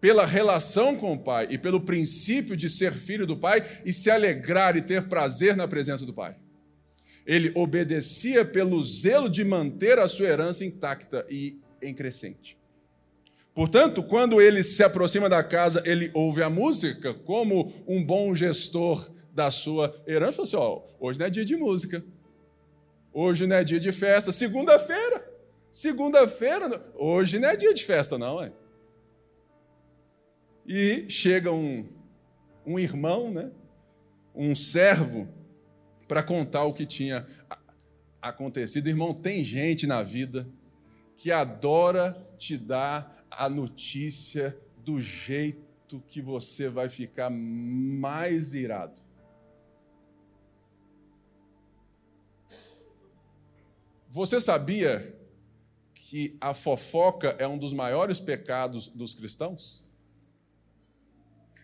pela 0.00 0.24
relação 0.24 0.96
com 0.96 1.12
o 1.12 1.18
pai 1.18 1.48
e 1.50 1.58
pelo 1.58 1.80
princípio 1.80 2.56
de 2.56 2.70
ser 2.70 2.92
filho 2.92 3.26
do 3.26 3.36
pai 3.36 3.62
e 3.84 3.92
se 3.92 4.10
alegrar 4.10 4.76
e 4.76 4.82
ter 4.82 5.08
prazer 5.08 5.56
na 5.56 5.66
presença 5.66 6.06
do 6.06 6.14
pai. 6.14 6.36
Ele 7.26 7.50
obedecia 7.54 8.44
pelo 8.44 8.82
zelo 8.82 9.28
de 9.28 9.44
manter 9.44 9.98
a 9.98 10.06
sua 10.06 10.28
herança 10.28 10.64
intacta 10.64 11.26
e 11.28 11.58
em 11.82 11.92
crescente. 11.92 12.56
Portanto, 13.52 14.04
quando 14.04 14.40
ele 14.40 14.62
se 14.62 14.84
aproxima 14.84 15.28
da 15.28 15.42
casa, 15.42 15.82
ele 15.84 16.12
ouve 16.14 16.42
a 16.42 16.48
música 16.48 17.12
como 17.12 17.72
um 17.88 18.04
bom 18.04 18.32
gestor 18.34 19.10
da 19.38 19.52
sua 19.52 19.94
herança. 20.04 20.32
Fala 20.32 20.48
assim: 20.48 20.56
ó, 20.56 20.82
hoje 20.98 21.18
não 21.20 21.26
é 21.26 21.30
dia 21.30 21.44
de 21.44 21.54
música, 21.54 22.04
hoje 23.12 23.46
não 23.46 23.54
é 23.54 23.62
dia 23.62 23.78
de 23.78 23.92
festa, 23.92 24.32
segunda-feira, 24.32 25.32
segunda-feira, 25.70 26.82
hoje 26.96 27.38
não 27.38 27.48
é 27.48 27.56
dia 27.56 27.72
de 27.72 27.84
festa, 27.84 28.18
não, 28.18 28.42
é? 28.42 28.52
E 30.66 31.08
chega 31.08 31.52
um, 31.52 31.88
um 32.66 32.80
irmão, 32.80 33.30
né? 33.30 33.52
um 34.34 34.56
servo, 34.56 35.28
para 36.08 36.22
contar 36.22 36.64
o 36.64 36.72
que 36.72 36.84
tinha 36.84 37.24
acontecido. 38.20 38.88
Irmão, 38.88 39.14
tem 39.14 39.44
gente 39.44 39.86
na 39.86 40.02
vida 40.02 40.48
que 41.16 41.30
adora 41.30 42.16
te 42.36 42.56
dar 42.56 43.24
a 43.30 43.48
notícia 43.48 44.56
do 44.84 45.00
jeito 45.00 46.02
que 46.08 46.20
você 46.20 46.68
vai 46.68 46.88
ficar 46.88 47.30
mais 47.30 48.52
irado. 48.52 49.07
Você 54.18 54.40
sabia 54.40 55.16
que 55.94 56.36
a 56.40 56.52
fofoca 56.52 57.36
é 57.38 57.46
um 57.46 57.56
dos 57.56 57.72
maiores 57.72 58.18
pecados 58.18 58.88
dos 58.88 59.14
cristãos? 59.14 59.86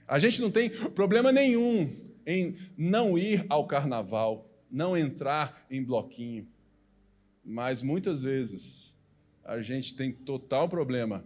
A 0.06 0.20
gente 0.20 0.40
não 0.40 0.52
tem 0.52 0.70
problema 0.70 1.32
nenhum 1.32 1.92
em 2.24 2.56
não 2.78 3.18
ir 3.18 3.44
ao 3.48 3.66
carnaval, 3.66 4.48
não 4.70 4.96
entrar 4.96 5.66
em 5.68 5.82
bloquinho, 5.82 6.46
mas 7.44 7.82
muitas 7.82 8.22
vezes 8.22 8.94
a 9.42 9.60
gente 9.60 9.96
tem 9.96 10.12
total 10.12 10.68
problema 10.68 11.24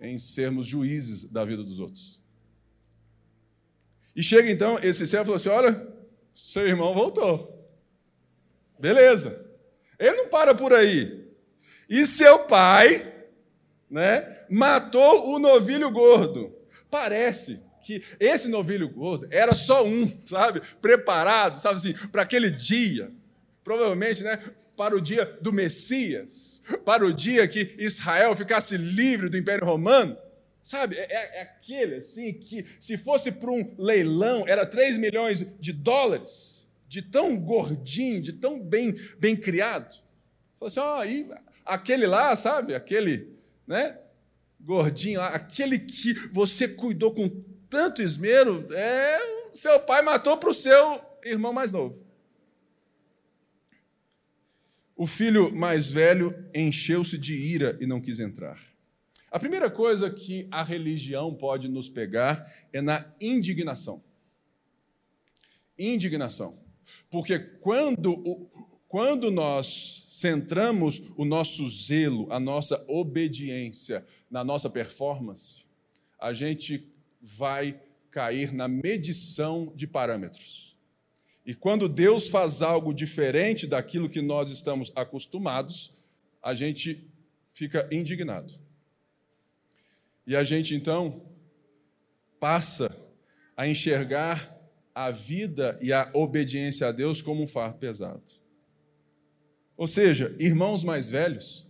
em 0.00 0.18
sermos 0.18 0.66
juízes 0.66 1.22
da 1.22 1.44
vida 1.44 1.62
dos 1.62 1.78
outros. 1.78 2.20
E 4.12 4.24
chega 4.24 4.50
então 4.50 4.76
esse 4.82 5.06
servo 5.06 5.36
e 5.36 5.38
fala 5.38 5.60
assim: 5.60 5.66
Olha, 5.68 5.94
seu 6.34 6.66
irmão 6.66 6.92
voltou. 6.92 7.64
Beleza. 8.76 9.47
Ele 9.98 10.16
não 10.16 10.28
para 10.28 10.54
por 10.54 10.72
aí. 10.72 11.26
E 11.88 12.04
seu 12.06 12.40
pai, 12.40 13.12
né, 13.90 14.44
matou 14.50 15.30
o 15.30 15.38
novilho 15.38 15.90
gordo. 15.90 16.54
Parece 16.90 17.60
que 17.82 18.02
esse 18.20 18.48
novilho 18.48 18.88
gordo 18.88 19.26
era 19.30 19.54
só 19.54 19.84
um, 19.84 20.12
sabe? 20.26 20.60
Preparado, 20.80 21.60
sabe 21.60 21.76
assim, 21.76 21.94
para 22.08 22.22
aquele 22.22 22.50
dia. 22.50 23.10
Provavelmente, 23.64 24.22
né, 24.22 24.38
para 24.76 24.94
o 24.94 25.00
dia 25.00 25.24
do 25.40 25.52
Messias, 25.52 26.62
para 26.84 27.04
o 27.04 27.12
dia 27.12 27.48
que 27.48 27.74
Israel 27.78 28.36
ficasse 28.36 28.76
livre 28.76 29.28
do 29.28 29.36
Império 29.36 29.64
Romano. 29.64 30.16
Sabe, 30.62 30.96
é, 30.96 31.06
é, 31.10 31.38
é 31.38 31.42
aquele 31.42 31.96
assim 31.96 32.32
que, 32.32 32.64
se 32.78 32.98
fosse 32.98 33.32
para 33.32 33.50
um 33.50 33.74
leilão, 33.78 34.44
era 34.46 34.66
3 34.66 34.98
milhões 34.98 35.46
de 35.58 35.72
dólares, 35.72 36.57
de 36.88 37.02
tão 37.02 37.36
gordinho, 37.36 38.22
de 38.22 38.32
tão 38.32 38.58
bem, 38.58 38.94
bem 39.18 39.36
criado. 39.36 40.02
Falou 40.58 40.66
assim: 40.66 40.80
ó, 40.80 41.02
oh, 41.02 41.34
aquele 41.64 42.06
lá, 42.06 42.34
sabe, 42.34 42.74
aquele, 42.74 43.28
né, 43.66 43.98
gordinho 44.60 45.20
lá, 45.20 45.28
aquele 45.28 45.78
que 45.78 46.14
você 46.32 46.66
cuidou 46.66 47.14
com 47.14 47.28
tanto 47.68 48.02
esmero, 48.02 48.66
é, 48.72 49.18
seu 49.54 49.78
pai 49.80 50.02
matou 50.02 50.38
para 50.38 50.50
o 50.50 50.54
seu 50.54 51.00
irmão 51.24 51.52
mais 51.52 51.70
novo. 51.70 52.06
O 54.96 55.06
filho 55.06 55.54
mais 55.54 55.90
velho 55.92 56.34
encheu-se 56.52 57.16
de 57.16 57.34
ira 57.34 57.76
e 57.80 57.86
não 57.86 58.00
quis 58.00 58.18
entrar. 58.18 58.58
A 59.30 59.38
primeira 59.38 59.70
coisa 59.70 60.10
que 60.10 60.48
a 60.50 60.62
religião 60.62 61.34
pode 61.34 61.68
nos 61.68 61.88
pegar 61.88 62.50
é 62.72 62.80
na 62.80 63.04
indignação. 63.20 64.02
Indignação. 65.78 66.58
Porque 67.10 67.38
quando, 67.38 68.48
quando 68.88 69.30
nós 69.30 70.06
centramos 70.10 71.00
o 71.16 71.24
nosso 71.24 71.68
zelo, 71.70 72.26
a 72.30 72.40
nossa 72.40 72.84
obediência 72.88 74.04
na 74.30 74.42
nossa 74.42 74.68
performance, 74.68 75.64
a 76.18 76.32
gente 76.32 76.92
vai 77.20 77.80
cair 78.10 78.52
na 78.52 78.66
medição 78.66 79.72
de 79.76 79.86
parâmetros. 79.86 80.76
E 81.46 81.54
quando 81.54 81.88
Deus 81.88 82.28
faz 82.28 82.60
algo 82.60 82.92
diferente 82.92 83.66
daquilo 83.66 84.10
que 84.10 84.20
nós 84.20 84.50
estamos 84.50 84.92
acostumados, 84.94 85.92
a 86.42 86.52
gente 86.52 87.08
fica 87.52 87.88
indignado. 87.90 88.54
E 90.26 90.36
a 90.36 90.44
gente 90.44 90.74
então 90.74 91.22
passa 92.38 92.94
a 93.56 93.66
enxergar 93.66 94.57
a 94.98 95.12
vida 95.12 95.78
e 95.80 95.92
a 95.92 96.10
obediência 96.12 96.88
a 96.88 96.90
Deus 96.90 97.22
como 97.22 97.40
um 97.40 97.46
fardo 97.46 97.78
pesado. 97.78 98.20
Ou 99.76 99.86
seja, 99.86 100.34
irmãos 100.40 100.82
mais 100.82 101.08
velhos 101.08 101.68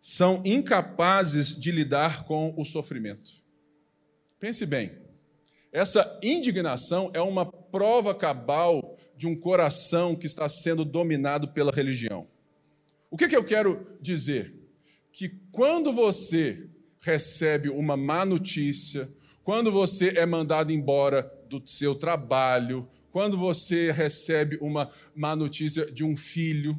são 0.00 0.40
incapazes 0.44 1.48
de 1.58 1.72
lidar 1.72 2.22
com 2.22 2.54
o 2.56 2.64
sofrimento. 2.64 3.32
Pense 4.38 4.64
bem, 4.64 4.92
essa 5.72 6.20
indignação 6.22 7.10
é 7.12 7.20
uma 7.20 7.44
prova 7.44 8.14
cabal 8.14 8.96
de 9.16 9.26
um 9.26 9.34
coração 9.34 10.14
que 10.14 10.28
está 10.28 10.48
sendo 10.48 10.84
dominado 10.84 11.48
pela 11.48 11.72
religião. 11.72 12.28
O 13.10 13.16
que, 13.16 13.26
que 13.26 13.36
eu 13.36 13.42
quero 13.42 13.98
dizer? 14.00 14.54
Que 15.10 15.30
quando 15.50 15.92
você 15.92 16.70
recebe 17.00 17.70
uma 17.70 17.96
má 17.96 18.24
notícia, 18.24 19.12
quando 19.42 19.72
você 19.72 20.10
é 20.10 20.24
mandado 20.24 20.72
embora 20.72 21.37
do 21.48 21.62
seu 21.66 21.94
trabalho, 21.94 22.88
quando 23.10 23.36
você 23.36 23.90
recebe 23.90 24.58
uma 24.60 24.90
má 25.14 25.34
notícia 25.34 25.90
de 25.90 26.04
um 26.04 26.16
filho, 26.16 26.78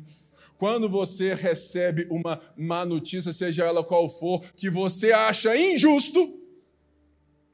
quando 0.57 0.89
você 0.89 1.33
recebe 1.33 2.05
uma 2.09 2.39
má 2.57 2.85
notícia, 2.85 3.33
seja 3.33 3.65
ela 3.65 3.83
qual 3.83 4.09
for, 4.09 4.43
que 4.55 4.69
você 4.69 5.11
acha 5.11 5.55
injusto, 5.55 6.39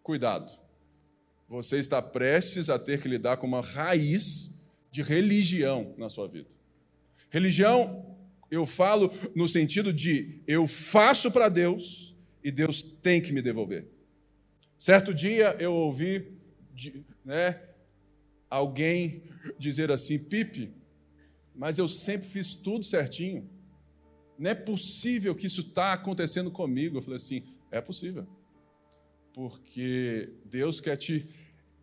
Cuidado. 0.05 0.53
Você 1.49 1.79
está 1.79 1.99
prestes 1.99 2.69
a 2.69 2.77
ter 2.77 3.01
que 3.01 3.07
lidar 3.07 3.37
com 3.37 3.47
uma 3.47 3.61
raiz 3.61 4.55
de 4.91 5.01
religião 5.01 5.95
na 5.97 6.09
sua 6.09 6.27
vida. 6.27 6.49
Religião, 7.27 8.15
eu 8.51 8.67
falo 8.67 9.11
no 9.33 9.47
sentido 9.47 9.91
de 9.91 10.43
eu 10.45 10.67
faço 10.67 11.31
para 11.31 11.49
Deus 11.49 12.15
e 12.43 12.51
Deus 12.51 12.83
tem 12.83 13.19
que 13.19 13.33
me 13.33 13.41
devolver. 13.41 13.87
Certo 14.77 15.11
dia 15.11 15.55
eu 15.59 15.73
ouvi 15.73 16.34
né, 17.23 17.61
alguém 18.49 19.23
dizer 19.57 19.91
assim: 19.91 20.19
Pipe, 20.19 20.73
mas 21.55 21.77
eu 21.77 21.87
sempre 21.87 22.27
fiz 22.27 22.53
tudo 22.53 22.83
certinho. 22.83 23.49
Não 24.37 24.49
é 24.49 24.55
possível 24.55 25.33
que 25.33 25.47
isso 25.47 25.61
está 25.61 25.93
acontecendo 25.93 26.51
comigo. 26.51 26.97
Eu 26.97 27.01
falei 27.01 27.17
assim: 27.17 27.43
é 27.71 27.79
possível 27.79 28.27
porque 29.35 30.29
Deus 30.45 30.79
quer 30.79 30.95
te 30.95 31.27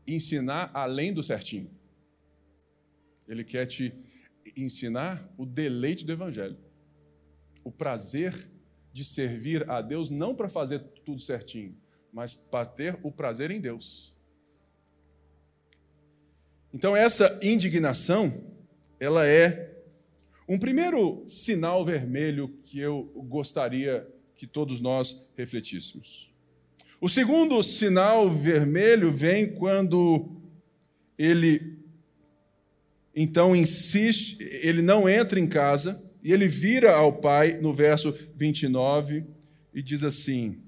ensinar 0.07 0.70
além 0.72 1.12
do 1.12 1.22
certinho. 1.22 1.70
Ele 3.28 3.44
quer 3.44 3.66
te 3.66 3.92
ensinar 4.57 5.31
o 5.37 5.44
deleite 5.44 6.02
do 6.02 6.12
Evangelho, 6.12 6.57
o 7.62 7.70
prazer 7.70 8.50
de 8.90 9.05
servir 9.05 9.68
a 9.70 9.83
Deus 9.83 10.09
não 10.09 10.35
para 10.35 10.48
fazer 10.48 10.78
tudo 11.05 11.20
certinho, 11.20 11.76
mas 12.11 12.35
para 12.35 12.64
ter 12.64 12.98
o 13.02 13.12
prazer 13.12 13.50
em 13.50 13.61
Deus. 13.61 14.16
Então 16.72 16.96
essa 16.96 17.38
indignação, 17.42 18.44
ela 18.98 19.26
é 19.26 19.72
um 20.48 20.58
primeiro 20.58 21.22
sinal 21.26 21.85
vermelho 21.85 22.48
que 22.62 22.78
eu 22.78 23.04
gostaria 23.28 24.06
que 24.35 24.46
todos 24.46 24.80
nós 24.80 25.28
refletíssemos. 25.37 26.30
O 27.00 27.08
segundo 27.08 27.62
sinal 27.62 28.30
vermelho 28.30 29.11
vem 29.11 29.52
quando 29.54 30.40
ele 31.18 31.78
então 33.14 33.54
insiste, 33.54 34.38
ele 34.40 34.80
não 34.80 35.06
entra 35.08 35.38
em 35.38 35.46
casa 35.46 36.02
e 36.22 36.32
ele 36.32 36.48
vira 36.48 36.94
ao 36.94 37.20
pai 37.20 37.61
no 37.61 37.72
verso 37.74 38.14
29 38.35 39.24
e 39.74 39.82
diz 39.82 40.02
assim: 40.02 40.62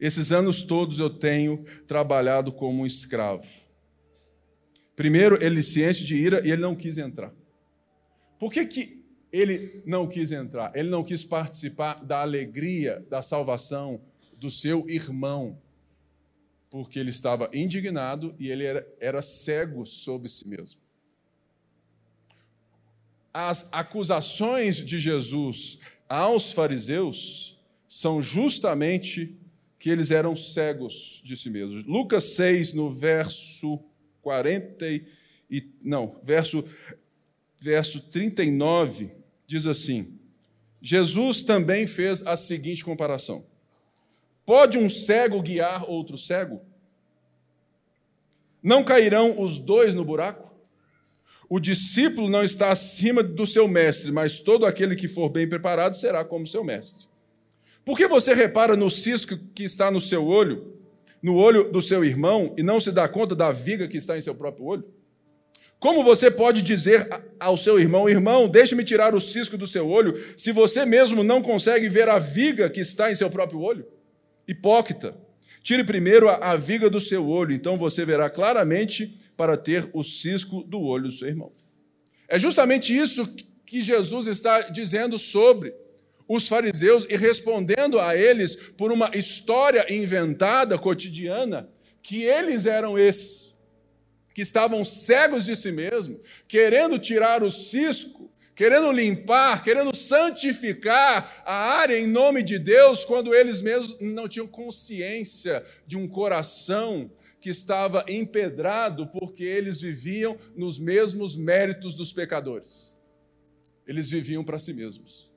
esses 0.00 0.30
anos 0.30 0.62
todos 0.62 1.00
eu 1.00 1.10
tenho 1.10 1.64
trabalhado 1.86 2.52
como 2.52 2.82
um 2.82 2.86
escravo. 2.86 3.44
Primeiro, 4.98 5.40
ele 5.40 5.62
se 5.62 5.88
enche 5.88 6.02
de 6.02 6.16
ira 6.16 6.44
e 6.44 6.50
ele 6.50 6.60
não 6.60 6.74
quis 6.74 6.98
entrar. 6.98 7.32
Por 8.36 8.50
que, 8.50 8.66
que 8.66 9.04
ele 9.32 9.80
não 9.86 10.08
quis 10.08 10.32
entrar? 10.32 10.72
Ele 10.74 10.90
não 10.90 11.04
quis 11.04 11.22
participar 11.22 12.04
da 12.04 12.20
alegria 12.20 13.06
da 13.08 13.22
salvação 13.22 14.00
do 14.36 14.50
seu 14.50 14.90
irmão, 14.90 15.56
porque 16.68 16.98
ele 16.98 17.10
estava 17.10 17.48
indignado 17.52 18.34
e 18.40 18.50
ele 18.50 18.64
era, 18.64 18.88
era 18.98 19.22
cego 19.22 19.86
sobre 19.86 20.28
si 20.28 20.48
mesmo. 20.48 20.80
As 23.32 23.68
acusações 23.70 24.84
de 24.84 24.98
Jesus 24.98 25.78
aos 26.08 26.50
fariseus 26.50 27.56
são 27.86 28.20
justamente 28.20 29.32
que 29.78 29.90
eles 29.90 30.10
eram 30.10 30.34
cegos 30.34 31.20
de 31.22 31.36
si 31.36 31.50
mesmos. 31.50 31.84
Lucas 31.84 32.24
6, 32.34 32.72
no 32.72 32.90
verso 32.90 33.80
40 34.22 34.86
e, 35.50 35.70
não, 35.82 36.20
verso 36.22 36.64
verso 37.58 38.00
39 38.00 39.10
diz 39.46 39.66
assim: 39.66 40.18
Jesus 40.80 41.42
também 41.42 41.86
fez 41.86 42.26
a 42.26 42.36
seguinte 42.36 42.84
comparação: 42.84 43.44
Pode 44.44 44.78
um 44.78 44.88
cego 44.88 45.42
guiar 45.42 45.88
outro 45.88 46.16
cego? 46.16 46.60
Não 48.62 48.84
cairão 48.84 49.40
os 49.40 49.58
dois 49.58 49.94
no 49.94 50.04
buraco? 50.04 50.48
O 51.48 51.58
discípulo 51.58 52.28
não 52.28 52.44
está 52.44 52.70
acima 52.70 53.22
do 53.22 53.46
seu 53.46 53.66
mestre, 53.66 54.12
mas 54.12 54.40
todo 54.40 54.66
aquele 54.66 54.94
que 54.94 55.08
for 55.08 55.30
bem 55.30 55.48
preparado 55.48 55.94
será 55.94 56.24
como 56.24 56.46
seu 56.46 56.62
mestre. 56.62 57.06
Por 57.84 57.96
que 57.96 58.06
você 58.06 58.34
repara 58.34 58.76
no 58.76 58.90
cisco 58.90 59.38
que 59.54 59.64
está 59.64 59.90
no 59.90 60.00
seu 60.00 60.26
olho, 60.26 60.77
no 61.22 61.36
olho 61.36 61.70
do 61.70 61.82
seu 61.82 62.04
irmão, 62.04 62.54
e 62.56 62.62
não 62.62 62.80
se 62.80 62.92
dá 62.92 63.08
conta 63.08 63.34
da 63.34 63.50
viga 63.52 63.88
que 63.88 63.96
está 63.96 64.16
em 64.16 64.20
seu 64.20 64.34
próprio 64.34 64.66
olho? 64.66 64.84
Como 65.78 66.02
você 66.02 66.30
pode 66.30 66.60
dizer 66.60 67.08
ao 67.38 67.56
seu 67.56 67.78
irmão, 67.78 68.08
irmão, 68.08 68.48
deixe-me 68.48 68.82
tirar 68.82 69.14
o 69.14 69.20
cisco 69.20 69.56
do 69.56 69.66
seu 69.66 69.88
olho, 69.88 70.14
se 70.36 70.50
você 70.50 70.84
mesmo 70.84 71.22
não 71.22 71.40
consegue 71.40 71.88
ver 71.88 72.08
a 72.08 72.18
viga 72.18 72.68
que 72.68 72.80
está 72.80 73.10
em 73.10 73.14
seu 73.14 73.30
próprio 73.30 73.60
olho? 73.60 73.86
Hipócrita, 74.46 75.16
tire 75.62 75.84
primeiro 75.84 76.28
a, 76.28 76.52
a 76.52 76.56
viga 76.56 76.90
do 76.90 76.98
seu 76.98 77.28
olho, 77.28 77.54
então 77.54 77.76
você 77.76 78.04
verá 78.04 78.28
claramente 78.28 79.16
para 79.36 79.56
ter 79.56 79.88
o 79.92 80.02
cisco 80.02 80.64
do 80.64 80.80
olho 80.82 81.04
do 81.04 81.12
seu 81.12 81.28
irmão. 81.28 81.52
É 82.28 82.38
justamente 82.38 82.96
isso 82.96 83.26
que 83.64 83.82
Jesus 83.82 84.26
está 84.26 84.62
dizendo 84.62 85.18
sobre 85.18 85.72
os 86.28 86.46
fariseus 86.46 87.06
e 87.08 87.16
respondendo 87.16 87.98
a 87.98 88.14
eles 88.14 88.54
por 88.54 88.92
uma 88.92 89.10
história 89.14 89.86
inventada, 89.92 90.78
cotidiana, 90.78 91.68
que 92.02 92.22
eles 92.22 92.66
eram 92.66 92.98
esses, 92.98 93.56
que 94.34 94.42
estavam 94.42 94.84
cegos 94.84 95.46
de 95.46 95.56
si 95.56 95.72
mesmos, 95.72 96.20
querendo 96.46 96.98
tirar 96.98 97.42
o 97.42 97.50
cisco, 97.50 98.30
querendo 98.54 98.92
limpar, 98.92 99.64
querendo 99.64 99.94
santificar 99.96 101.42
a 101.46 101.54
área 101.54 101.98
em 101.98 102.06
nome 102.06 102.42
de 102.42 102.58
Deus, 102.58 103.04
quando 103.04 103.34
eles 103.34 103.62
mesmos 103.62 103.96
não 104.00 104.28
tinham 104.28 104.46
consciência 104.46 105.64
de 105.86 105.96
um 105.96 106.06
coração 106.06 107.10
que 107.40 107.48
estava 107.48 108.04
empedrado 108.08 109.06
porque 109.06 109.44
eles 109.44 109.80
viviam 109.80 110.36
nos 110.56 110.78
mesmos 110.78 111.36
méritos 111.36 111.94
dos 111.94 112.12
pecadores. 112.12 112.96
Eles 113.86 114.10
viviam 114.10 114.44
para 114.44 114.58
si 114.58 114.72
mesmos. 114.72 115.27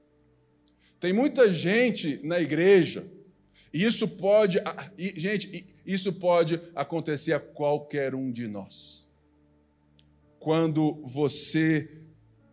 Tem 1.01 1.11
muita 1.11 1.51
gente 1.51 2.19
na 2.23 2.39
igreja, 2.39 3.05
e 3.73 3.83
isso 3.83 4.07
pode, 4.07 4.59
gente, 5.17 5.65
isso 5.83 6.13
pode 6.13 6.61
acontecer 6.75 7.33
a 7.33 7.39
qualquer 7.39 8.13
um 8.13 8.31
de 8.31 8.47
nós. 8.47 9.09
Quando 10.39 11.01
você 11.03 11.89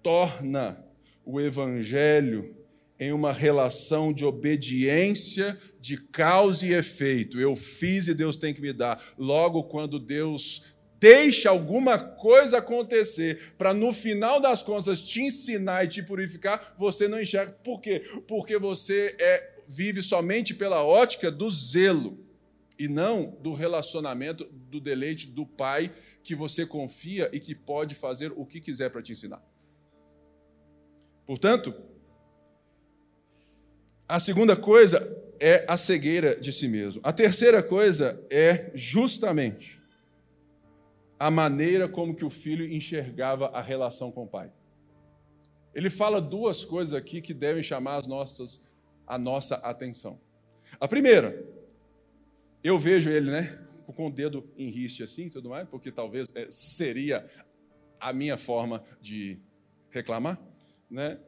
torna 0.03 0.83
o 1.27 1.39
evangelho 1.39 2.57
em 2.99 3.13
uma 3.13 3.35
relação 3.35 4.15
de 4.15 4.25
obediência, 4.25 5.57
de 5.79 5.99
causa 5.99 6.67
e 6.67 6.73
efeito. 6.73 7.39
Eu 7.39 7.55
fiz 7.55 8.09
e 8.09 8.15
Deus 8.15 8.39
tem 8.39 8.55
que 8.55 8.63
me 8.63 8.73
dar. 8.73 9.01
Logo, 9.19 9.65
quando 9.65 9.99
Deus 9.99 10.75
Deixa 11.01 11.49
alguma 11.51 11.99
coisa 11.99 12.59
acontecer 12.59 13.55
para 13.57 13.73
no 13.73 13.93
final 13.93 14.41
das 14.41 14.63
contas 14.63 15.03
te 15.03 15.23
ensinar 15.23 15.85
e 15.85 15.89
te 15.89 16.03
purificar, 16.03 16.75
você 16.77 17.07
não 17.07 17.21
enxerga. 17.21 17.53
Por 17.63 17.81
quê? 17.81 18.03
Porque 18.27 18.59
você 18.59 19.15
é, 19.19 19.61
vive 19.69 20.03
somente 20.03 20.53
pela 20.55 20.83
ótica 20.83 21.31
do 21.31 21.49
zelo 21.51 22.19
e 22.77 22.89
não 22.89 23.37
do 23.41 23.55
relacionamento, 23.55 24.45
do 24.45 24.81
deleite 24.81 25.29
do 25.29 25.47
Pai 25.47 25.93
que 26.25 26.35
você 26.35 26.67
confia 26.67 27.31
e 27.33 27.39
que 27.39 27.55
pode 27.55 27.95
fazer 27.95 28.33
o 28.35 28.45
que 28.45 28.61
quiser 28.61 28.91
para 28.91 29.03
te 29.03 29.13
ensinar. 29.13 29.43
Portanto, 31.25 31.75
a 34.09 34.19
segunda 34.19 34.57
coisa 34.57 35.17
é 35.39 35.65
a 35.69 35.77
cegueira 35.77 36.35
de 36.35 36.53
si 36.53 36.67
mesmo. 36.67 37.01
A 37.05 37.13
terceira 37.13 37.63
coisa 37.63 38.21
é 38.31 38.73
justamente 38.75 39.78
a 41.19 41.31
maneira 41.31 41.89
como 41.89 42.15
que 42.15 42.25
o 42.25 42.31
filho 42.31 42.65
enxergava 42.65 43.49
a 43.49 43.61
relação 43.61 44.13
com 44.13 44.25
o 44.25 44.29
pai. 44.29 44.53
Ele 45.75 45.91
fala 45.91 46.21
duas 46.21 46.65
coisas 46.65 46.95
aqui 46.95 47.21
que 47.21 47.35
devem 47.35 47.63
chamar 47.63 47.97
as 47.97 48.07
nossas, 48.07 48.65
a 49.07 49.19
nossa 49.19 49.57
atenção. 49.57 50.21
A 50.81 50.87
primeira, 50.87 51.45
eu 52.63 52.79
vejo 52.79 53.11
ele, 53.11 53.31
né, 53.31 53.59
com 53.95 54.07
o 54.07 54.11
dedo 54.11 54.49
em 54.57 54.69
riste 54.69 55.03
assim, 55.03 55.29
tudo 55.29 55.49
mais, 55.49 55.69
porque 55.69 55.91
talvez 55.91 56.29
é, 56.35 56.47
seria 56.51 57.25
a 58.01 58.13
minha 58.13 58.37
forma 58.37 58.83
de 59.01 59.41
reclamar, 59.91 60.41
né? 60.91 61.19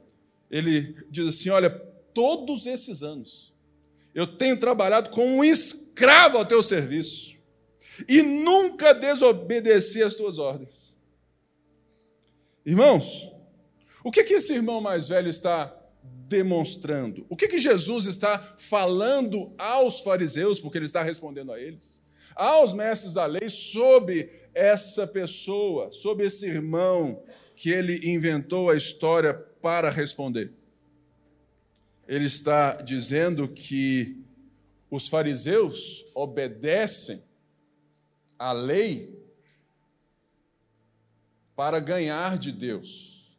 Ele 0.50 0.94
diz 1.11 1.26
assim: 1.26 1.48
olha, 1.48 1.70
todos 1.70 2.66
esses 2.66 3.03
anos 3.03 3.55
eu 4.14 4.26
tenho 4.26 4.59
trabalhado 4.59 5.11
como 5.11 5.26
um 5.26 5.44
escravo 5.44 6.37
ao 6.37 6.44
teu 6.44 6.62
serviço 6.62 7.30
e 8.09 8.23
nunca 8.23 8.93
desobedecer 8.93 10.05
as 10.05 10.15
tuas 10.15 10.39
ordens. 10.39 10.95
Irmãos, 12.65 13.31
o 14.05 14.11
que, 14.11 14.25
que 14.25 14.35
esse 14.35 14.53
irmão 14.53 14.81
mais 14.81 15.09
velho 15.09 15.29
está 15.29 15.77
demonstrando? 16.03 17.27
O 17.29 17.37
que, 17.37 17.49
que 17.49 17.59
Jesus 17.59 18.07
está 18.07 18.39
falando 18.39 19.53
aos 19.59 20.01
fariseus, 20.01 20.61
porque 20.61 20.79
ele 20.79 20.87
está 20.87 21.03
respondendo 21.03 21.53
a 21.53 21.61
eles? 21.61 22.03
Aos 22.35 22.73
mestres 22.73 23.15
da 23.15 23.27
lei 23.27 23.49
sobre 23.49 24.31
essa 24.55 25.07
pessoa, 25.07 25.91
sobre 25.91 26.27
esse 26.27 26.47
irmão 26.47 27.23
que 27.57 27.71
ele 27.71 28.09
inventou 28.09 28.71
a 28.71 28.77
história 28.77 29.35
para 29.35 29.91
responder. 29.91 30.53
Ele 32.09 32.27
está 32.27 32.81
dizendo 32.81 33.47
que 33.47 34.25
os 34.91 35.09
fariseus 35.09 36.05
obedecem 36.15 37.23
a 38.40 38.53
lei 38.53 39.22
para 41.55 41.79
ganhar 41.79 42.38
de 42.38 42.50
Deus, 42.50 43.38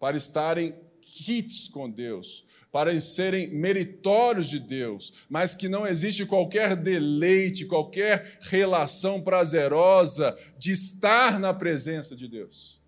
para 0.00 0.16
estarem 0.16 0.74
kits 1.02 1.68
com 1.68 1.90
Deus, 1.90 2.46
para 2.72 2.98
serem 2.98 3.48
meritórios 3.48 4.48
de 4.48 4.58
Deus, 4.58 5.12
mas 5.28 5.54
que 5.54 5.68
não 5.68 5.86
existe 5.86 6.24
qualquer 6.24 6.74
deleite, 6.74 7.66
qualquer 7.66 8.38
relação 8.40 9.20
prazerosa 9.20 10.34
de 10.56 10.72
estar 10.72 11.38
na 11.38 11.52
presença 11.52 12.16
de 12.16 12.26
Deus. 12.26 12.80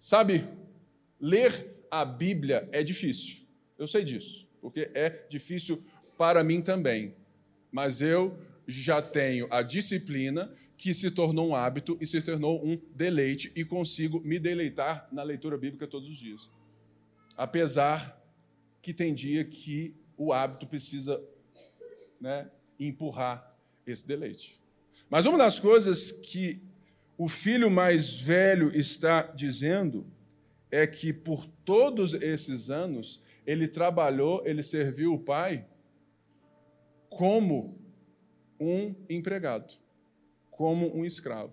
Sabe, 0.00 0.48
ler 1.20 1.86
a 1.88 2.04
Bíblia 2.04 2.68
é 2.72 2.82
difícil, 2.82 3.46
eu 3.78 3.86
sei 3.86 4.02
disso, 4.02 4.48
porque 4.60 4.90
é 4.94 5.26
difícil 5.28 5.80
para 6.18 6.42
mim 6.42 6.60
também 6.60 7.19
mas 7.70 8.00
eu 8.00 8.38
já 8.66 9.00
tenho 9.02 9.46
a 9.50 9.62
disciplina 9.62 10.52
que 10.76 10.94
se 10.94 11.10
tornou 11.10 11.48
um 11.48 11.54
hábito 11.54 11.98
e 12.00 12.06
se 12.06 12.22
tornou 12.22 12.64
um 12.64 12.80
deleite 12.94 13.52
e 13.54 13.64
consigo 13.64 14.20
me 14.20 14.38
deleitar 14.38 15.08
na 15.12 15.22
leitura 15.22 15.58
bíblica 15.58 15.86
todos 15.86 16.08
os 16.08 16.16
dias. 16.16 16.50
Apesar 17.36 18.18
que 18.80 18.94
tem 18.94 19.12
dia 19.12 19.44
que 19.44 19.94
o 20.16 20.32
hábito 20.32 20.66
precisa 20.66 21.22
né, 22.20 22.50
empurrar 22.78 23.54
esse 23.86 24.06
deleite. 24.06 24.58
Mas 25.08 25.26
uma 25.26 25.36
das 25.36 25.58
coisas 25.58 26.10
que 26.10 26.62
o 27.18 27.28
filho 27.28 27.70
mais 27.70 28.20
velho 28.20 28.74
está 28.74 29.22
dizendo 29.22 30.06
é 30.70 30.86
que 30.86 31.12
por 31.12 31.46
todos 31.64 32.14
esses 32.14 32.70
anos 32.70 33.20
ele 33.46 33.66
trabalhou, 33.66 34.42
ele 34.46 34.62
serviu 34.62 35.12
o 35.12 35.18
pai 35.18 35.66
como 37.10 37.78
um 38.58 38.94
empregado, 39.10 39.74
como 40.50 40.96
um 40.96 41.04
escravo. 41.04 41.52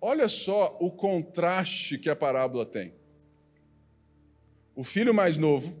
Olha 0.00 0.28
só 0.28 0.76
o 0.80 0.90
contraste 0.90 1.98
que 1.98 2.08
a 2.08 2.16
parábola 2.16 2.64
tem. 2.64 2.94
O 4.74 4.84
filho 4.84 5.12
mais 5.12 5.36
novo 5.36 5.76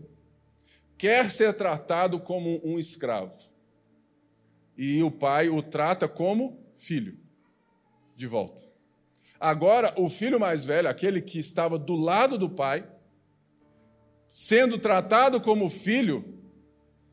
quer 0.98 1.30
ser 1.30 1.54
tratado 1.54 2.18
como 2.18 2.60
um 2.64 2.78
escravo. 2.78 3.48
E 4.76 5.02
o 5.02 5.10
pai 5.10 5.48
o 5.48 5.62
trata 5.62 6.08
como 6.08 6.58
filho, 6.76 7.18
de 8.14 8.26
volta. 8.26 8.62
Agora, 9.38 9.94
o 9.96 10.08
filho 10.08 10.40
mais 10.40 10.64
velho, 10.64 10.88
aquele 10.88 11.20
que 11.20 11.38
estava 11.38 11.78
do 11.78 11.94
lado 11.94 12.38
do 12.38 12.48
pai, 12.48 12.86
sendo 14.26 14.78
tratado 14.78 15.40
como 15.40 15.68
filho, 15.68 16.35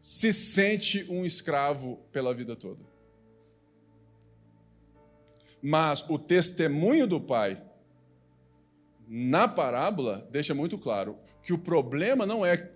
se 0.04 0.34
sente 0.34 1.06
um 1.10 1.26
escravo 1.26 1.96
pela 2.12 2.34
vida 2.34 2.58
toda. 2.58 2.84
Mas 5.62 6.04
o 6.10 6.20
testemunho 6.20 7.08
do 7.08 7.22
pai 7.22 7.64
na 9.08 9.48
parábola 9.48 10.28
deixa 10.30 10.54
muito 10.54 10.78
claro 10.78 11.18
que 11.42 11.54
o 11.54 11.58
problema 11.58 12.26
não 12.26 12.46
é 12.46 12.70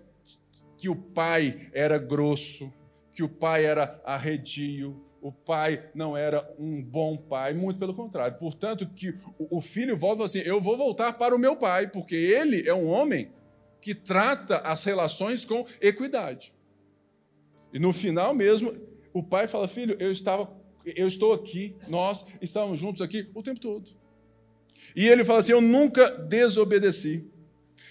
que 0.78 0.88
o 0.88 0.96
pai 0.96 1.68
era 1.74 1.98
grosso, 1.98 2.72
que 3.12 3.22
o 3.22 3.28
pai 3.28 3.66
era 3.66 4.00
arredio, 4.06 4.98
o 5.20 5.30
pai 5.30 5.90
não 5.94 6.16
era 6.16 6.50
um 6.58 6.82
bom 6.82 7.14
pai, 7.14 7.52
muito 7.52 7.78
pelo 7.78 7.92
contrário. 7.92 8.38
Portanto, 8.38 8.88
que 8.88 9.14
o 9.38 9.60
filho 9.60 9.94
volta 9.98 10.24
assim: 10.24 10.38
eu 10.38 10.62
vou 10.62 10.78
voltar 10.78 11.12
para 11.18 11.36
o 11.36 11.38
meu 11.38 11.56
pai, 11.56 11.88
porque 11.88 12.16
ele 12.16 12.66
é 12.66 12.72
um 12.72 12.88
homem 12.88 13.30
que 13.82 13.94
trata 13.94 14.60
as 14.60 14.82
relações 14.82 15.44
com 15.44 15.66
equidade. 15.78 16.56
E 17.72 17.78
no 17.78 17.92
final 17.92 18.34
mesmo, 18.34 18.74
o 19.12 19.22
pai 19.22 19.46
fala: 19.46 19.68
filho, 19.68 19.96
eu 19.98 20.10
estava, 20.10 20.50
eu 20.84 21.06
estou 21.06 21.32
aqui, 21.32 21.76
nós 21.88 22.24
estávamos 22.40 22.78
juntos 22.78 23.02
aqui 23.02 23.30
o 23.34 23.42
tempo 23.42 23.60
todo. 23.60 23.90
E 24.94 25.06
ele 25.06 25.24
fala 25.24 25.40
assim: 25.40 25.52
eu 25.52 25.60
nunca 25.60 26.10
desobedeci. 26.10 27.24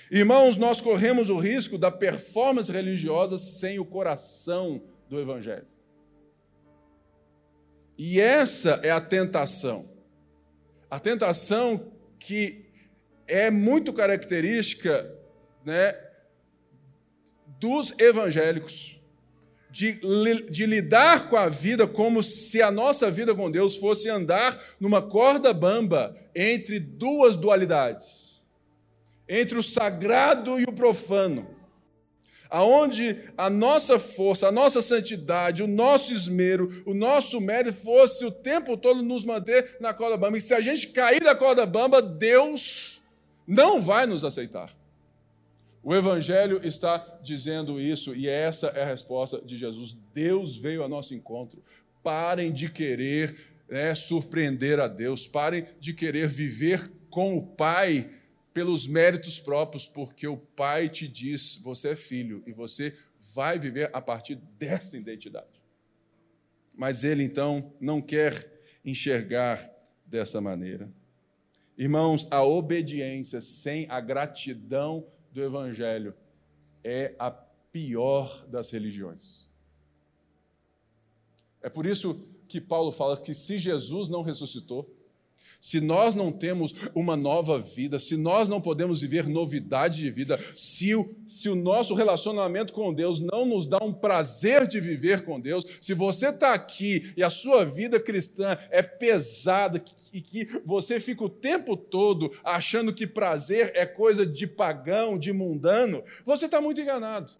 Irmãos, 0.09 0.55
nós 0.55 0.79
corremos 0.79 1.29
o 1.29 1.37
risco 1.37 1.77
da 1.77 1.91
performance 1.91 2.71
religiosa 2.71 3.37
sem 3.37 3.77
o 3.77 3.85
coração 3.85 4.81
do 5.09 5.19
Evangelho. 5.19 5.67
E 7.97 8.21
essa 8.21 8.79
é 8.83 8.91
a 8.91 9.01
tentação. 9.01 9.89
A 10.89 10.99
tentação 10.99 11.91
que 12.19 12.65
é 13.27 13.51
muito 13.51 13.91
característica 13.91 15.13
né, 15.65 15.93
dos 17.59 17.93
evangélicos, 17.99 18.96
de, 19.77 19.99
de 20.49 20.65
lidar 20.65 21.29
com 21.29 21.37
a 21.37 21.47
vida 21.47 21.85
como 21.85 22.23
se 22.23 22.63
a 22.63 22.71
nossa 22.71 23.11
vida 23.11 23.35
com 23.35 23.51
Deus 23.51 23.77
fosse 23.77 24.09
andar 24.09 24.59
numa 24.79 25.03
corda 25.03 25.53
bamba 25.53 26.15
entre 26.35 26.79
duas 26.79 27.35
dualidades, 27.35 28.43
entre 29.29 29.55
o 29.55 29.63
sagrado 29.63 30.59
e 30.59 30.63
o 30.63 30.73
profano 30.73 31.55
aonde 32.49 33.17
a 33.37 33.49
nossa 33.49 33.99
força, 33.99 34.47
a 34.47 34.51
nossa 34.53 34.81
santidade, 34.81 35.61
o 35.61 35.67
nosso 35.67 36.13
esmero, 36.13 36.69
o 36.85 36.93
nosso 36.93 37.41
mérito 37.41 37.77
fosse 37.77 38.25
o 38.25 38.31
tempo 38.31 38.77
todo 38.77 39.03
nos 39.03 39.25
manter 39.25 39.75
na 39.81 39.93
corda 39.93 40.15
bamba. 40.15 40.37
E 40.37 40.41
se 40.41 40.53
a 40.53 40.61
gente 40.61 40.87
cair 40.87 41.21
da 41.21 41.35
corda 41.35 41.65
bamba, 41.65 42.01
Deus 42.01 43.03
não 43.45 43.81
vai 43.81 44.05
nos 44.05 44.23
aceitar. 44.23 44.73
O 45.87 45.95
Evangelho 45.95 46.59
está 46.67 46.97
dizendo 47.23 47.79
isso 47.79 48.13
e 48.13 48.27
essa 48.27 48.67
é 48.75 48.83
a 48.83 48.85
resposta 48.85 49.41
de 49.41 49.55
Jesus. 49.55 49.97
Deus 50.13 50.57
veio 50.57 50.83
ao 50.83 50.89
nosso 50.89 51.15
encontro. 51.15 51.63
Parem 52.03 52.51
de 52.51 52.69
querer 52.69 53.33
né, 53.69 53.95
surpreender 53.95 54.81
a 54.81 54.89
Deus, 54.89 55.29
parem 55.29 55.63
de 55.79 55.93
querer 55.93 56.27
viver 56.27 56.91
com 57.09 57.37
o 57.37 57.41
Pai 57.41 58.09
pelos 58.53 58.85
méritos 58.85 59.39
próprios, 59.39 59.87
porque 59.87 60.27
o 60.27 60.35
Pai 60.35 60.89
te 60.89 61.07
diz: 61.07 61.55
você 61.63 61.91
é 61.91 61.95
filho 61.95 62.43
e 62.45 62.51
você 62.51 62.93
vai 63.33 63.57
viver 63.57 63.89
a 63.93 64.01
partir 64.01 64.35
dessa 64.59 64.97
identidade. 64.97 65.61
Mas 66.75 67.05
ele 67.05 67.23
então 67.23 67.73
não 67.79 68.01
quer 68.01 68.61
enxergar 68.83 69.73
dessa 70.05 70.41
maneira. 70.41 70.91
Irmãos, 71.77 72.27
a 72.29 72.43
obediência 72.43 73.39
sem 73.39 73.85
a 73.87 74.01
gratidão 74.01 75.07
do 75.37 75.43
Evangelho 75.43 76.15
é 76.83 77.15
a 77.19 77.29
pior 77.29 78.43
das 78.47 78.71
religiões. 78.71 79.51
É 81.61 81.69
por 81.69 81.85
isso 81.85 82.27
que 82.47 82.59
Paulo 82.59 82.91
fala 82.91 83.15
que 83.15 83.35
se 83.35 83.59
Jesus 83.59 84.09
não 84.09 84.23
ressuscitou, 84.23 84.91
se 85.59 85.81
nós 85.81 86.15
não 86.15 86.31
temos 86.31 86.73
uma 86.95 87.15
nova 87.15 87.59
vida, 87.59 87.99
se 87.99 88.15
nós 88.15 88.47
não 88.47 88.61
podemos 88.61 89.01
viver 89.01 89.27
novidade 89.27 89.99
de 89.99 90.11
vida, 90.11 90.39
se 90.55 90.95
o, 90.95 91.15
se 91.25 91.49
o 91.49 91.55
nosso 91.55 91.93
relacionamento 91.93 92.73
com 92.73 92.93
Deus 92.93 93.19
não 93.19 93.45
nos 93.45 93.67
dá 93.67 93.77
um 93.81 93.93
prazer 93.93 94.67
de 94.67 94.79
viver 94.79 95.23
com 95.23 95.39
Deus, 95.39 95.65
se 95.81 95.93
você 95.93 96.29
está 96.29 96.53
aqui 96.53 97.13
e 97.17 97.23
a 97.23 97.29
sua 97.29 97.65
vida 97.65 97.99
cristã 97.99 98.57
é 98.69 98.81
pesada 98.81 99.83
e 100.13 100.21
que 100.21 100.47
você 100.65 100.99
fica 100.99 101.23
o 101.23 101.29
tempo 101.29 101.75
todo 101.75 102.31
achando 102.43 102.93
que 102.93 103.07
prazer 103.07 103.71
é 103.75 103.85
coisa 103.85 104.25
de 104.25 104.47
pagão, 104.47 105.17
de 105.17 105.33
mundano, 105.33 106.03
você 106.25 106.45
está 106.45 106.61
muito 106.61 106.81
enganado. 106.81 107.33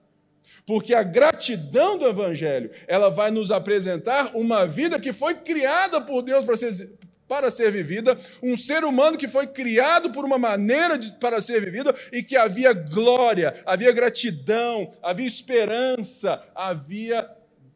Porque 0.66 0.94
a 0.94 1.04
gratidão 1.04 1.98
do 1.98 2.08
Evangelho, 2.08 2.72
ela 2.88 3.10
vai 3.10 3.32
nos 3.32 3.52
apresentar 3.52 4.36
uma 4.36 4.66
vida 4.66 5.00
que 5.00 5.14
foi 5.14 5.36
criada 5.36 6.02
por 6.02 6.22
Deus 6.22 6.44
para 6.44 6.58
ser, 6.58 6.98
para 7.28 7.50
ser 7.52 7.72
vivida, 7.72 8.18
um 8.42 8.56
ser 8.56 8.84
humano 8.86 9.18
que 9.18 9.28
foi 9.28 9.48
criado 9.48 10.12
por 10.12 10.24
uma 10.24 10.38
maneira 10.38 10.98
de, 10.98 11.12
para 11.14 11.42
ser 11.42 11.60
vivida 11.64 11.94
e 12.12 12.24
que 12.24 12.38
havia 12.38 12.72
glória, 12.72 13.62
havia 13.66 13.92
gratidão, 13.92 14.90
havia 15.04 15.28
esperança, 15.28 16.44
havia 16.56 17.30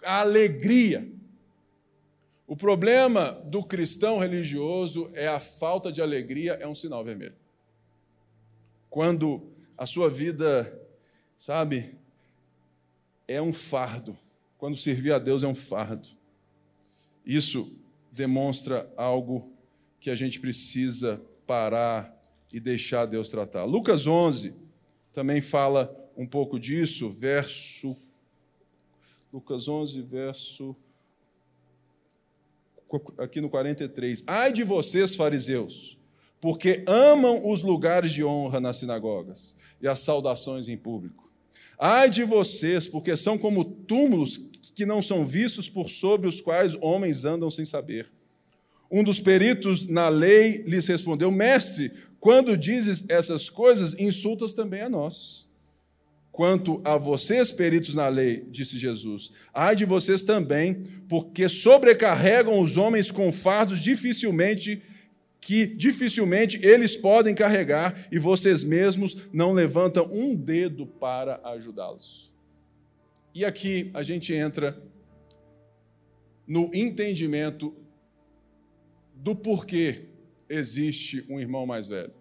alegria. 0.04 1.08
O 2.48 2.56
problema 2.56 3.32
do 3.46 3.64
cristão 3.64 4.18
religioso 4.18 5.10
é 5.14 5.28
a 5.28 5.40
falta 5.40 5.92
de 5.92 6.02
alegria, 6.02 6.54
é 6.54 6.68
um 6.68 6.76
sinal 6.76 7.04
vermelho. 7.04 7.36
Quando 8.90 9.52
a 9.78 9.86
sua 9.86 10.10
vida, 10.10 10.80
sabe, 11.38 11.96
é 13.28 13.42
um 13.42 13.54
fardo. 13.54 14.18
Quando 14.58 14.76
servir 14.76 15.14
a 15.14 15.20
Deus 15.20 15.44
é 15.44 15.48
um 15.48 15.56
fardo. 15.56 16.10
Isso 17.26 17.72
demonstra 18.12 18.92
algo 18.98 19.52
que 20.00 20.10
a 20.10 20.16
gente 20.16 20.40
precisa 20.40 21.22
parar 21.48 22.18
e 22.52 22.60
deixar 22.60 23.06
Deus 23.06 23.30
tratar. 23.30 23.64
Lucas 23.64 24.06
11 24.06 24.54
também 25.14 25.42
fala 25.42 25.96
um 26.18 26.28
pouco 26.28 26.60
disso, 26.60 27.10
verso. 27.10 27.96
Lucas 29.32 29.68
11, 29.68 30.02
verso. 30.02 30.76
Aqui 33.18 33.40
no 33.40 33.50
43. 33.50 34.24
Ai 34.28 34.52
de 34.52 34.64
vocês, 34.64 35.16
fariseus, 35.16 35.98
porque 36.42 36.84
amam 36.86 37.50
os 37.50 37.62
lugares 37.62 38.12
de 38.12 38.24
honra 38.24 38.60
nas 38.60 38.78
sinagogas 38.78 39.56
e 39.82 39.88
as 39.88 40.00
saudações 40.00 40.68
em 40.68 40.76
público. 40.76 41.32
Ai 41.80 42.10
de 42.10 42.24
vocês, 42.24 42.88
porque 42.88 43.16
são 43.16 43.38
como 43.38 43.64
túmulos 43.64 44.51
que 44.74 44.86
não 44.86 45.02
são 45.02 45.26
vistos 45.26 45.70
por 45.70 45.90
sobre 45.90 46.28
os 46.28 46.42
quais 46.42 46.76
homens 46.82 47.26
andam 47.26 47.50
sem 47.50 47.66
saber. 47.66 48.12
Um 48.90 49.04
dos 49.04 49.20
peritos 49.20 49.88
na 49.88 50.10
lei 50.10 50.64
lhes 50.68 50.88
respondeu: 50.88 51.32
Mestre, 51.32 51.92
quando 52.20 52.58
dizes 52.58 53.06
essas 53.10 53.50
coisas, 53.50 53.98
insultas 53.98 54.54
também 54.54 54.82
a 54.82 54.90
nós. 54.90 55.50
Quanto 56.32 56.82
a 56.86 56.98
vocês, 56.98 57.52
peritos 57.52 57.94
na 57.94 58.08
lei, 58.08 58.46
disse 58.50 58.78
Jesus, 58.78 59.32
ai 59.54 59.76
de 59.76 59.84
vocês 59.84 60.24
também, 60.24 60.82
porque 61.10 61.50
sobrecarregam 61.50 62.58
os 62.60 62.78
homens 62.78 63.12
com 63.12 63.34
fardos 63.34 63.80
dificilmente 63.80 64.82
que 65.42 65.66
dificilmente 65.66 66.60
eles 66.64 66.96
podem 66.96 67.36
carregar 67.36 68.08
e 68.12 68.20
vocês 68.20 68.64
mesmos 68.64 69.18
não 69.34 69.52
levantam 69.52 70.08
um 70.10 70.36
dedo 70.36 70.86
para 70.86 71.42
ajudá-los. 71.44 72.31
E 73.34 73.46
aqui 73.46 73.90
a 73.94 74.04
gente 74.04 74.34
entra 74.34 74.82
no 76.46 76.70
entendimento 76.74 77.74
do 79.16 79.36
porquê 79.36 80.06
existe 80.50 81.26
um 81.30 81.40
irmão 81.40 81.66
mais 81.66 81.88
velho. 81.88 82.14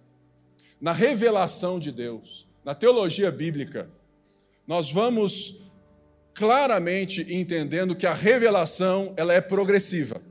Na 0.80 0.92
revelação 0.92 1.80
de 1.80 1.90
Deus, 1.90 2.46
na 2.64 2.74
teologia 2.74 3.30
bíblica, 3.30 3.90
nós 4.66 4.92
vamos 4.92 5.60
claramente 6.32 7.26
entendendo 7.28 7.96
que 7.96 8.06
a 8.06 8.14
revelação 8.14 9.12
ela 9.16 9.34
é 9.34 9.40
progressiva, 9.40 10.22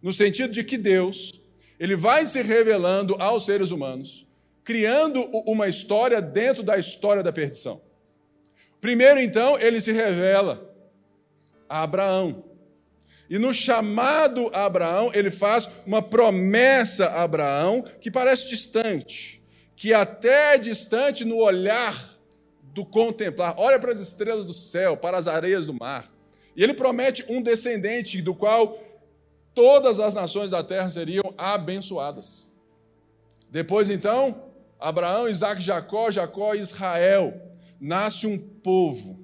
no 0.00 0.12
sentido 0.12 0.52
de 0.52 0.64
que 0.64 0.78
Deus 0.78 1.38
ele 1.78 1.94
vai 1.94 2.24
se 2.24 2.40
revelando 2.42 3.14
aos 3.20 3.44
seres 3.44 3.70
humanos, 3.70 4.26
criando 4.64 5.20
uma 5.46 5.68
história 5.68 6.20
dentro 6.20 6.62
da 6.62 6.78
história 6.78 7.22
da 7.22 7.32
perdição. 7.32 7.80
Primeiro, 8.80 9.20
então, 9.20 9.58
ele 9.58 9.80
se 9.80 9.92
revela 9.92 10.74
a 11.68 11.82
Abraão. 11.82 12.44
E 13.28 13.38
no 13.38 13.52
chamado 13.52 14.50
a 14.54 14.64
Abraão, 14.64 15.10
ele 15.12 15.30
faz 15.30 15.68
uma 15.86 16.00
promessa 16.00 17.06
a 17.06 17.22
Abraão 17.22 17.82
que 18.00 18.10
parece 18.10 18.48
distante, 18.48 19.42
que 19.76 19.92
até 19.92 20.54
é 20.54 20.58
distante 20.58 21.24
no 21.24 21.36
olhar 21.36 22.16
do 22.62 22.86
contemplar, 22.86 23.54
olha 23.58 23.78
para 23.78 23.92
as 23.92 24.00
estrelas 24.00 24.46
do 24.46 24.54
céu, 24.54 24.96
para 24.96 25.18
as 25.18 25.26
areias 25.26 25.66
do 25.66 25.74
mar. 25.74 26.10
E 26.56 26.62
ele 26.62 26.72
promete 26.72 27.24
um 27.28 27.42
descendente 27.42 28.22
do 28.22 28.34
qual 28.34 28.78
todas 29.54 30.00
as 30.00 30.14
nações 30.14 30.52
da 30.52 30.62
terra 30.62 30.88
seriam 30.88 31.34
abençoadas. 31.36 32.50
Depois, 33.50 33.90
então, 33.90 34.44
Abraão, 34.78 35.28
Isaac, 35.28 35.60
Jacó, 35.60 36.10
Jacó 36.10 36.54
e 36.54 36.58
Israel. 36.58 37.42
Nasce 37.80 38.26
um 38.26 38.38
povo 38.68 39.18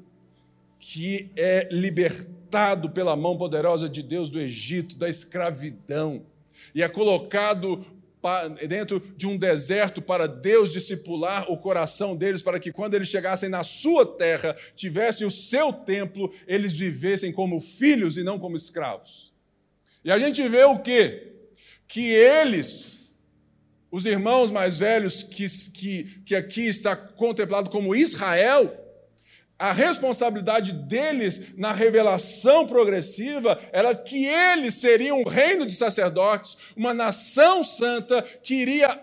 que 0.78 1.30
é 1.36 1.68
libertado 1.70 2.88
pela 2.88 3.14
mão 3.14 3.36
poderosa 3.36 3.90
de 3.90 4.02
Deus 4.02 4.30
do 4.30 4.40
Egito, 4.40 4.96
da 4.96 5.06
escravidão, 5.06 6.24
e 6.74 6.82
é 6.82 6.88
colocado 6.88 7.84
dentro 8.66 9.00
de 9.00 9.26
um 9.26 9.36
deserto 9.36 10.00
para 10.00 10.26
Deus 10.26 10.72
discipular 10.72 11.44
o 11.52 11.58
coração 11.58 12.16
deles, 12.16 12.40
para 12.40 12.58
que 12.58 12.72
quando 12.72 12.94
eles 12.94 13.08
chegassem 13.08 13.50
na 13.50 13.62
sua 13.62 14.06
terra, 14.06 14.56
tivessem 14.74 15.26
o 15.26 15.30
seu 15.30 15.74
templo, 15.74 16.32
eles 16.46 16.72
vivessem 16.72 17.30
como 17.30 17.60
filhos 17.60 18.16
e 18.16 18.24
não 18.24 18.38
como 18.38 18.56
escravos. 18.56 19.30
E 20.02 20.10
a 20.10 20.18
gente 20.18 20.48
vê 20.48 20.64
o 20.64 20.78
quê? 20.78 21.34
Que 21.86 22.14
eles, 22.14 23.10
os 23.90 24.06
irmãos 24.06 24.50
mais 24.50 24.78
velhos, 24.78 25.22
que, 25.22 25.46
que, 25.70 26.04
que 26.24 26.34
aqui 26.34 26.62
está 26.62 26.96
contemplado 26.96 27.68
como 27.68 27.94
Israel, 27.94 28.83
a 29.58 29.72
responsabilidade 29.72 30.72
deles 30.72 31.56
na 31.56 31.72
revelação 31.72 32.66
progressiva 32.66 33.58
era 33.72 33.94
que 33.94 34.24
eles 34.26 34.74
seriam 34.74 35.20
um 35.20 35.28
reino 35.28 35.64
de 35.64 35.74
sacerdotes, 35.74 36.56
uma 36.76 36.92
nação 36.92 37.62
santa 37.62 38.20
que 38.20 38.54
iria, 38.54 39.00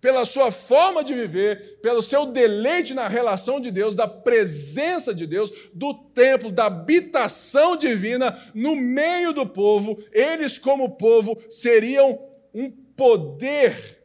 pela 0.00 0.24
sua 0.24 0.50
forma 0.50 1.04
de 1.04 1.14
viver, 1.14 1.78
pelo 1.82 2.02
seu 2.02 2.26
deleite 2.26 2.94
na 2.94 3.06
relação 3.06 3.60
de 3.60 3.70
Deus, 3.70 3.94
da 3.94 4.08
presença 4.08 5.14
de 5.14 5.26
Deus, 5.26 5.52
do 5.74 5.94
templo, 5.94 6.50
da 6.50 6.66
habitação 6.66 7.76
divina 7.76 8.36
no 8.54 8.74
meio 8.74 9.32
do 9.32 9.46
povo, 9.46 10.02
eles, 10.10 10.58
como 10.58 10.96
povo, 10.96 11.38
seriam 11.50 12.18
um 12.54 12.70
poder 12.70 14.02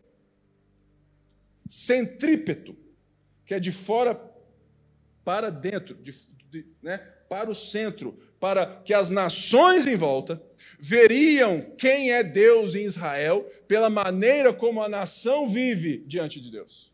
centrípeto, 1.67 2.75
que 3.45 3.53
é 3.53 3.59
de 3.59 3.71
fora 3.71 4.26
para 5.27 5.49
dentro, 5.49 5.93
de, 5.95 6.15
de, 6.49 6.65
né, 6.81 6.99
para 7.27 7.49
o 7.49 7.53
centro, 7.53 8.17
para 8.39 8.81
que 8.85 8.93
as 8.93 9.11
nações 9.11 9.85
em 9.85 9.97
volta 9.97 10.41
veriam 10.79 11.59
quem 11.77 12.13
é 12.13 12.23
Deus 12.23 12.75
em 12.75 12.85
Israel 12.85 13.43
pela 13.67 13.89
maneira 13.89 14.53
como 14.53 14.81
a 14.81 14.87
nação 14.87 15.49
vive 15.49 15.97
diante 16.07 16.39
de 16.39 16.49
Deus. 16.49 16.93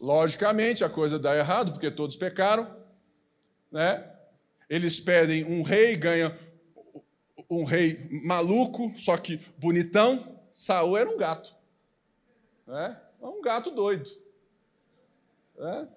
Logicamente, 0.00 0.82
a 0.82 0.88
coisa 0.88 1.16
dá 1.16 1.36
errado, 1.36 1.70
porque 1.70 1.92
todos 1.92 2.16
pecaram, 2.16 2.76
né? 3.70 4.04
Eles 4.68 4.98
pedem 4.98 5.44
um 5.44 5.62
rei, 5.62 5.94
ganham 5.94 6.34
um 7.48 7.62
rei 7.62 8.08
maluco, 8.24 8.92
só 8.96 9.16
que 9.16 9.36
bonitão. 9.56 10.40
Saul 10.50 10.98
era 10.98 11.08
um 11.08 11.16
gato, 11.16 11.54
né? 12.66 13.00
Um 13.20 13.40
gato 13.40 13.70
doido. 13.70 14.10
Né? 15.56 15.88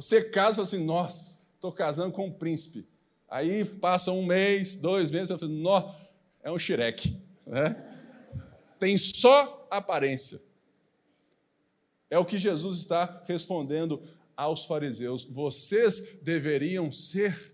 Você 0.00 0.22
casa 0.22 0.62
assim, 0.62 0.78
nossa, 0.78 1.36
estou 1.56 1.72
casando 1.72 2.12
com 2.12 2.26
um 2.26 2.32
príncipe. 2.32 2.86
Aí 3.28 3.64
passa 3.64 4.12
um 4.12 4.24
mês, 4.24 4.76
dois 4.76 5.10
meses, 5.10 5.28
você 5.28 5.38
fala, 5.38 5.50
nossa, 5.50 6.08
é 6.40 6.52
um 6.52 6.56
xireque. 6.56 7.20
Né? 7.44 7.74
Tem 8.78 8.96
só 8.96 9.66
aparência. 9.68 10.40
É 12.08 12.16
o 12.16 12.24
que 12.24 12.38
Jesus 12.38 12.78
está 12.78 13.24
respondendo 13.26 14.00
aos 14.36 14.66
fariseus. 14.66 15.24
Vocês 15.24 16.20
deveriam 16.22 16.92
ser 16.92 17.52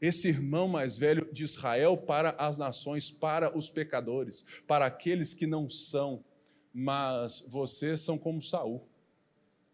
esse 0.00 0.28
irmão 0.28 0.68
mais 0.68 0.98
velho 0.98 1.28
de 1.32 1.42
Israel 1.42 1.96
para 1.96 2.30
as 2.38 2.58
nações, 2.58 3.10
para 3.10 3.58
os 3.58 3.68
pecadores, 3.68 4.44
para 4.68 4.86
aqueles 4.86 5.34
que 5.34 5.48
não 5.48 5.68
são, 5.68 6.24
mas 6.72 7.44
vocês 7.48 8.02
são 8.02 8.16
como 8.16 8.40
Saul. 8.40 8.88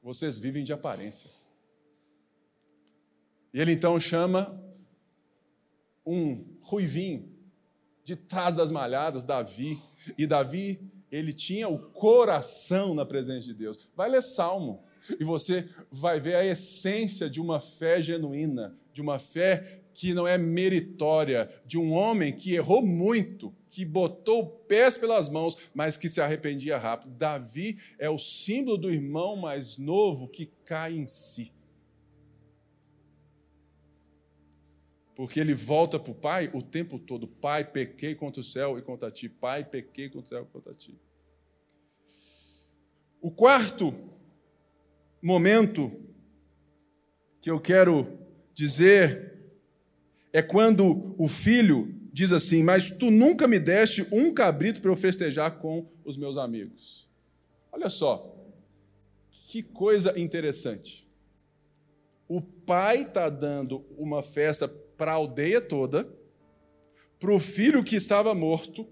Vocês 0.05 0.39
vivem 0.39 0.63
de 0.63 0.71
aparência. 0.71 1.31
E 3.55 3.59
ele 3.59 3.73
então 3.73 3.99
chama 3.99 4.63
um 6.05 6.45
ruivinho 6.61 7.35
de 8.05 8.15
trás 8.15 8.55
das 8.55 8.71
malhadas, 8.71 9.25
Davi. 9.25 9.81
E 10.19 10.27
Davi, 10.27 10.79
ele 11.11 11.33
tinha 11.33 11.71
o 11.71 11.79
coração 11.79 12.93
na 12.93 13.07
presença 13.07 13.47
de 13.47 13.55
Deus. 13.55 13.79
Vai 13.97 14.11
ler 14.11 14.23
Salmo 14.23 14.85
e 15.19 15.25
você 15.25 15.67
vai 15.91 16.21
ver 16.21 16.35
a 16.35 16.45
essência 16.45 17.31
de 17.31 17.41
uma 17.41 17.59
fé 17.59 18.03
genuína, 18.03 18.79
de 18.93 19.01
uma 19.01 19.19
fé 19.19 19.85
que 19.95 20.13
não 20.13 20.29
é 20.29 20.37
meritória, 20.37 21.49
de 21.65 21.79
um 21.79 21.95
homem 21.95 22.31
que 22.31 22.53
errou 22.53 22.85
muito, 22.85 23.55
que 23.75 23.85
botou 23.85 24.47
pés 24.47 24.97
pelas 24.97 25.29
mãos, 25.29 25.57
mas 25.75 25.97
que 25.97 26.09
se 26.09 26.21
arrependia 26.21 26.79
rápido. 26.79 27.13
Davi 27.17 27.77
é 27.99 28.09
o 28.09 28.17
símbolo 28.17 28.79
do 28.79 28.91
irmão 28.91 29.35
mais 29.35 29.77
novo 29.77 30.29
que 30.29 30.47
cai 30.65 30.95
em 30.95 31.09
si. 31.09 31.53
Porque 35.17 35.41
ele 35.41 35.55
volta 35.55 35.99
para 35.99 36.13
o 36.13 36.15
pai 36.15 36.51
o 36.55 36.63
tempo 36.63 37.01
todo: 37.01 37.27
Pai, 37.27 37.65
pequei 37.65 38.15
contra 38.15 38.41
o 38.41 38.45
céu 38.45 38.79
e 38.79 38.83
contra 38.83 39.11
ti. 39.11 39.29
Pai, 39.29 39.65
pequei 39.65 40.09
contra 40.09 40.25
o 40.25 40.29
céu 40.29 40.43
e 40.49 40.53
contra 40.53 40.73
ti. 40.73 40.97
O 43.21 43.31
quarto 43.31 43.93
momento 45.21 45.91
que 47.41 47.51
eu 47.51 47.61
quero 47.61 48.19
dizer 48.53 49.35
é 50.33 50.43
quando 50.43 51.15
o 51.19 51.29
filho 51.29 52.04
diz 52.15 52.31
assim: 52.31 52.63
Mas 52.63 52.91
tu 52.91 53.11
nunca 53.11 53.49
me 53.49 53.59
deste 53.59 54.07
um 54.13 54.33
cabrito 54.33 54.81
para 54.81 54.91
eu 54.91 54.97
festejar 54.97 55.59
com 55.59 55.89
os 56.05 56.17
meus 56.17 56.39
amigos. 56.39 57.09
Olha 57.73 57.91
só, 57.91 58.33
que 59.49 59.63
coisa 59.63 60.19
interessante. 60.19 61.11
O 62.29 62.41
pai 62.41 63.03
está 63.03 63.29
dando 63.29 63.85
uma 63.99 64.23
festa 64.23 64.69
para 64.69 65.11
a 65.11 65.17
aldeia 65.17 65.61
toda, 65.61 66.09
para 67.19 67.33
o 67.33 67.41
filho 67.41 67.83
que 67.83 67.97
estava 67.97 68.33
morto 68.33 68.87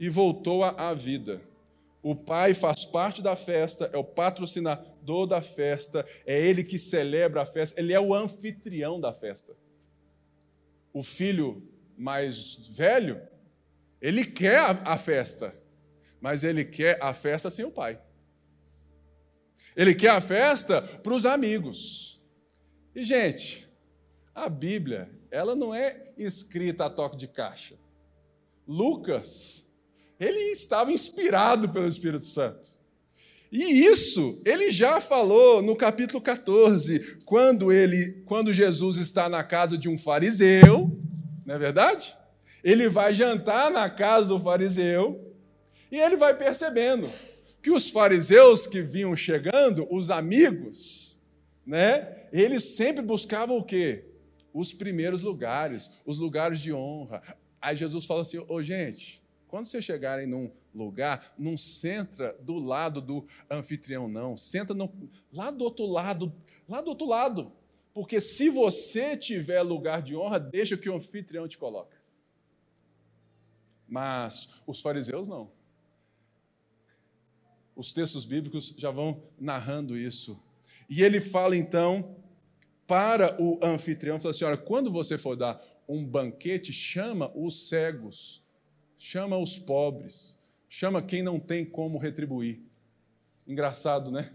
e 0.00 0.08
voltou 0.08 0.64
à 0.64 0.94
vida. 0.94 1.42
O 2.02 2.16
pai 2.16 2.54
faz 2.54 2.84
parte 2.84 3.22
da 3.22 3.36
festa, 3.36 3.88
é 3.92 3.96
o 3.96 4.02
patrocinador 4.02 5.26
da 5.26 5.40
festa, 5.40 6.04
é 6.26 6.40
ele 6.40 6.64
que 6.64 6.78
celebra 6.78 7.42
a 7.42 7.46
festa, 7.46 7.78
ele 7.78 7.92
é 7.92 8.00
o 8.00 8.12
anfitrião 8.12 8.98
da 8.98 9.12
festa. 9.12 9.54
O 10.92 11.02
filho 11.02 11.71
mais 12.02 12.56
velho, 12.66 13.22
ele 14.00 14.24
quer 14.24 14.58
a, 14.58 14.98
festa, 14.98 15.54
mas 16.20 16.42
ele 16.42 16.64
quer 16.64 16.98
a 17.00 17.14
festa 17.14 17.48
sem 17.48 17.64
o 17.64 17.70
pai. 17.70 18.00
Ele 19.76 19.94
quer 19.94 20.10
a 20.10 20.20
festa 20.20 20.82
para 20.82 21.14
os 21.14 21.24
amigos. 21.24 22.20
E, 22.92 23.04
gente, 23.04 23.68
a 24.34 24.48
Bíblia, 24.48 25.08
ela 25.30 25.54
não 25.54 25.72
é 25.72 26.12
escrita 26.18 26.86
a 26.86 26.90
toque 26.90 27.16
de 27.16 27.28
caixa. 27.28 27.76
Lucas, 28.66 29.64
ele 30.18 30.40
estava 30.50 30.90
inspirado 30.90 31.68
pelo 31.68 31.86
Espírito 31.86 32.26
Santo. 32.26 32.66
E 33.50 33.62
isso 33.62 34.42
ele 34.44 34.72
já 34.72 35.00
falou 35.00 35.62
no 35.62 35.76
capítulo 35.76 36.20
14, 36.20 37.18
quando 37.24 37.70
ele, 37.70 38.24
quando 38.24 38.52
Jesus 38.52 38.96
está 38.96 39.28
na 39.28 39.44
casa 39.44 39.78
de 39.78 39.88
um 39.88 39.96
fariseu, 39.96 40.98
não 41.44 41.54
é 41.54 41.58
verdade? 41.58 42.16
Ele 42.62 42.88
vai 42.88 43.12
jantar 43.12 43.70
na 43.70 43.90
casa 43.90 44.28
do 44.28 44.38
fariseu 44.38 45.34
e 45.90 45.98
ele 45.98 46.16
vai 46.16 46.36
percebendo 46.36 47.10
que 47.62 47.70
os 47.70 47.90
fariseus 47.90 48.66
que 48.66 48.82
vinham 48.82 49.14
chegando, 49.14 49.86
os 49.90 50.10
amigos, 50.10 51.18
né? 51.66 52.26
Eles 52.32 52.76
sempre 52.76 53.02
buscavam 53.02 53.56
o 53.56 53.64
quê? 53.64 54.12
os 54.52 54.72
primeiros 54.72 55.22
lugares, 55.22 55.90
os 56.04 56.18
lugares 56.18 56.60
de 56.60 56.72
honra. 56.72 57.22
Aí 57.60 57.76
Jesus 57.76 58.04
fala 58.04 58.22
assim: 58.22 58.38
ô 58.38 58.46
oh, 58.48 58.62
gente, 58.62 59.22
quando 59.48 59.64
vocês 59.64 59.84
chegarem 59.84 60.26
num 60.26 60.50
lugar, 60.74 61.32
não 61.38 61.56
senta 61.56 62.36
do 62.40 62.58
lado 62.58 63.00
do 63.00 63.26
anfitrião, 63.50 64.08
não. 64.08 64.36
Senta 64.36 64.74
no, 64.74 64.92
lá 65.32 65.50
do 65.50 65.64
outro 65.64 65.86
lado, 65.86 66.32
lá 66.68 66.80
do 66.80 66.90
outro 66.90 67.06
lado. 67.06 67.52
Porque 67.92 68.20
se 68.20 68.48
você 68.48 69.16
tiver 69.16 69.60
lugar 69.62 70.02
de 70.02 70.16
honra, 70.16 70.40
deixa 70.40 70.76
que 70.76 70.88
o 70.88 70.94
anfitrião 70.94 71.46
te 71.46 71.58
coloque. 71.58 71.96
Mas 73.86 74.48
os 74.66 74.80
fariseus 74.80 75.28
não. 75.28 75.52
Os 77.76 77.92
textos 77.92 78.24
bíblicos 78.24 78.74
já 78.76 78.90
vão 78.90 79.22
narrando 79.38 79.96
isso. 79.96 80.42
E 80.88 81.02
ele 81.02 81.20
fala 81.20 81.56
então 81.56 82.16
para 82.86 83.40
o 83.40 83.58
anfitrião, 83.62 84.18
falou 84.18 84.30
assim: 84.30 84.44
olha, 84.44 84.56
quando 84.56 84.90
você 84.90 85.18
for 85.18 85.36
dar 85.36 85.62
um 85.88 86.04
banquete, 86.04 86.72
chama 86.72 87.30
os 87.34 87.68
cegos, 87.68 88.42
chama 88.96 89.36
os 89.36 89.58
pobres, 89.58 90.38
chama 90.68 91.02
quem 91.02 91.22
não 91.22 91.38
tem 91.38 91.64
como 91.64 91.98
retribuir. 91.98 92.62
Engraçado, 93.46 94.10
né? 94.10 94.32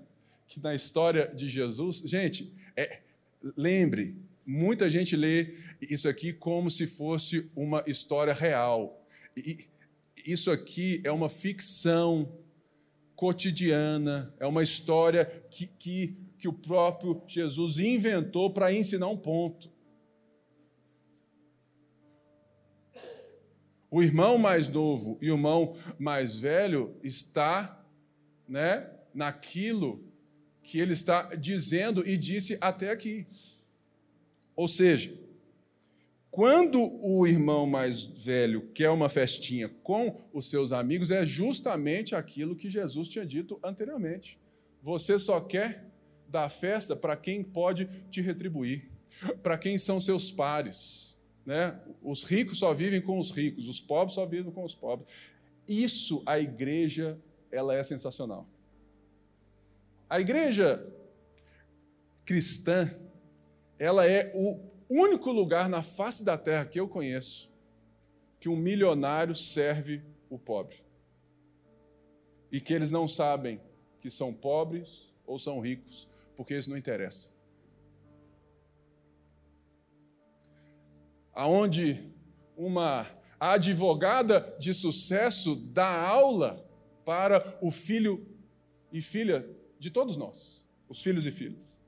que 0.47 0.62
na 0.62 0.74
história 0.74 1.28
de 1.36 1.49
Jesus, 1.49 1.97
gente, 1.97 2.53
é, 2.76 3.01
lembre, 3.41 4.15
muita 4.45 4.89
gente 4.89 5.15
lê 5.15 5.55
isso 5.81 6.07
aqui 6.07 6.33
como 6.33 6.71
se 6.71 6.88
fosse 6.88 7.49
uma 7.55 7.83
história 7.85 8.33
real. 8.33 9.05
E 9.35 9.67
isso 10.25 10.49
aqui 10.51 11.01
é 11.03 11.11
uma 11.11 11.29
ficção 11.29 12.38
cotidiana, 13.15 14.33
é 14.39 14.45
uma 14.45 14.63
história 14.63 15.25
que, 15.49 15.67
que, 15.67 16.17
que 16.38 16.47
o 16.47 16.53
próprio 16.53 17.21
Jesus 17.27 17.79
inventou 17.79 18.51
para 18.51 18.73
ensinar 18.73 19.07
um 19.07 19.17
ponto. 19.17 19.71
O 23.89 24.03
irmão 24.03 24.38
mais 24.38 24.67
novo 24.67 25.17
e 25.21 25.31
o 25.31 25.35
irmão 25.35 25.75
mais 25.97 26.39
velho 26.39 26.95
está, 27.01 27.83
né, 28.47 28.91
naquilo 29.13 30.07
que 30.68 30.80
ele 30.80 30.91
está 30.91 31.34
dizendo 31.34 32.05
e 32.05 32.18
disse 32.18 32.57
até 32.59 32.91
aqui. 32.91 33.26
Ou 34.53 34.68
seja, 34.68 35.18
quando 36.30 36.82
o 37.01 37.26
irmão 37.26 37.65
mais 37.65 38.05
velho 38.05 38.68
quer 38.74 38.89
uma 38.89 39.07
festinha 39.07 39.70
com 39.82 40.28
os 40.34 40.49
seus 40.49 40.74
amigos, 40.74 41.09
é 41.09 41.26
justamente 41.26 42.13
aquilo 42.15 42.53
que 42.53 42.70
Jesus 42.70 43.07
tinha 43.07 43.26
dito 43.26 43.57
anteriormente. 43.63 44.38
Você 44.84 45.18
só 45.18 45.39
quer 45.39 45.89
dar 46.28 46.49
festa 46.49 46.97
para 46.97 47.15
quem 47.15 47.41
pode 47.41 47.88
te 48.11 48.20
retribuir, 48.20 48.91
para 49.41 49.57
quem 49.57 49.78
são 49.78 50.01
seus 50.01 50.30
pares. 50.30 51.18
Né? 51.45 51.80
Os 52.03 52.24
ricos 52.24 52.59
só 52.59 52.74
vivem 52.74 52.99
com 52.99 53.18
os 53.18 53.32
ricos, 53.32 53.70
os 53.70 53.80
pobres 53.80 54.15
só 54.15 54.26
vivem 54.26 54.51
com 54.51 54.65
os 54.65 54.76
pobres. 54.76 55.09
Isso 55.65 56.22
a 56.26 56.38
igreja 56.38 57.18
ela 57.49 57.74
é 57.74 57.82
sensacional. 57.84 58.45
A 60.10 60.22
igreja 60.22 60.86
cristã, 62.24 62.89
ela 63.78 64.05
é 64.05 64.32
o 64.34 64.60
único 64.89 65.32
lugar 65.32 65.68
na 65.68 65.82
face 65.82 66.24
da 66.24 66.38
terra 66.38 66.66
que 66.66 66.80
eu 66.80 66.88
conheço 66.88 67.51
que 68.39 68.47
um 68.47 68.55
milionário 68.55 69.36
serve 69.36 70.03
o 70.30 70.38
pobre. 70.38 70.78
E 72.51 72.62
que 72.62 72.74
eles 72.74 72.91
não 72.91 73.08
sabem 73.08 73.60
que 73.99 74.10
são 74.10 74.34
pobres 74.34 75.14
ou 75.26 75.38
são 75.38 75.60
ricos, 75.60 76.08
porque 76.36 76.58
isso 76.58 76.70
não 76.70 76.78
interessa. 76.78 77.32
Aonde 81.34 82.12
uma 82.55 83.08
advogada 83.39 84.55
de 84.60 84.74
sucesso 84.74 85.55
dá 85.55 86.08
aula 86.08 86.66
para 87.03 87.58
o 87.62 87.72
filho 87.72 88.26
e 88.91 89.01
filha 89.01 89.57
de 89.80 89.91
todos 89.91 90.17
nós, 90.17 90.65
os 90.89 91.01
filhos 91.01 91.25
e 91.25 91.32
filhas. 91.32 91.80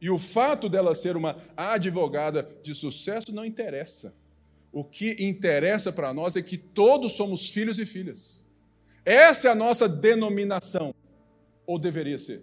E 0.00 0.10
o 0.10 0.18
fato 0.18 0.68
dela 0.68 0.94
ser 0.94 1.16
uma 1.16 1.36
advogada 1.56 2.48
de 2.62 2.74
sucesso 2.74 3.32
não 3.32 3.44
interessa. 3.44 4.14
O 4.72 4.84
que 4.84 5.16
interessa 5.18 5.90
para 5.90 6.12
nós 6.12 6.36
é 6.36 6.42
que 6.42 6.58
todos 6.58 7.12
somos 7.12 7.48
filhos 7.48 7.78
e 7.78 7.86
filhas. 7.86 8.44
Essa 9.04 9.48
é 9.48 9.50
a 9.50 9.54
nossa 9.54 9.88
denominação, 9.88 10.94
ou 11.64 11.78
deveria 11.78 12.18
ser. 12.18 12.42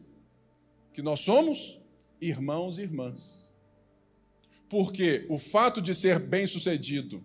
Que 0.94 1.02
nós 1.02 1.20
somos 1.20 1.80
irmãos 2.20 2.78
e 2.78 2.82
irmãs. 2.82 3.54
Porque 4.70 5.26
o 5.30 5.38
fato 5.38 5.82
de 5.82 5.94
ser 5.94 6.20
bem-sucedido 6.20 7.24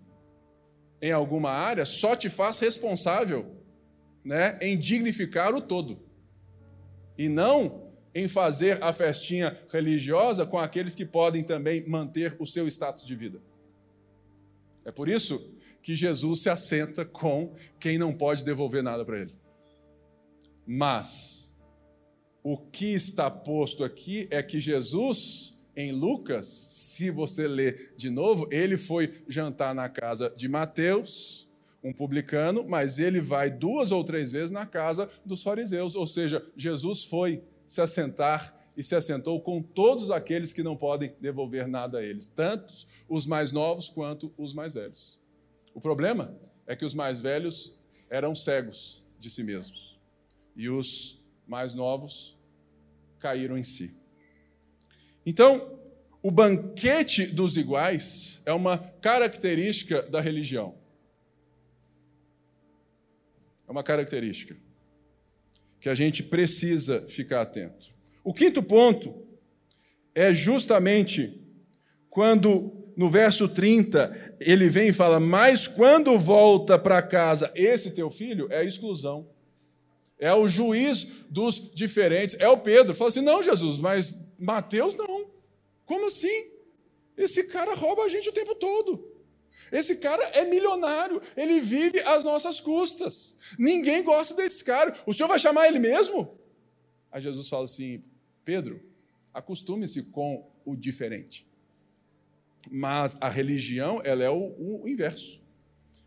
em 1.00 1.12
alguma 1.12 1.50
área 1.50 1.86
só 1.86 2.14
te 2.14 2.28
faz 2.28 2.58
responsável 2.58 3.56
né, 4.24 4.58
em 4.60 4.76
dignificar 4.76 5.54
o 5.54 5.60
todo. 5.60 6.07
E 7.18 7.28
não 7.28 7.88
em 8.14 8.26
fazer 8.26 8.82
a 8.82 8.92
festinha 8.92 9.56
religiosa 9.70 10.46
com 10.46 10.58
aqueles 10.58 10.94
que 10.94 11.04
podem 11.04 11.42
também 11.42 11.86
manter 11.86 12.36
o 12.38 12.46
seu 12.46 12.66
status 12.66 13.04
de 13.04 13.14
vida. 13.14 13.42
É 14.84 14.90
por 14.90 15.08
isso 15.08 15.52
que 15.82 15.94
Jesus 15.94 16.42
se 16.42 16.50
assenta 16.50 17.04
com 17.04 17.54
quem 17.78 17.98
não 17.98 18.12
pode 18.12 18.44
devolver 18.44 18.82
nada 18.82 19.04
para 19.04 19.20
ele. 19.20 19.34
Mas 20.66 21.54
o 22.42 22.56
que 22.56 22.94
está 22.94 23.30
posto 23.30 23.84
aqui 23.84 24.28
é 24.30 24.42
que 24.42 24.60
Jesus, 24.60 25.58
em 25.76 25.92
Lucas, 25.92 26.46
se 26.46 27.10
você 27.10 27.46
ler 27.46 27.94
de 27.96 28.10
novo, 28.10 28.48
ele 28.50 28.76
foi 28.76 29.22
jantar 29.26 29.74
na 29.74 29.88
casa 29.88 30.32
de 30.36 30.48
Mateus, 30.48 31.47
um 31.82 31.92
publicano, 31.92 32.64
mas 32.68 32.98
ele 32.98 33.20
vai 33.20 33.50
duas 33.50 33.92
ou 33.92 34.02
três 34.02 34.32
vezes 34.32 34.50
na 34.50 34.66
casa 34.66 35.08
dos 35.24 35.42
fariseus, 35.42 35.94
ou 35.94 36.06
seja, 36.06 36.44
Jesus 36.56 37.04
foi 37.04 37.42
se 37.66 37.80
assentar 37.80 38.54
e 38.76 38.82
se 38.82 38.94
assentou 38.94 39.40
com 39.40 39.60
todos 39.60 40.10
aqueles 40.10 40.52
que 40.52 40.62
não 40.62 40.76
podem 40.76 41.12
devolver 41.20 41.66
nada 41.66 41.98
a 41.98 42.02
eles, 42.02 42.28
tanto 42.28 42.72
os 43.08 43.26
mais 43.26 43.52
novos 43.52 43.88
quanto 43.88 44.32
os 44.38 44.54
mais 44.54 44.74
velhos. 44.74 45.18
O 45.74 45.80
problema 45.80 46.36
é 46.66 46.76
que 46.76 46.84
os 46.84 46.94
mais 46.94 47.20
velhos 47.20 47.74
eram 48.08 48.34
cegos 48.34 49.02
de 49.18 49.30
si 49.30 49.42
mesmos 49.42 49.98
e 50.56 50.68
os 50.68 51.20
mais 51.46 51.74
novos 51.74 52.38
caíram 53.18 53.58
em 53.58 53.64
si. 53.64 53.94
Então, 55.26 55.78
o 56.22 56.30
banquete 56.30 57.26
dos 57.26 57.56
iguais 57.56 58.40
é 58.46 58.52
uma 58.52 58.78
característica 58.78 60.02
da 60.02 60.20
religião. 60.20 60.77
É 63.68 63.70
uma 63.70 63.82
característica 63.82 64.56
que 65.80 65.88
a 65.88 65.94
gente 65.94 66.22
precisa 66.22 67.04
ficar 67.06 67.42
atento. 67.42 67.92
O 68.24 68.32
quinto 68.32 68.62
ponto 68.62 69.14
é 70.14 70.32
justamente 70.32 71.40
quando 72.08 72.72
no 72.96 73.08
verso 73.08 73.46
30 73.46 74.36
ele 74.40 74.68
vem 74.68 74.88
e 74.88 74.92
fala: 74.92 75.20
Mas 75.20 75.68
quando 75.68 76.18
volta 76.18 76.78
para 76.78 77.02
casa 77.02 77.52
esse 77.54 77.90
teu 77.90 78.10
filho, 78.10 78.48
é 78.50 78.58
a 78.58 78.64
exclusão. 78.64 79.28
É 80.18 80.34
o 80.34 80.48
juiz 80.48 81.06
dos 81.28 81.70
diferentes. 81.72 82.36
É 82.40 82.48
o 82.48 82.56
Pedro. 82.56 82.94
Fala 82.94 83.08
assim: 83.08 83.20
Não, 83.20 83.42
Jesus, 83.42 83.78
mas 83.78 84.14
Mateus 84.38 84.96
não. 84.96 85.26
Como 85.84 86.06
assim? 86.06 86.46
Esse 87.16 87.44
cara 87.44 87.74
rouba 87.74 88.02
a 88.02 88.08
gente 88.08 88.28
o 88.28 88.32
tempo 88.32 88.54
todo. 88.54 89.17
Esse 89.70 89.96
cara 89.96 90.22
é 90.28 90.44
milionário, 90.44 91.20
ele 91.36 91.60
vive 91.60 92.00
às 92.00 92.24
nossas 92.24 92.60
custas. 92.60 93.36
Ninguém 93.58 94.02
gosta 94.02 94.34
desse 94.34 94.64
cara. 94.64 94.94
O 95.06 95.12
senhor 95.12 95.28
vai 95.28 95.38
chamar 95.38 95.66
ele 95.68 95.78
mesmo? 95.78 96.38
Aí 97.10 97.20
Jesus 97.20 97.48
fala 97.48 97.64
assim: 97.64 98.02
Pedro, 98.44 98.82
acostume-se 99.32 100.04
com 100.04 100.50
o 100.64 100.76
diferente. 100.76 101.46
Mas 102.70 103.16
a 103.20 103.28
religião, 103.28 104.00
ela 104.04 104.22
é 104.22 104.30
o, 104.30 104.82
o 104.82 104.88
inverso. 104.88 105.40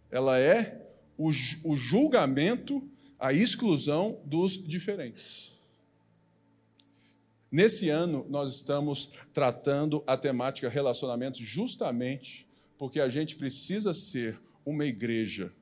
Ela 0.09 0.39
é 0.39 0.87
o, 1.17 1.29
o 1.63 1.77
julgamento, 1.77 2.87
a 3.19 3.31
exclusão 3.31 4.21
dos 4.25 4.53
diferentes. 4.53 5.51
Nesse 7.51 7.89
ano, 7.89 8.25
nós 8.29 8.55
estamos 8.55 9.11
tratando 9.33 10.03
a 10.07 10.15
temática 10.15 10.69
relacionamentos 10.69 11.41
justamente 11.41 12.47
porque 12.81 12.99
a 12.99 13.09
gente 13.09 13.35
precisa 13.35 13.93
ser 13.93 14.41
uma 14.65 14.85
igreja 14.85 15.53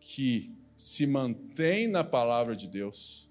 que 0.00 0.50
se 0.74 1.06
mantém 1.06 1.86
na 1.86 2.02
palavra 2.02 2.56
de 2.56 2.66
Deus, 2.66 3.28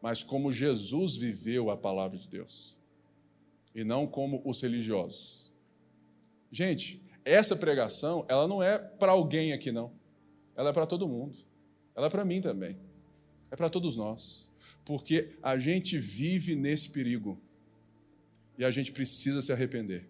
mas 0.00 0.22
como 0.22 0.52
Jesus 0.52 1.16
viveu 1.16 1.68
a 1.68 1.76
palavra 1.76 2.16
de 2.16 2.28
Deus, 2.28 2.78
e 3.74 3.82
não 3.82 4.06
como 4.06 4.40
os 4.44 4.60
religiosos. 4.60 5.52
Gente, 6.48 7.02
essa 7.24 7.56
pregação, 7.56 8.24
ela 8.28 8.46
não 8.46 8.62
é 8.62 8.78
para 8.78 9.10
alguém 9.10 9.52
aqui, 9.52 9.72
não. 9.72 9.92
Ela 10.54 10.70
é 10.70 10.72
para 10.72 10.86
todo 10.86 11.08
mundo. 11.08 11.38
Ela 11.92 12.06
é 12.06 12.10
para 12.10 12.24
mim 12.24 12.40
também. 12.40 12.78
É 13.50 13.56
para 13.56 13.68
todos 13.68 13.96
nós. 13.96 14.48
Porque 14.84 15.36
a 15.42 15.58
gente 15.58 15.98
vive 15.98 16.54
nesse 16.54 16.90
perigo. 16.90 17.36
E 18.56 18.64
a 18.64 18.70
gente 18.70 18.92
precisa 18.92 19.42
se 19.42 19.52
arrepender 19.52 20.08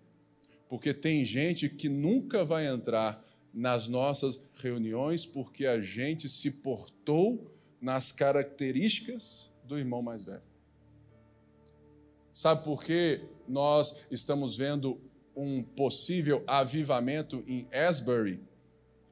porque 0.68 0.92
tem 0.92 1.24
gente 1.24 1.68
que 1.68 1.88
nunca 1.88 2.44
vai 2.44 2.66
entrar 2.66 3.24
nas 3.52 3.88
nossas 3.88 4.40
reuniões 4.54 5.24
porque 5.24 5.66
a 5.66 5.80
gente 5.80 6.28
se 6.28 6.50
portou 6.50 7.50
nas 7.80 8.12
características 8.12 9.50
do 9.64 9.78
irmão 9.78 10.02
mais 10.02 10.24
velho. 10.24 10.42
Sabe 12.32 12.62
por 12.62 12.84
que 12.84 13.20
nós 13.48 13.96
estamos 14.10 14.56
vendo 14.56 15.00
um 15.34 15.62
possível 15.62 16.44
avivamento 16.46 17.42
em 17.46 17.66
Asbury, 17.72 18.40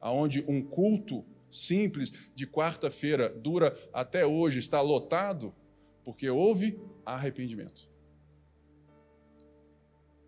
aonde 0.00 0.44
um 0.46 0.62
culto 0.62 1.24
simples 1.50 2.12
de 2.34 2.46
quarta-feira 2.46 3.30
dura 3.30 3.76
até 3.92 4.26
hoje, 4.26 4.58
está 4.58 4.80
lotado? 4.80 5.54
Porque 6.04 6.28
houve 6.28 6.78
arrependimento 7.04 7.95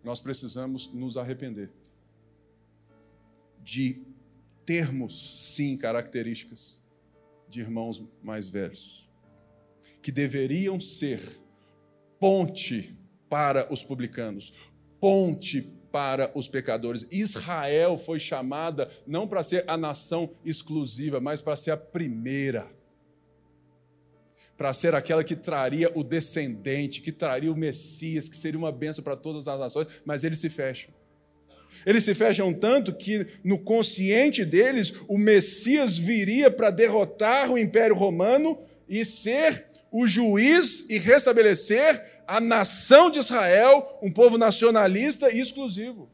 nós 0.03 0.19
precisamos 0.19 0.91
nos 0.93 1.17
arrepender 1.17 1.71
de 3.61 4.01
termos, 4.65 5.53
sim, 5.55 5.77
características 5.77 6.81
de 7.49 7.59
irmãos 7.59 8.01
mais 8.23 8.49
velhos, 8.49 9.09
que 10.01 10.11
deveriam 10.11 10.79
ser 10.79 11.21
ponte 12.19 12.95
para 13.27 13.71
os 13.71 13.83
publicanos, 13.83 14.53
ponte 14.99 15.61
para 15.91 16.31
os 16.37 16.47
pecadores. 16.47 17.07
Israel 17.11 17.97
foi 17.97 18.19
chamada 18.19 18.89
não 19.05 19.27
para 19.27 19.43
ser 19.43 19.63
a 19.67 19.75
nação 19.77 20.29
exclusiva, 20.45 21.19
mas 21.19 21.41
para 21.41 21.55
ser 21.55 21.71
a 21.71 21.77
primeira. 21.77 22.71
Para 24.59 24.73
ser 24.73 24.93
aquela 24.93 25.23
que 25.23 25.37
traria 25.37 25.89
o 25.95 26.03
descendente, 26.03 26.99
que 26.99 27.13
traria 27.13 27.49
o 27.49 27.55
Messias, 27.55 28.27
que 28.27 28.35
seria 28.35 28.59
uma 28.59 28.73
bênção 28.73 29.01
para 29.01 29.15
todas 29.15 29.47
as 29.47 29.57
nações, 29.57 29.87
mas 30.03 30.25
eles 30.25 30.39
se 30.39 30.49
fecham. 30.49 30.93
Eles 31.85 32.03
se 32.03 32.13
fecham 32.13 32.53
tanto 32.53 32.93
que, 32.93 33.25
no 33.41 33.57
consciente 33.57 34.43
deles, 34.43 34.93
o 35.07 35.17
Messias 35.17 35.97
viria 35.97 36.51
para 36.51 36.71
derrotar 36.71 37.49
o 37.49 37.57
Império 37.57 37.95
Romano 37.95 38.59
e 38.89 39.05
ser 39.05 39.65
o 39.89 40.05
juiz 40.05 40.85
e 40.89 40.97
restabelecer 40.97 42.23
a 42.27 42.41
nação 42.41 43.09
de 43.09 43.19
Israel, 43.19 43.97
um 44.03 44.11
povo 44.11 44.37
nacionalista 44.37 45.33
e 45.33 45.39
exclusivo. 45.39 46.09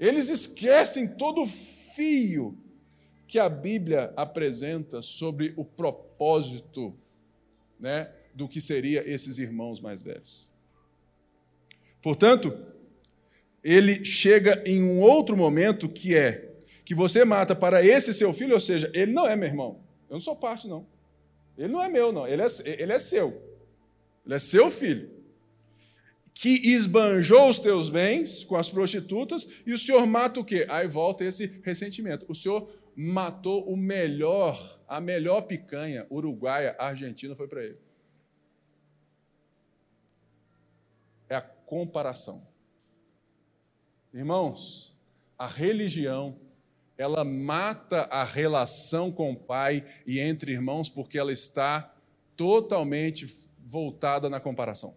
Eles 0.00 0.30
esquecem 0.30 1.06
todo 1.06 1.42
o 1.42 1.46
fio 1.94 2.58
que 3.26 3.38
a 3.38 3.50
Bíblia 3.50 4.10
apresenta 4.16 5.02
sobre 5.02 5.52
o 5.54 5.66
propósito 5.66 6.96
né, 7.82 8.08
do 8.32 8.48
que 8.48 8.60
seria 8.60 9.02
esses 9.10 9.38
irmãos 9.38 9.80
mais 9.80 10.02
velhos. 10.02 10.48
Portanto, 12.00 12.56
ele 13.62 14.04
chega 14.04 14.62
em 14.64 14.82
um 14.82 15.00
outro 15.00 15.36
momento 15.36 15.88
que 15.88 16.14
é 16.14 16.50
que 16.84 16.94
você 16.94 17.24
mata 17.24 17.54
para 17.54 17.84
esse 17.84 18.14
seu 18.14 18.32
filho, 18.32 18.54
ou 18.54 18.60
seja, 18.60 18.90
ele 18.94 19.12
não 19.12 19.26
é 19.26 19.34
meu 19.34 19.48
irmão. 19.48 19.80
Eu 20.08 20.14
não 20.14 20.20
sou 20.20 20.36
parte, 20.36 20.68
não. 20.68 20.86
Ele 21.58 21.72
não 21.72 21.82
é 21.82 21.88
meu, 21.88 22.12
não. 22.12 22.26
Ele 22.26 22.42
é, 22.42 22.46
ele 22.64 22.92
é 22.92 22.98
seu. 22.98 23.42
Ele 24.24 24.34
é 24.34 24.38
seu 24.38 24.70
filho. 24.70 25.10
Que 26.34 26.50
esbanjou 26.72 27.48
os 27.48 27.58
teus 27.58 27.90
bens 27.90 28.44
com 28.44 28.56
as 28.56 28.68
prostitutas, 28.68 29.46
e 29.66 29.72
o 29.72 29.78
senhor 29.78 30.06
mata 30.06 30.40
o 30.40 30.44
quê? 30.44 30.66
Aí 30.68 30.88
volta 30.88 31.24
esse 31.24 31.60
ressentimento. 31.62 32.26
O 32.28 32.34
senhor 32.34 32.68
matou 32.94 33.68
o 33.68 33.76
melhor, 33.76 34.80
a 34.86 35.00
melhor 35.00 35.42
picanha 35.42 36.06
uruguaia, 36.10 36.76
argentina, 36.78 37.34
foi 37.34 37.48
para 37.48 37.64
ele. 37.64 37.78
É 41.28 41.36
a 41.36 41.40
comparação. 41.40 42.46
Irmãos, 44.12 44.94
a 45.38 45.46
religião, 45.46 46.38
ela 46.98 47.24
mata 47.24 48.02
a 48.02 48.22
relação 48.22 49.10
com 49.10 49.32
o 49.32 49.36
pai 49.36 49.84
e 50.06 50.20
entre 50.20 50.52
irmãos 50.52 50.88
porque 50.88 51.18
ela 51.18 51.32
está 51.32 51.94
totalmente 52.36 53.26
voltada 53.58 54.28
na 54.28 54.38
comparação. 54.38 54.94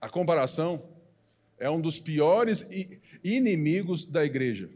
A 0.00 0.08
comparação 0.08 0.86
é 1.58 1.70
um 1.70 1.80
dos 1.80 1.98
piores 1.98 2.68
inimigos 3.22 4.04
da 4.04 4.24
igreja, 4.24 4.68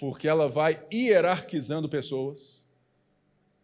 porque 0.00 0.26
ela 0.26 0.48
vai 0.48 0.82
hierarquizando 0.90 1.86
pessoas 1.86 2.66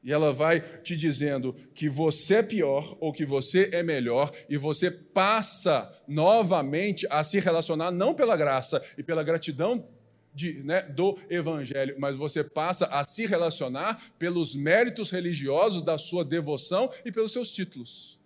e 0.04 0.12
ela 0.12 0.34
vai 0.34 0.60
te 0.60 0.94
dizendo 0.94 1.56
que 1.74 1.88
você 1.88 2.36
é 2.36 2.42
pior 2.42 2.94
ou 3.00 3.10
que 3.10 3.24
você 3.24 3.70
é 3.72 3.82
melhor, 3.82 4.30
e 4.48 4.56
você 4.56 4.88
passa 4.88 5.90
novamente 6.06 7.06
a 7.10 7.24
se 7.24 7.40
relacionar 7.40 7.90
não 7.90 8.14
pela 8.14 8.36
graça 8.36 8.80
e 8.96 9.02
pela 9.02 9.24
gratidão 9.24 9.88
de, 10.32 10.62
né, 10.62 10.82
do 10.82 11.18
Evangelho, 11.30 11.96
mas 11.98 12.16
você 12.16 12.44
passa 12.44 12.84
a 12.86 13.02
se 13.02 13.26
relacionar 13.26 14.12
pelos 14.16 14.54
méritos 14.54 15.10
religiosos 15.10 15.82
da 15.82 15.96
sua 15.96 16.24
devoção 16.24 16.88
e 17.04 17.10
pelos 17.10 17.32
seus 17.32 17.50
títulos. 17.50 18.20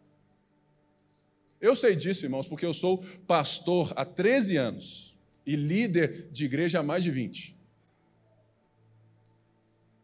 Eu 1.61 1.77
sei 1.77 1.95
disso, 1.95 2.27
irmãos, 2.27 2.49
porque 2.49 2.67
eu 2.67 2.75
sou 2.75 3.05
pastor 3.27 3.93
há 3.95 4.05
13 4.05 4.57
anos 4.57 5.17
e 5.47 5.55
líder 5.55 6.29
de 6.33 6.45
igreja 6.45 6.81
há 6.81 6.83
mais 6.83 7.05
de 7.05 7.11
20. 7.11 7.60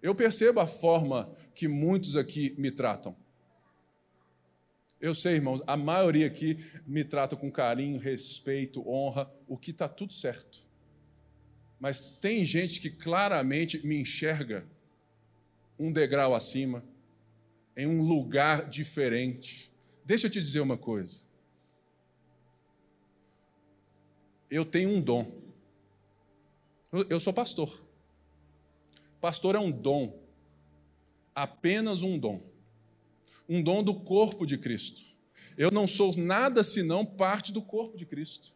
Eu 0.02 0.14
percebo 0.14 0.60
a 0.60 0.66
forma 0.66 1.32
que 1.54 1.66
muitos 1.66 2.16
aqui 2.16 2.54
me 2.58 2.70
tratam. 2.70 3.16
Eu 5.00 5.14
sei, 5.14 5.34
irmãos, 5.34 5.62
a 5.66 5.76
maioria 5.76 6.26
aqui 6.26 6.56
me 6.86 7.04
trata 7.04 7.36
com 7.36 7.50
carinho, 7.50 7.98
respeito, 7.98 8.88
honra, 8.88 9.30
o 9.46 9.56
que 9.56 9.70
está 9.70 9.88
tudo 9.88 10.12
certo. 10.12 10.64
Mas 11.78 12.00
tem 12.00 12.44
gente 12.44 12.80
que 12.80 12.90
claramente 12.90 13.86
me 13.86 13.96
enxerga 13.96 14.66
um 15.78 15.92
degrau 15.92 16.34
acima, 16.34 16.82
em 17.76 17.86
um 17.86 18.02
lugar 18.02 18.68
diferente. 18.68 19.70
Deixa 20.04 20.26
eu 20.26 20.30
te 20.30 20.40
dizer 20.40 20.60
uma 20.60 20.78
coisa. 20.78 21.22
Eu 24.50 24.64
tenho 24.64 24.90
um 24.90 25.00
dom. 25.00 25.30
Eu 27.10 27.20
sou 27.20 27.32
pastor. 27.32 27.85
Pastor 29.26 29.56
é 29.56 29.58
um 29.58 29.72
dom 29.72 30.16
apenas 31.34 32.04
um 32.04 32.16
dom. 32.16 32.40
Um 33.48 33.60
dom 33.60 33.82
do 33.82 33.92
corpo 33.92 34.46
de 34.46 34.56
Cristo. 34.56 35.02
Eu 35.58 35.68
não 35.72 35.88
sou 35.88 36.16
nada 36.16 36.62
senão 36.62 37.04
parte 37.04 37.50
do 37.50 37.60
corpo 37.60 37.98
de 37.98 38.06
Cristo. 38.06 38.54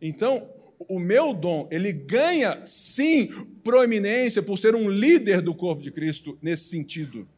Então, 0.00 0.48
o 0.88 1.00
meu 1.00 1.34
dom, 1.34 1.66
ele 1.68 1.92
ganha 1.92 2.64
sim 2.64 3.26
proeminência 3.64 4.40
por 4.40 4.56
ser 4.56 4.76
um 4.76 4.88
líder 4.88 5.42
do 5.42 5.52
corpo 5.52 5.82
de 5.82 5.90
Cristo 5.90 6.38
nesse 6.40 6.70
sentido. 6.70 7.28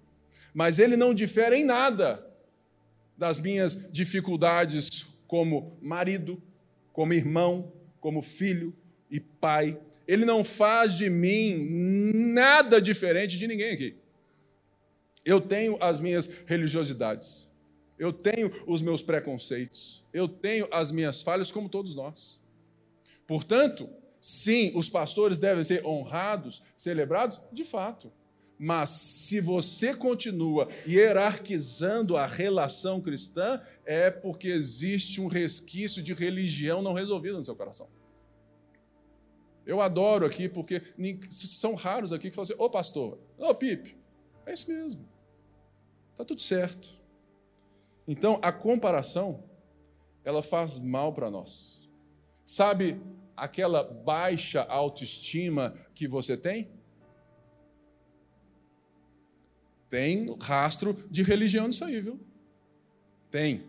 Mas 0.52 0.78
ele 0.78 0.98
não 0.98 1.14
difere 1.14 1.56
em 1.56 1.64
nada 1.64 2.30
das 3.16 3.40
minhas 3.40 3.90
dificuldades 3.90 5.06
como 5.26 5.78
marido, 5.80 6.42
como 6.92 7.14
irmão, 7.14 7.72
como 8.02 8.20
filho 8.20 8.76
e 9.10 9.18
pai. 9.18 9.80
Ele 10.06 10.24
não 10.24 10.42
faz 10.42 10.94
de 10.94 11.08
mim 11.08 12.12
nada 12.32 12.80
diferente 12.80 13.38
de 13.38 13.46
ninguém 13.46 13.72
aqui. 13.72 13.96
Eu 15.24 15.40
tenho 15.40 15.76
as 15.82 16.00
minhas 16.00 16.28
religiosidades. 16.46 17.48
Eu 17.98 18.12
tenho 18.12 18.50
os 18.66 18.80
meus 18.80 19.02
preconceitos. 19.02 20.04
Eu 20.12 20.26
tenho 20.26 20.66
as 20.72 20.90
minhas 20.90 21.22
falhas, 21.22 21.52
como 21.52 21.68
todos 21.68 21.94
nós. 21.94 22.40
Portanto, 23.26 23.88
sim, 24.20 24.72
os 24.74 24.88
pastores 24.88 25.38
devem 25.38 25.62
ser 25.62 25.84
honrados, 25.84 26.62
celebrados, 26.76 27.40
de 27.52 27.62
fato. 27.62 28.10
Mas 28.58 28.90
se 28.90 29.40
você 29.40 29.94
continua 29.94 30.68
hierarquizando 30.86 32.16
a 32.16 32.26
relação 32.26 33.00
cristã, 33.00 33.60
é 33.84 34.10
porque 34.10 34.48
existe 34.48 35.20
um 35.20 35.28
resquício 35.28 36.02
de 36.02 36.12
religião 36.12 36.82
não 36.82 36.92
resolvido 36.92 37.38
no 37.38 37.44
seu 37.44 37.54
coração. 37.56 37.88
Eu 39.66 39.80
adoro 39.80 40.26
aqui, 40.26 40.48
porque 40.48 40.82
são 41.30 41.74
raros 41.74 42.12
aqui 42.12 42.30
que 42.30 42.36
falam 42.36 42.44
assim: 42.44 42.62
Ô 42.62 42.68
pastor, 42.68 43.18
ô 43.38 43.54
Pipe, 43.54 43.96
é 44.46 44.52
isso 44.52 44.70
mesmo. 44.70 45.08
Está 46.12 46.24
tudo 46.24 46.40
certo. 46.40 46.98
Então, 48.06 48.38
a 48.42 48.50
comparação, 48.50 49.44
ela 50.24 50.42
faz 50.42 50.78
mal 50.78 51.12
para 51.12 51.30
nós. 51.30 51.88
Sabe 52.44 53.00
aquela 53.36 53.84
baixa 53.84 54.62
autoestima 54.62 55.74
que 55.94 56.08
você 56.08 56.36
tem? 56.36 56.70
Tem 59.88 60.26
rastro 60.40 60.94
de 61.10 61.22
religião 61.22 61.66
nisso 61.66 61.84
aí, 61.84 62.00
viu? 62.00 62.20
Tem. 63.30 63.64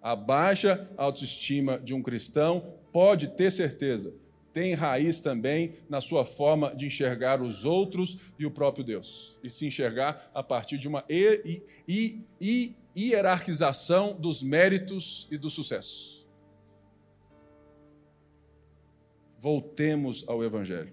A 0.00 0.14
baixa 0.14 0.88
autoestima 0.96 1.78
de 1.78 1.94
um 1.94 2.02
cristão 2.02 2.78
pode 2.92 3.28
ter 3.28 3.50
certeza 3.50 4.14
tem 4.54 4.72
raiz 4.72 5.18
também 5.18 5.74
na 5.88 6.00
sua 6.00 6.24
forma 6.24 6.72
de 6.76 6.86
enxergar 6.86 7.42
os 7.42 7.64
outros 7.64 8.16
e 8.38 8.46
o 8.46 8.50
próprio 8.52 8.84
Deus, 8.84 9.36
e 9.42 9.50
se 9.50 9.66
enxergar 9.66 10.30
a 10.32 10.44
partir 10.44 10.78
de 10.78 10.86
uma 10.86 11.04
hierarquização 12.96 14.14
dos 14.14 14.44
méritos 14.44 15.26
e 15.28 15.36
dos 15.36 15.52
sucessos. 15.52 16.24
Voltemos 19.36 20.24
ao 20.28 20.42
Evangelho. 20.44 20.92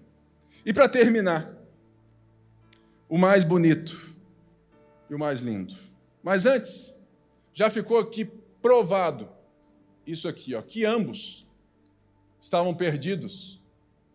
E 0.66 0.74
para 0.74 0.88
terminar, 0.88 1.56
o 3.08 3.16
mais 3.16 3.44
bonito 3.44 4.16
e 5.08 5.14
o 5.14 5.18
mais 5.18 5.38
lindo. 5.38 5.76
Mas 6.20 6.46
antes, 6.46 6.98
já 7.54 7.70
ficou 7.70 8.00
aqui 8.00 8.24
provado 8.60 9.28
isso 10.04 10.26
aqui, 10.26 10.52
ó, 10.52 10.62
que 10.62 10.84
ambos 10.84 11.41
estavam 12.42 12.74
perdidos 12.74 13.62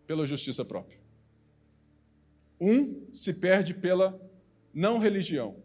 pela 0.05 0.25
justiça 0.25 0.65
própria. 0.65 0.99
Um 2.59 3.07
se 3.13 3.33
perde 3.33 3.73
pela 3.73 4.19
não 4.73 4.99
religião. 4.99 5.55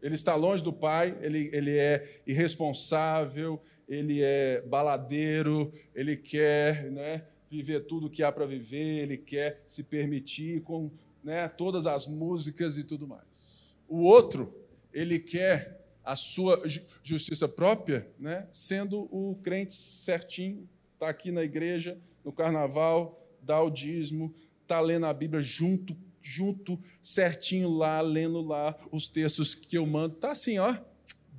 Ele 0.00 0.14
está 0.14 0.34
longe 0.34 0.64
do 0.64 0.72
pai, 0.72 1.16
ele, 1.20 1.50
ele 1.52 1.76
é 1.76 2.22
irresponsável, 2.26 3.60
ele 3.86 4.22
é 4.22 4.62
baladeiro, 4.62 5.72
ele 5.94 6.16
quer 6.16 6.90
né, 6.90 7.24
viver 7.50 7.80
tudo 7.80 8.06
o 8.06 8.10
que 8.10 8.22
há 8.22 8.32
para 8.32 8.46
viver, 8.46 9.02
ele 9.02 9.18
quer 9.18 9.62
se 9.66 9.82
permitir 9.82 10.62
com 10.62 10.90
né, 11.22 11.48
todas 11.48 11.86
as 11.86 12.06
músicas 12.06 12.78
e 12.78 12.84
tudo 12.84 13.06
mais. 13.06 13.76
O 13.86 14.02
outro, 14.02 14.54
ele 14.92 15.18
quer 15.18 15.84
a 16.02 16.16
sua 16.16 16.62
justiça 17.02 17.48
própria, 17.48 18.08
né? 18.18 18.48
sendo 18.52 19.08
o 19.10 19.36
crente 19.42 19.74
certinho, 19.74 20.68
está 20.96 21.10
aqui 21.10 21.30
na 21.30 21.42
igreja, 21.42 21.98
no 22.24 22.32
carnaval, 22.32 23.22
dá 23.40 23.60
o 23.60 23.70
dízimo, 23.70 24.34
está 24.62 24.80
lendo 24.80 25.06
a 25.06 25.12
Bíblia 25.12 25.42
junto, 25.42 25.96
junto, 26.22 26.80
certinho 27.00 27.70
lá, 27.70 28.00
lendo 28.00 28.40
lá 28.40 28.76
os 28.90 29.06
textos 29.06 29.54
que 29.54 29.76
eu 29.76 29.86
mando, 29.86 30.16
está 30.16 30.32
assim, 30.32 30.58
ó, 30.58 30.76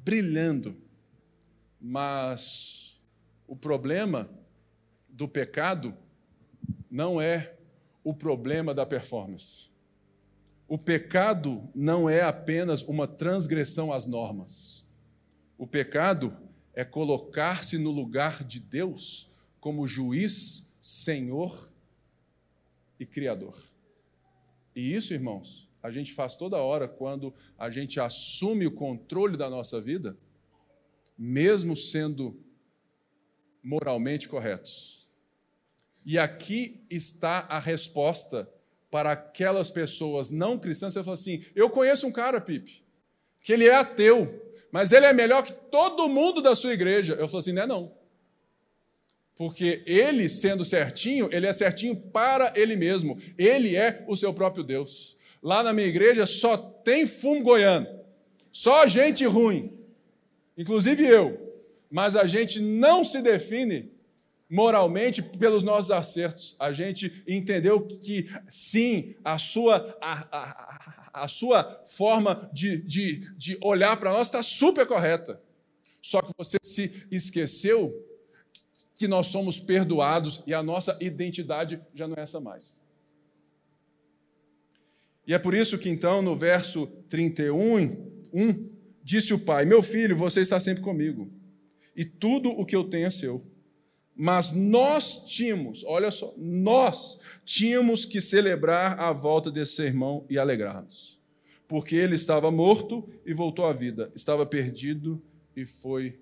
brilhando. 0.04 0.78
Mas 1.82 3.02
o 3.48 3.56
problema 3.56 4.30
do 5.10 5.28
pecado 5.28 5.94
não 6.90 7.20
é 7.20 7.56
o 8.04 8.14
problema 8.14 8.74
da 8.74 8.86
performance. 8.86 9.68
O 10.68 10.78
pecado 10.78 11.68
não 11.74 12.10
é 12.10 12.22
apenas 12.22 12.82
uma 12.84 13.08
transgressão 13.08 13.92
às 13.92 14.06
normas. 14.06 14.86
O 15.58 15.66
pecado 15.66 16.38
é 16.74 16.86
colocar-se 16.86 17.78
no 17.78 17.90
lugar 17.90 18.44
de 18.44 18.60
Deus 18.60 19.27
como 19.68 19.86
juiz, 19.86 20.66
senhor 20.80 21.70
e 22.98 23.06
criador. 23.06 23.54
E 24.74 24.96
isso, 24.96 25.14
irmãos, 25.14 25.70
a 25.84 25.92
gente 25.92 26.14
faz 26.14 26.38
toda 26.38 26.56
hora 26.56 26.88
quando 26.88 27.34
a 27.58 27.70
gente 27.70 28.00
assume 28.00 28.66
o 28.66 28.72
controle 28.72 29.36
da 29.36 29.50
nossa 29.50 29.82
vida, 29.82 30.18
mesmo 31.18 31.76
sendo 31.76 32.42
moralmente 33.62 34.30
corretos. 34.30 35.06
E 36.06 36.18
aqui 36.18 36.86
está 36.90 37.40
a 37.50 37.60
resposta 37.60 38.50
para 38.90 39.12
aquelas 39.12 39.70
pessoas 39.70 40.30
não 40.30 40.58
cristãs, 40.58 40.94
você 40.94 41.04
fala 41.04 41.16
assim: 41.16 41.44
eu 41.54 41.70
conheço 41.70 42.08
um 42.08 42.12
cara, 42.14 42.40
Pipe, 42.40 42.86
que 43.42 43.52
ele 43.52 43.68
é 43.68 43.76
ateu, 43.76 44.50
mas 44.72 44.94
ele 44.94 45.06
é 45.06 45.12
melhor 45.12 45.44
que 45.44 45.52
todo 45.52 46.08
mundo 46.08 46.42
da 46.42 46.56
sua 46.56 46.72
igreja. 46.72 47.16
Eu 47.16 47.28
falo 47.28 47.40
assim: 47.40 47.52
não 47.52 47.64
é 47.64 47.68
não. 47.68 47.97
Porque 49.38 49.84
ele, 49.86 50.28
sendo 50.28 50.66
certinho, 50.66 51.30
ele 51.32 51.46
é 51.46 51.54
certinho 51.54 51.96
para 51.96 52.52
ele 52.56 52.76
mesmo. 52.76 53.18
Ele 53.38 53.76
é 53.76 54.04
o 54.08 54.16
seu 54.16 54.34
próprio 54.34 54.64
Deus. 54.64 55.16
Lá 55.42 55.62
na 55.62 55.72
minha 55.72 55.88
igreja 55.88 56.26
só 56.26 56.58
tem 56.58 57.06
fumo 57.06 57.44
goiano, 57.44 57.88
só 58.52 58.88
gente 58.88 59.26
ruim, 59.26 59.72
inclusive 60.58 61.06
eu. 61.06 61.46
Mas 61.90 62.16
a 62.16 62.26
gente 62.26 62.60
não 62.60 63.06
se 63.06 63.22
define 63.22 63.92
moralmente 64.50 65.22
pelos 65.22 65.64
nossos 65.64 65.92
acertos. 65.92 66.56
A 66.60 66.72
gente 66.72 67.24
entendeu 67.28 67.82
que, 67.82 68.28
sim, 68.50 69.16
a 69.24 69.38
sua, 69.38 69.98
a, 70.02 70.28
a, 70.32 71.24
a 71.24 71.28
sua 71.28 71.84
forma 71.86 72.50
de, 72.52 72.78
de, 72.82 73.38
de 73.38 73.58
olhar 73.62 73.98
para 73.98 74.12
nós 74.12 74.28
está 74.28 74.42
super 74.42 74.86
correta. 74.86 75.40
Só 76.02 76.22
que 76.22 76.32
você 76.38 76.58
se 76.62 77.06
esqueceu 77.12 77.94
que 78.98 79.08
nós 79.08 79.28
somos 79.28 79.60
perdoados 79.60 80.42
e 80.48 80.54
a 80.54 80.64
nossa 80.64 80.98
identidade 81.00 81.80
já 81.94 82.08
não 82.08 82.16
é 82.16 82.22
essa 82.22 82.40
mais. 82.40 82.84
E 85.26 85.34
é 85.34 85.38
por 85.38 85.54
isso 85.54 85.78
que, 85.78 85.88
então, 85.88 86.22
no 86.22 86.36
verso 86.36 86.88
31, 87.10 88.10
1, 88.34 88.70
disse 89.04 89.34
o 89.34 89.40
pai: 89.40 89.66
Meu 89.66 89.84
filho, 89.84 90.18
você 90.18 90.42
está 90.42 90.60
sempre 90.60 90.82
comigo, 90.82 91.30
e 91.96 92.04
tudo 92.04 92.50
o 92.50 92.66
que 92.66 92.76
eu 92.76 92.86
tenho 92.86 93.08
é 93.08 93.12
seu. 93.12 93.46
Mas 94.20 94.52
nós 94.52 95.24
tínhamos, 95.26 95.84
olha 95.84 96.10
só, 96.10 96.34
nós 96.36 97.20
tínhamos 97.46 98.04
que 98.04 98.20
celebrar 98.20 99.00
a 99.00 99.12
volta 99.12 99.52
desse 99.52 99.80
irmão 99.84 100.26
e 100.28 100.40
alegrar-nos. 100.40 101.22
Porque 101.68 101.96
ele 101.96 102.16
estava 102.16 102.50
morto 102.50 103.08
e 103.24 103.32
voltou 103.32 103.68
à 103.68 103.74
vida, 103.74 104.12
estava 104.16 104.44
perdido 104.44 105.22
e 105.56 105.66
foi 105.66 106.20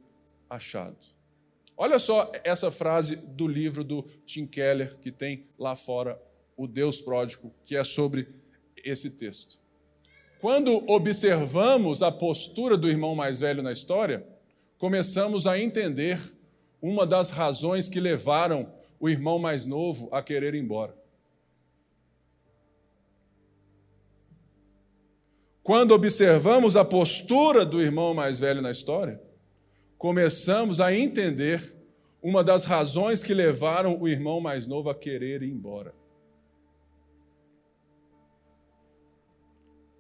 achado. 0.50 1.15
Olha 1.78 2.00
só 2.00 2.32
essa 2.44 2.72
frase 2.72 3.16
do 3.16 3.48
livro 3.48 3.84
do 3.84 4.04
Tim 4.26 4.46
Keller, 4.46 4.98
que 4.98 5.12
tem 5.12 5.48
lá 5.60 5.76
fora, 5.76 6.22
O 6.56 6.68
Deus 6.68 7.02
Pródigo, 7.02 7.54
que 7.66 7.76
é 7.76 7.84
sobre 7.84 8.30
esse 8.78 9.10
texto. 9.10 9.60
Quando 10.40 10.90
observamos 10.90 12.02
a 12.02 12.12
postura 12.12 12.78
do 12.78 12.88
irmão 12.88 13.16
mais 13.16 13.42
velho 13.42 13.62
na 13.62 13.72
história, 13.72 14.26
começamos 14.78 15.48
a 15.48 15.60
entender 15.60 16.20
uma 16.82 17.06
das 17.06 17.30
razões 17.30 17.90
que 17.90 18.00
levaram 18.00 18.72
o 19.00 19.10
irmão 19.10 19.38
mais 19.38 19.66
novo 19.66 20.08
a 20.12 20.22
querer 20.22 20.54
ir 20.54 20.62
embora. 20.62 20.96
Quando 25.64 25.96
observamos 25.96 26.78
a 26.78 26.86
postura 26.86 27.66
do 27.66 27.82
irmão 27.82 28.14
mais 28.14 28.40
velho 28.40 28.62
na 28.62 28.70
história, 28.70 29.20
começamos 29.98 30.80
a 30.82 30.94
entender 30.94 31.76
uma 32.22 32.44
das 32.44 32.66
razões 32.66 33.24
que 33.24 33.34
levaram 33.34 34.02
o 34.02 34.08
irmão 34.08 34.42
mais 34.42 34.66
novo 34.66 34.90
a 34.90 34.96
querer 34.96 35.44
ir 35.44 35.52
embora. 35.52 35.94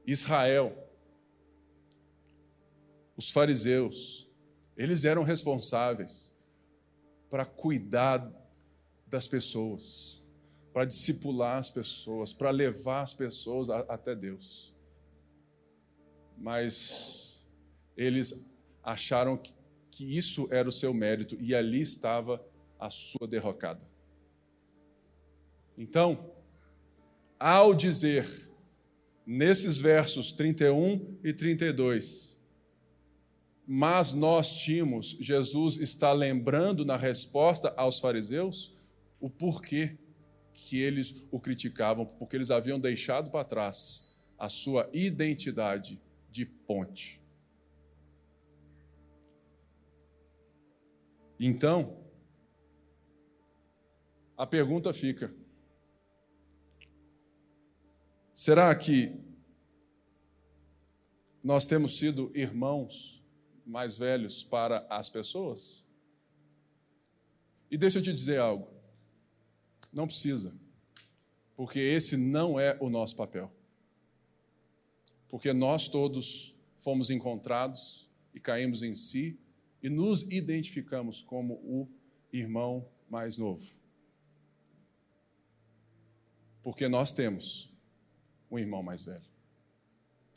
Israel, 0.05 0.75
os 3.17 3.31
fariseus, 3.31 4.29
eles 4.77 5.05
eram 5.05 5.23
responsáveis 5.23 6.35
para 7.29 7.45
cuidar 7.45 8.31
das 9.07 9.27
pessoas, 9.27 10.23
para 10.73 10.85
discipular 10.85 11.57
as 11.57 11.69
pessoas, 11.69 12.33
para 12.33 12.49
levar 12.49 13.01
as 13.01 13.13
pessoas 13.13 13.69
até 13.69 14.15
Deus. 14.15 14.75
Mas 16.37 17.45
eles 17.95 18.45
acharam 18.83 19.37
que, 19.37 19.53
que 19.95 20.17
isso 20.17 20.49
era 20.51 20.67
o 20.67 20.73
seu 20.73 20.93
mérito 20.93 21.37
e 21.39 21.55
ali 21.55 21.79
estava 21.79 22.45
a 22.77 22.89
sua 22.89 23.25
derrocada. 23.25 23.81
Então, 25.77 26.33
ao 27.39 27.73
dizer 27.73 28.27
nesses 29.25 29.79
versos 29.79 30.33
31 30.33 31.17
e 31.23 31.31
32, 31.31 32.37
mas 33.65 34.11
nós 34.11 34.57
tínhamos, 34.57 35.15
Jesus 35.17 35.77
está 35.77 36.11
lembrando 36.11 36.83
na 36.83 36.97
resposta 36.97 37.73
aos 37.77 38.01
fariseus 38.01 38.77
o 39.17 39.29
porquê 39.29 39.97
que 40.53 40.77
eles 40.77 41.25
o 41.31 41.39
criticavam, 41.39 42.05
porque 42.05 42.35
eles 42.35 42.51
haviam 42.51 42.81
deixado 42.81 43.31
para 43.31 43.45
trás 43.45 44.13
a 44.37 44.49
sua 44.49 44.89
identidade 44.91 46.01
de 46.29 46.45
ponte. 46.45 47.24
Então, 51.39 51.97
a 54.37 54.45
pergunta 54.45 54.93
fica: 54.93 55.33
será 58.33 58.73
que 58.75 59.17
nós 61.43 61.65
temos 61.65 61.97
sido 61.97 62.31
irmãos 62.33 63.23
mais 63.65 63.97
velhos 63.97 64.43
para 64.43 64.85
as 64.89 65.09
pessoas? 65.09 65.85
E 67.69 67.77
deixa 67.77 67.99
eu 67.99 68.03
te 68.03 68.13
dizer 68.13 68.39
algo. 68.39 68.73
Não 69.91 70.07
precisa, 70.07 70.53
porque 71.55 71.79
esse 71.79 72.17
não 72.17 72.59
é 72.59 72.77
o 72.79 72.89
nosso 72.89 73.15
papel. 73.15 73.51
Porque 75.27 75.51
nós 75.53 75.89
todos 75.89 76.55
fomos 76.77 77.09
encontrados 77.09 78.09
e 78.33 78.39
caímos 78.39 78.83
em 78.83 78.93
si 78.93 79.39
e 79.85 79.89
nos 79.89 80.23
identificamos 80.31 81.21
como 81.21 81.53
o 81.63 81.87
irmão 82.33 82.89
mais 83.07 83.37
novo. 83.37 83.63
Porque 86.63 86.87
nós 86.87 87.13
temos 87.13 87.71
um 88.49 88.57
irmão 88.57 88.81
mais 88.81 89.03
velho. 89.03 89.29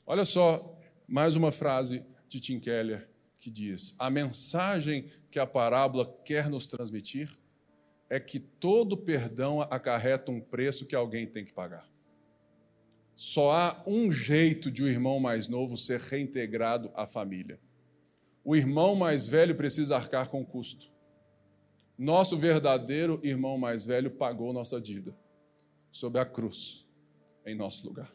Olha 0.04 0.26
só 0.26 0.78
mais 1.08 1.34
uma 1.34 1.50
frase 1.50 2.04
de 2.28 2.40
Tim 2.40 2.60
Keller 2.60 3.08
que 3.38 3.50
diz: 3.50 3.94
a 3.98 4.10
mensagem 4.10 5.06
que 5.30 5.38
a 5.38 5.46
parábola 5.46 6.14
quer 6.26 6.50
nos 6.50 6.68
transmitir 6.68 7.34
é 8.10 8.20
que 8.20 8.38
todo 8.38 8.98
perdão 8.98 9.62
acarreta 9.62 10.30
um 10.30 10.42
preço 10.42 10.84
que 10.84 10.94
alguém 10.94 11.26
tem 11.26 11.42
que 11.42 11.54
pagar. 11.54 11.88
Só 13.16 13.50
há 13.52 13.82
um 13.86 14.12
jeito 14.12 14.70
de 14.70 14.82
o 14.82 14.88
irmão 14.88 15.18
mais 15.18 15.48
novo 15.48 15.74
ser 15.74 16.00
reintegrado 16.00 16.90
à 16.94 17.06
família. 17.06 17.58
O 18.48 18.56
irmão 18.56 18.94
mais 18.94 19.28
velho 19.28 19.54
precisa 19.54 19.94
arcar 19.94 20.26
com 20.30 20.40
o 20.40 20.46
custo. 20.46 20.90
Nosso 21.98 22.34
verdadeiro 22.34 23.20
irmão 23.22 23.58
mais 23.58 23.84
velho 23.84 24.10
pagou 24.10 24.54
nossa 24.54 24.80
dívida 24.80 25.14
sob 25.92 26.18
a 26.18 26.24
cruz, 26.24 26.88
em 27.44 27.54
nosso 27.54 27.86
lugar. 27.86 28.10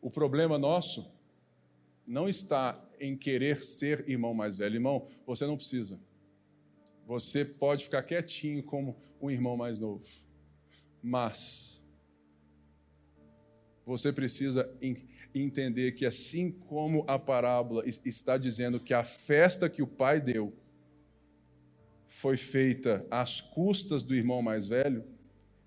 O 0.00 0.10
problema 0.10 0.56
nosso 0.56 1.06
não 2.06 2.26
está 2.26 2.82
em 2.98 3.14
querer 3.18 3.62
ser 3.62 4.08
irmão 4.08 4.32
mais 4.32 4.56
velho. 4.56 4.76
Irmão, 4.76 5.06
você 5.26 5.46
não 5.46 5.58
precisa. 5.58 6.00
Você 7.04 7.44
pode 7.44 7.84
ficar 7.84 8.02
quietinho 8.02 8.62
como 8.62 8.96
um 9.20 9.30
irmão 9.30 9.58
mais 9.58 9.78
novo. 9.78 10.06
Mas 11.02 11.75
você 13.86 14.12
precisa 14.12 14.68
entender 15.32 15.92
que, 15.92 16.04
assim 16.04 16.50
como 16.50 17.04
a 17.06 17.16
parábola 17.20 17.84
está 17.86 18.36
dizendo 18.36 18.80
que 18.80 18.92
a 18.92 19.04
festa 19.04 19.70
que 19.70 19.80
o 19.80 19.86
pai 19.86 20.20
deu 20.20 20.52
foi 22.08 22.36
feita 22.36 23.06
às 23.08 23.40
custas 23.40 24.02
do 24.02 24.12
irmão 24.12 24.42
mais 24.42 24.66
velho, 24.66 25.04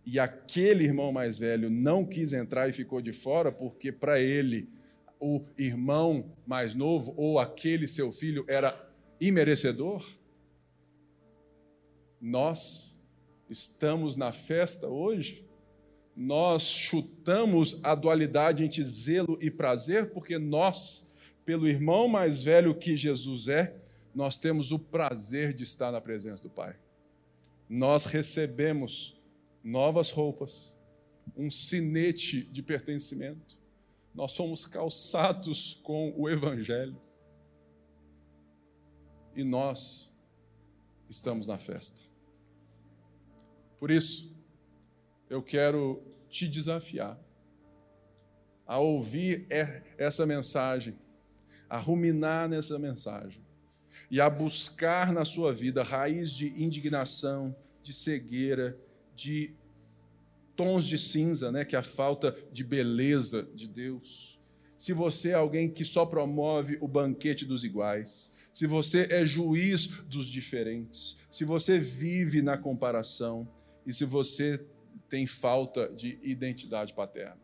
e 0.06 0.20
aquele 0.20 0.84
irmão 0.84 1.14
mais 1.14 1.38
velho 1.38 1.70
não 1.70 2.06
quis 2.06 2.34
entrar 2.34 2.68
e 2.68 2.74
ficou 2.74 3.02
de 3.02 3.14
fora, 3.14 3.54
porque 3.54 3.90
para 3.92 4.20
ele 4.20 4.70
o 5.18 5.46
irmão 5.58 6.36
mais 6.46 6.76
novo 6.76 7.14
ou 7.16 7.40
aquele 7.40 7.88
seu 7.88 8.12
filho 8.12 8.44
era 8.48 8.90
imerecedor, 9.22 10.06
nós 12.20 12.98
estamos 13.50 14.18
na 14.18 14.32
festa 14.32 14.88
hoje, 14.88 15.49
nós 16.16 16.64
chutamos 16.64 17.80
a 17.84 17.96
dualidade 17.96 18.64
entre 18.64 18.84
zelo 18.84 19.38
e 19.42 19.50
prazer, 19.50 20.12
porque 20.12 20.38
nós, 20.38 21.10
pelo 21.46 21.68
irmão 21.68 22.08
mais 22.08 22.44
velho 22.44 22.76
que 22.76 22.98
Jesus 22.98 23.48
é, 23.48 23.76
nós 24.14 24.38
temos 24.38 24.72
o 24.72 24.80
prazer 24.80 25.54
de 25.54 25.64
estar 25.64 25.92
na 25.92 26.02
presença 26.02 26.44
do 26.44 26.50
Pai. 26.50 26.76
Nós 27.70 28.06
recebemos 28.06 29.20
novas 29.64 30.12
roupas, 30.12 30.76
um 31.38 31.50
sinete 31.50 32.44
de 32.44 32.62
pertencimento. 32.62 33.58
Nós 34.14 34.32
somos 34.32 34.66
calçados 34.66 35.80
com 35.84 36.14
o 36.18 36.28
Evangelho. 36.28 37.00
E 39.36 39.44
nós 39.44 40.12
estamos 41.10 41.48
na 41.48 41.58
festa. 41.58 42.02
Por 43.80 43.92
isso, 43.92 44.36
eu 45.30 45.42
quero 45.44 46.02
te 46.30 46.48
desafiar 46.48 47.20
a 48.66 48.78
ouvir 48.78 49.48
essa 49.98 50.26
mensagem, 50.26 50.96
a 51.70 51.78
ruminar 51.78 52.48
nessa 52.48 52.78
mensagem 52.78 53.42
e 54.12 54.22
a 54.22 54.30
buscar 54.30 55.12
na 55.12 55.26
sua 55.26 55.52
vida 55.52 55.84
raiz 55.84 56.32
de 56.32 56.48
indignação, 56.62 57.56
de 57.82 57.92
cegueira, 57.94 58.78
de 59.16 59.56
tons 60.56 60.86
de 60.86 61.00
cinza, 61.00 61.52
né, 61.52 61.66
que 61.66 61.76
é 61.76 61.80
a 61.80 61.84
falta 61.84 62.36
de 62.52 62.64
beleza 62.64 63.48
de 63.56 63.68
Deus. 63.68 64.40
Se 64.78 64.94
você 64.94 65.30
é 65.30 65.34
alguém 65.34 65.70
que 65.70 65.84
só 65.84 66.06
promove 66.06 66.78
o 66.80 66.88
banquete 66.88 67.46
dos 67.46 67.64
iguais, 67.64 68.32
se 68.54 68.68
você 68.68 69.08
é 69.10 69.26
juiz 69.26 69.88
dos 69.88 70.28
diferentes, 70.28 71.18
se 71.32 71.44
você 71.44 71.80
vive 71.80 72.42
na 72.42 72.58
comparação 72.58 73.48
e 73.86 73.94
se 73.94 74.06
você 74.06 74.64
tem 75.10 75.26
falta 75.26 75.90
de 75.94 76.20
identidade 76.22 76.94
paterna. 76.94 77.42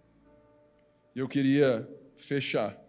Eu 1.15 1.27
queria 1.27 1.87
fechar 2.15 2.79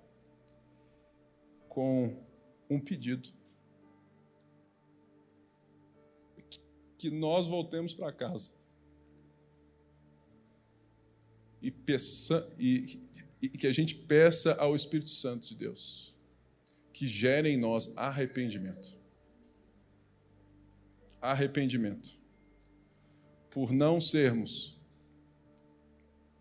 com 1.69 2.23
um 2.69 2.81
pedido. 2.81 3.31
Que 6.99 7.11
nós 7.11 7.47
voltemos 7.47 7.95
para 7.95 8.13
casa 8.13 8.51
e, 11.61 11.71
peça, 11.71 12.49
e, 12.59 13.01
e 13.43 13.49
que 13.49 13.67
a 13.67 13.73
gente 13.73 13.95
peça 13.95 14.55
ao 14.55 14.75
Espírito 14.75 15.11
Santo 15.11 15.47
de 15.47 15.55
Deus 15.55 16.17
que 16.97 17.07
gere 17.07 17.51
em 17.51 17.59
nós 17.59 17.93
arrependimento. 17.95 18.97
Arrependimento. 21.21 22.16
Por 23.57 23.73
não 23.73 24.03
sermos 24.03 24.79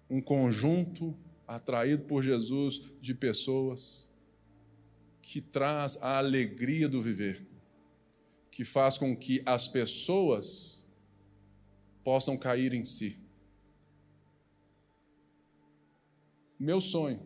um 0.09 0.20
conjunto 0.20 1.16
atraído 1.47 2.03
por 2.03 2.22
Jesus 2.22 2.91
de 2.99 3.13
pessoas 3.13 4.09
que 5.22 5.39
traz 5.39 5.95
a 6.03 6.18
alegria 6.18 6.89
do 6.89 7.01
viver, 7.01 7.47
que 8.51 8.66
faz 8.66 8.97
com 8.97 9.16
que 9.16 9.41
as 9.45 9.70
pessoas 9.70 10.86
possam 12.03 12.38
cair 12.38 12.74
em 12.74 12.84
si 12.84 13.26
Meu 16.59 16.80
sonho 16.80 17.22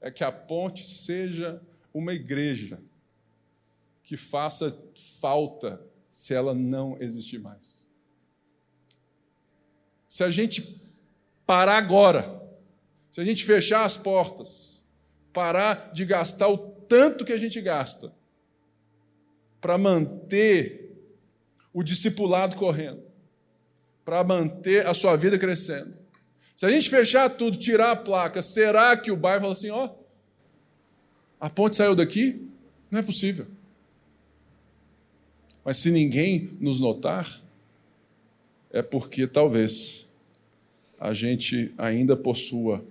é 0.00 0.10
que 0.10 0.22
a 0.22 0.30
ponte 0.30 0.84
seja 0.84 1.60
uma 1.92 2.12
igreja 2.12 2.80
que 4.02 4.16
faça 4.16 4.76
falta 5.20 5.84
se 6.10 6.34
ela 6.34 6.54
não 6.54 6.96
existir 7.00 7.38
mais. 7.38 7.87
Se 10.08 10.24
a 10.24 10.30
gente 10.30 10.80
parar 11.46 11.76
agora, 11.76 12.42
se 13.12 13.20
a 13.20 13.24
gente 13.24 13.44
fechar 13.44 13.84
as 13.84 13.96
portas, 13.96 14.82
parar 15.32 15.92
de 15.92 16.04
gastar 16.04 16.48
o 16.48 16.56
tanto 16.58 17.24
que 17.24 17.32
a 17.32 17.36
gente 17.36 17.60
gasta 17.60 18.12
para 19.60 19.76
manter 19.76 20.96
o 21.72 21.82
discipulado 21.82 22.56
correndo, 22.56 23.02
para 24.04 24.24
manter 24.24 24.86
a 24.86 24.94
sua 24.94 25.14
vida 25.14 25.38
crescendo, 25.38 25.98
se 26.56 26.66
a 26.66 26.70
gente 26.70 26.90
fechar 26.90 27.28
tudo, 27.30 27.56
tirar 27.56 27.92
a 27.92 27.96
placa, 27.96 28.42
será 28.42 28.96
que 28.96 29.12
o 29.12 29.16
bairro 29.16 29.42
fala 29.42 29.52
assim: 29.52 29.70
ó, 29.70 29.90
a 31.38 31.48
ponte 31.48 31.76
saiu 31.76 31.94
daqui? 31.94 32.48
Não 32.90 32.98
é 32.98 33.02
possível. 33.02 33.46
Mas 35.64 35.76
se 35.76 35.90
ninguém 35.90 36.56
nos 36.58 36.80
notar, 36.80 37.42
é 38.70 38.82
porque 38.82 39.26
talvez 39.26 40.08
a 40.98 41.12
gente 41.12 41.72
ainda 41.78 42.16
possua 42.16 42.84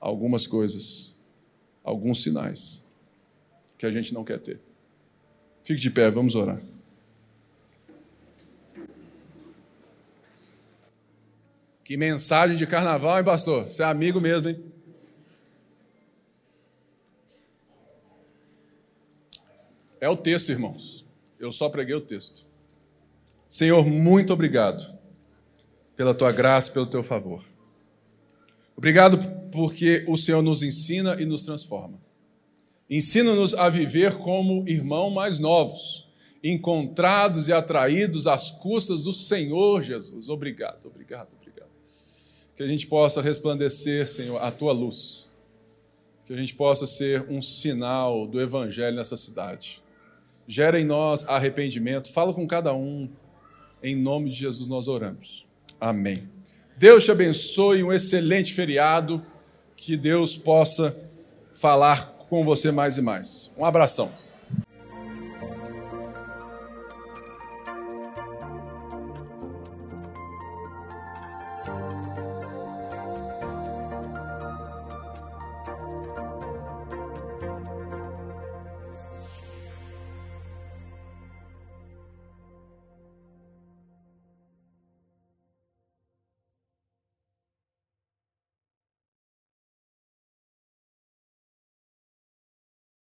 algumas 0.00 0.46
coisas, 0.46 1.16
alguns 1.84 2.22
sinais 2.22 2.84
que 3.78 3.86
a 3.86 3.90
gente 3.90 4.12
não 4.12 4.24
quer 4.24 4.38
ter. 4.38 4.60
Fique 5.64 5.80
de 5.80 5.90
pé, 5.90 6.10
vamos 6.10 6.34
orar. 6.34 6.60
Que 11.84 11.96
mensagem 11.96 12.56
de 12.56 12.66
carnaval, 12.66 13.18
hein, 13.18 13.24
pastor? 13.24 13.64
Você 13.64 13.82
é 13.82 13.86
amigo 13.86 14.20
mesmo, 14.20 14.48
hein? 14.48 14.72
É 20.00 20.08
o 20.08 20.16
texto, 20.16 20.50
irmãos. 20.50 21.04
Eu 21.38 21.52
só 21.52 21.68
preguei 21.68 21.94
o 21.94 22.00
texto. 22.00 22.44
Senhor, 23.52 23.84
muito 23.84 24.32
obrigado 24.32 24.98
pela 25.94 26.14
tua 26.14 26.32
graça 26.32 26.70
pelo 26.70 26.86
teu 26.86 27.02
favor. 27.02 27.44
Obrigado 28.76 29.18
porque 29.50 30.04
o 30.08 30.16
Senhor 30.16 30.40
nos 30.40 30.62
ensina 30.62 31.20
e 31.20 31.26
nos 31.26 31.44
transforma. 31.44 32.00
Ensina-nos 32.88 33.52
a 33.54 33.68
viver 33.68 34.14
como 34.14 34.66
irmãos 34.66 35.10
mais 35.10 35.38
novos, 35.38 36.08
encontrados 36.42 37.48
e 37.48 37.52
atraídos 37.52 38.26
às 38.26 38.50
custas 38.50 39.02
do 39.02 39.12
Senhor 39.12 39.82
Jesus. 39.82 40.30
Obrigado, 40.30 40.86
obrigado 40.86 41.42
que 42.62 42.62
a 42.62 42.68
gente 42.68 42.86
possa 42.86 43.20
resplandecer, 43.20 44.06
Senhor, 44.06 44.38
a 44.38 44.50
tua 44.50 44.72
luz. 44.72 45.32
Que 46.24 46.32
a 46.32 46.36
gente 46.36 46.54
possa 46.54 46.86
ser 46.86 47.26
um 47.28 47.42
sinal 47.42 48.26
do 48.26 48.40
Evangelho 48.40 48.94
nessa 48.94 49.16
cidade. 49.16 49.82
Gera 50.46 50.80
em 50.80 50.84
nós 50.84 51.24
arrependimento. 51.28 52.12
Fala 52.12 52.32
com 52.32 52.46
cada 52.46 52.72
um. 52.72 53.10
Em 53.82 53.96
nome 53.96 54.30
de 54.30 54.36
Jesus 54.36 54.68
nós 54.68 54.88
oramos. 54.88 55.44
Amém. 55.80 56.28
Deus 56.76 57.04
te 57.04 57.10
abençoe. 57.10 57.82
Um 57.82 57.92
excelente 57.92 58.54
feriado. 58.54 59.24
Que 59.76 59.96
Deus 59.96 60.36
possa 60.36 60.96
falar 61.54 62.12
com 62.28 62.44
você 62.44 62.70
mais 62.70 62.96
e 62.96 63.02
mais. 63.02 63.50
Um 63.58 63.64
abração. 63.64 64.12